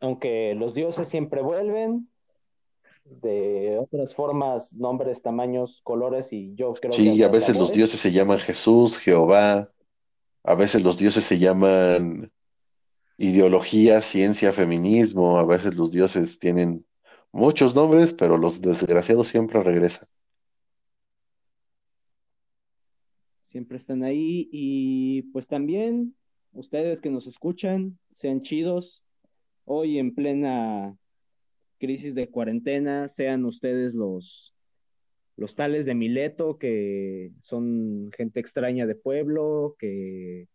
Aunque 0.01 0.55
los 0.55 0.75
dioses 0.75 1.09
siempre 1.09 1.43
vuelven, 1.43 2.09
de 3.09 3.79
otras 3.79 4.15
formas, 4.15 4.73
nombres, 4.75 5.23
tamaños, 5.23 5.81
colores, 5.83 6.33
y 6.33 6.55
yo 6.55 6.73
creo 6.75 6.93
sí, 6.93 7.17
que... 7.17 7.25
a 7.25 7.29
veces 7.29 7.57
los 7.57 7.73
dioses 7.73 8.01
se 8.01 8.13
llaman 8.13 8.39
Jesús, 8.39 8.99
Jehová, 8.99 9.71
a 10.43 10.55
veces 10.55 10.83
los 10.83 10.99
dioses 10.99 11.25
se 11.25 11.39
llaman 11.39 12.31
ideología, 13.19 14.01
ciencia, 14.03 14.53
feminismo, 14.53 15.39
a 15.39 15.47
veces 15.47 15.75
los 15.75 15.93
dioses 15.93 16.39
tienen 16.39 16.85
muchos 17.33 17.75
nombres, 17.75 18.13
pero 18.13 18.37
los 18.37 18.61
desgraciados 18.61 19.29
siempre 19.29 19.63
regresan. 19.63 20.09
Siempre 23.41 23.79
están 23.79 24.03
ahí 24.05 24.49
y 24.53 25.23
pues 25.33 25.47
también 25.47 26.15
ustedes 26.53 27.01
que 27.01 27.11
nos 27.11 27.27
escuchan, 27.27 27.99
sean 28.13 28.43
chidos. 28.43 29.03
Hoy 29.65 29.99
en 29.99 30.15
plena 30.15 30.97
crisis 31.79 32.15
de 32.15 32.29
cuarentena, 32.29 33.09
sean 33.09 33.45
ustedes 33.45 33.95
los, 33.95 34.55
los 35.37 35.55
tales 35.55 35.87
de 35.87 35.95
Mileto, 35.95 36.59
que 36.59 37.33
son 37.43 38.11
gente 38.17 38.41
extraña 38.41 38.87
de 38.87 38.95
pueblo, 38.95 39.77
que 39.79 40.49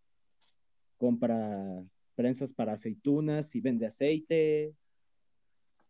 compra 0.97 1.83
prensas 2.15 2.53
para 2.53 2.73
aceitunas 2.73 3.55
y 3.55 3.61
vende 3.61 3.87
aceite, 3.87 4.73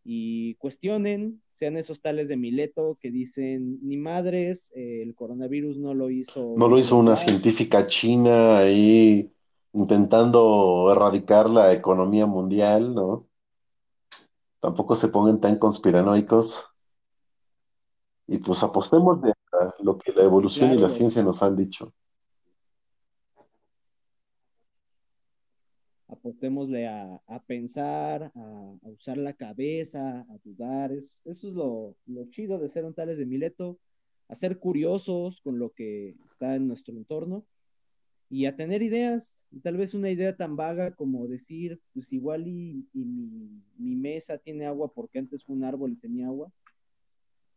y 0.04 0.56
cuestionen, 0.56 1.42
sean 1.54 1.78
esos 1.78 2.02
tales 2.02 2.28
de 2.28 2.38
Mileto 2.38 2.98
que 3.00 3.12
dicen, 3.12 3.78
ni 3.84 3.98
madres, 3.98 4.72
eh, 4.76 5.04
el 5.04 5.14
coronavirus 5.14 5.78
no 5.78 5.94
lo 5.94 6.10
hizo. 6.10 6.56
No 6.58 6.68
lo 6.68 6.80
hizo 6.80 6.98
una 6.98 7.16
científica 7.16 7.88
china 7.88 8.58
ahí 8.58 9.32
intentando 9.74 10.92
erradicar 10.92 11.50
la 11.50 11.74
economía 11.74 12.26
mundial, 12.26 12.96
¿no? 12.96 13.28
Tampoco 14.62 14.96
se 14.96 15.10
pongan 15.10 15.42
tan 15.42 15.58
conspiranoicos. 15.58 16.70
Y 18.28 18.38
pues 18.38 18.64
apostemos 18.64 19.22
de 19.22 19.34
lo 19.80 19.98
que 19.98 20.14
la 20.14 20.24
evolución 20.24 20.72
y 20.72 20.78
la 20.78 20.90
ciencia 20.90 21.22
nos 21.24 21.44
han 21.44 21.58
dicho. 21.58 21.94
apostémosle 26.22 26.88
a, 26.88 27.44
pensar, 27.48 28.32
a, 28.36 28.78
usar 28.84 29.18
la 29.18 29.34
cabeza, 29.34 30.20
a 30.20 30.38
dudar. 30.44 30.92
eso 31.26 31.48
es 31.48 31.54
lo, 31.54 31.96
chido 32.30 32.60
de 32.60 32.70
ser 32.70 32.86
un 32.86 32.94
tales 32.94 33.18
de 33.18 33.26
Mileto, 33.26 33.80
a 34.28 34.36
ser 34.36 34.60
curiosos 34.60 35.42
con 35.42 35.58
lo 35.58 35.72
que 35.72 36.16
está 36.32 36.56
en 36.56 36.68
nuestro 36.68 36.94
entorno 36.94 37.44
y 38.32 38.46
a 38.46 38.56
tener 38.56 38.82
ideas. 38.82 39.30
tal 39.62 39.76
vez 39.76 39.94
una 39.94 40.10
idea 40.10 40.36
tan 40.36 40.56
vaga 40.56 40.96
como 40.96 41.28
decir, 41.28 41.80
pues 41.94 42.12
igual 42.14 42.48
y, 42.48 42.88
mi, 42.94 43.96
mesa 43.96 44.38
tiene 44.38 44.66
agua 44.66 44.92
porque 44.94 45.20
antes 45.20 45.44
fue 45.44 45.56
un 45.56 45.66
árbol 45.66 45.92
y 45.92 45.98
tenía 45.98 46.28
agua. 46.28 46.50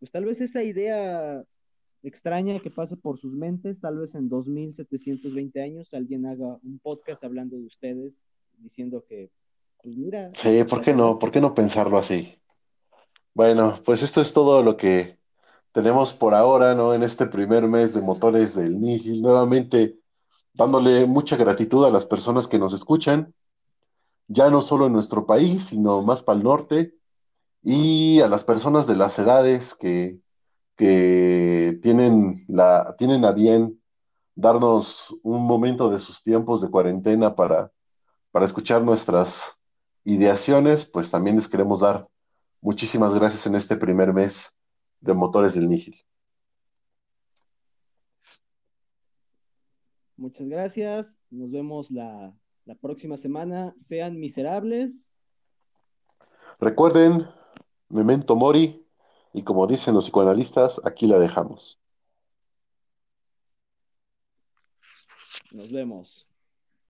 Pues 0.01 0.11
tal 0.11 0.25
vez 0.25 0.41
esa 0.41 0.63
idea 0.65 1.45
extraña 2.03 2.59
que 2.61 2.71
pase 2.71 2.97
por 2.97 3.19
sus 3.19 3.33
mentes, 3.33 3.81
tal 3.81 3.99
vez 3.99 4.15
en 4.15 4.29
2720 4.29 5.63
años 5.63 5.95
alguien 5.95 6.27
haga 6.27 6.59
un 6.63 6.81
podcast 6.83 7.23
hablando 7.23 7.57
de 7.57 7.67
ustedes 7.67 8.13
diciendo 8.59 9.05
que, 9.09 9.31
pues 9.83 9.97
mira. 9.97 10.31
Sí, 10.35 10.65
¿por 10.65 10.83
qué 10.83 10.93
no? 10.93 11.19
¿Por 11.21 11.31
qué 11.31 11.41
no 11.41 11.55
pensarlo 11.55 11.99
así? 11.99 12.35
Bueno, 13.33 13.79
pues 13.85 14.03
esto 14.03 14.21
es 14.21 14.33
todo 14.33 14.63
lo 14.63 14.77
que 14.77 15.19
tenemos 15.73 16.15
por 16.15 16.35
ahora, 16.35 16.75
¿no? 16.75 16.95
En 16.95 17.05
este 17.05 17.27
primer 17.27 17.65
mes 17.65 17.95
de 17.95 18.03
motores 18.03 18.55
del 18.55 18.81
Nihil, 18.81 19.23
nuevamente 19.23 19.99
dándole 20.55 21.07
mucha 21.07 21.37
gratitud 21.37 21.85
a 21.85 21.91
las 21.91 22.07
personas 22.07 22.49
que 22.49 22.59
nos 22.59 22.73
escuchan, 22.73 23.35
ya 24.29 24.51
no 24.51 24.63
solo 24.63 24.87
en 24.87 24.93
nuestro 24.93 25.27
país, 25.27 25.67
sino 25.67 26.03
más 26.03 26.23
para 26.23 26.39
el 26.39 26.45
norte, 26.45 26.95
y 27.63 28.21
a 28.21 28.29
las 28.29 28.45
personas 28.45 28.87
de 28.87 28.97
las 28.97 29.19
edades 29.19 29.75
que, 29.75 30.19
que 30.77 31.79
tienen, 31.83 32.45
la, 32.49 32.95
tienen 32.97 33.25
a 33.25 33.33
bien 33.33 33.81
darnos 34.35 35.15
un 35.23 35.47
momento 35.47 35.91
de 35.91 35.99
sus 35.99 36.23
tiempos 36.23 36.61
de 36.63 36.71
cuarentena 36.71 37.35
para 37.35 37.71
para 38.35 38.47
escuchar 38.47 38.83
nuestras 38.83 39.57
ideaciones, 40.03 40.87
pues 40.87 41.09
también 41.09 41.37
les 41.37 41.47
queremos 41.47 41.79
dar 41.79 42.09
muchísimas 42.61 43.15
gracias 43.15 43.47
en 43.47 43.55
este 43.55 43.77
primer 43.77 44.13
mes 44.13 44.59
de 44.99 45.15
Motores 45.15 45.55
del 45.55 45.69
Nígil. 45.69 46.05
Muchas 50.17 50.49
gracias. 50.49 51.17
Nos 51.31 51.51
vemos 51.51 51.91
la, 51.91 52.35
la 52.65 52.75
próxima 52.75 53.17
semana. 53.17 53.75
Sean 53.79 54.19
miserables. 54.19 55.13
Recuerden, 56.61 57.27
memento 57.89 58.37
mori, 58.37 58.87
y 59.33 59.43
como 59.43 59.67
dicen 59.67 59.95
los 59.95 60.05
psicoanalistas, 60.05 60.81
aquí 60.85 61.07
la 61.07 61.19
dejamos. 61.19 61.81
Nos 65.53 65.73
vemos. 65.73 66.27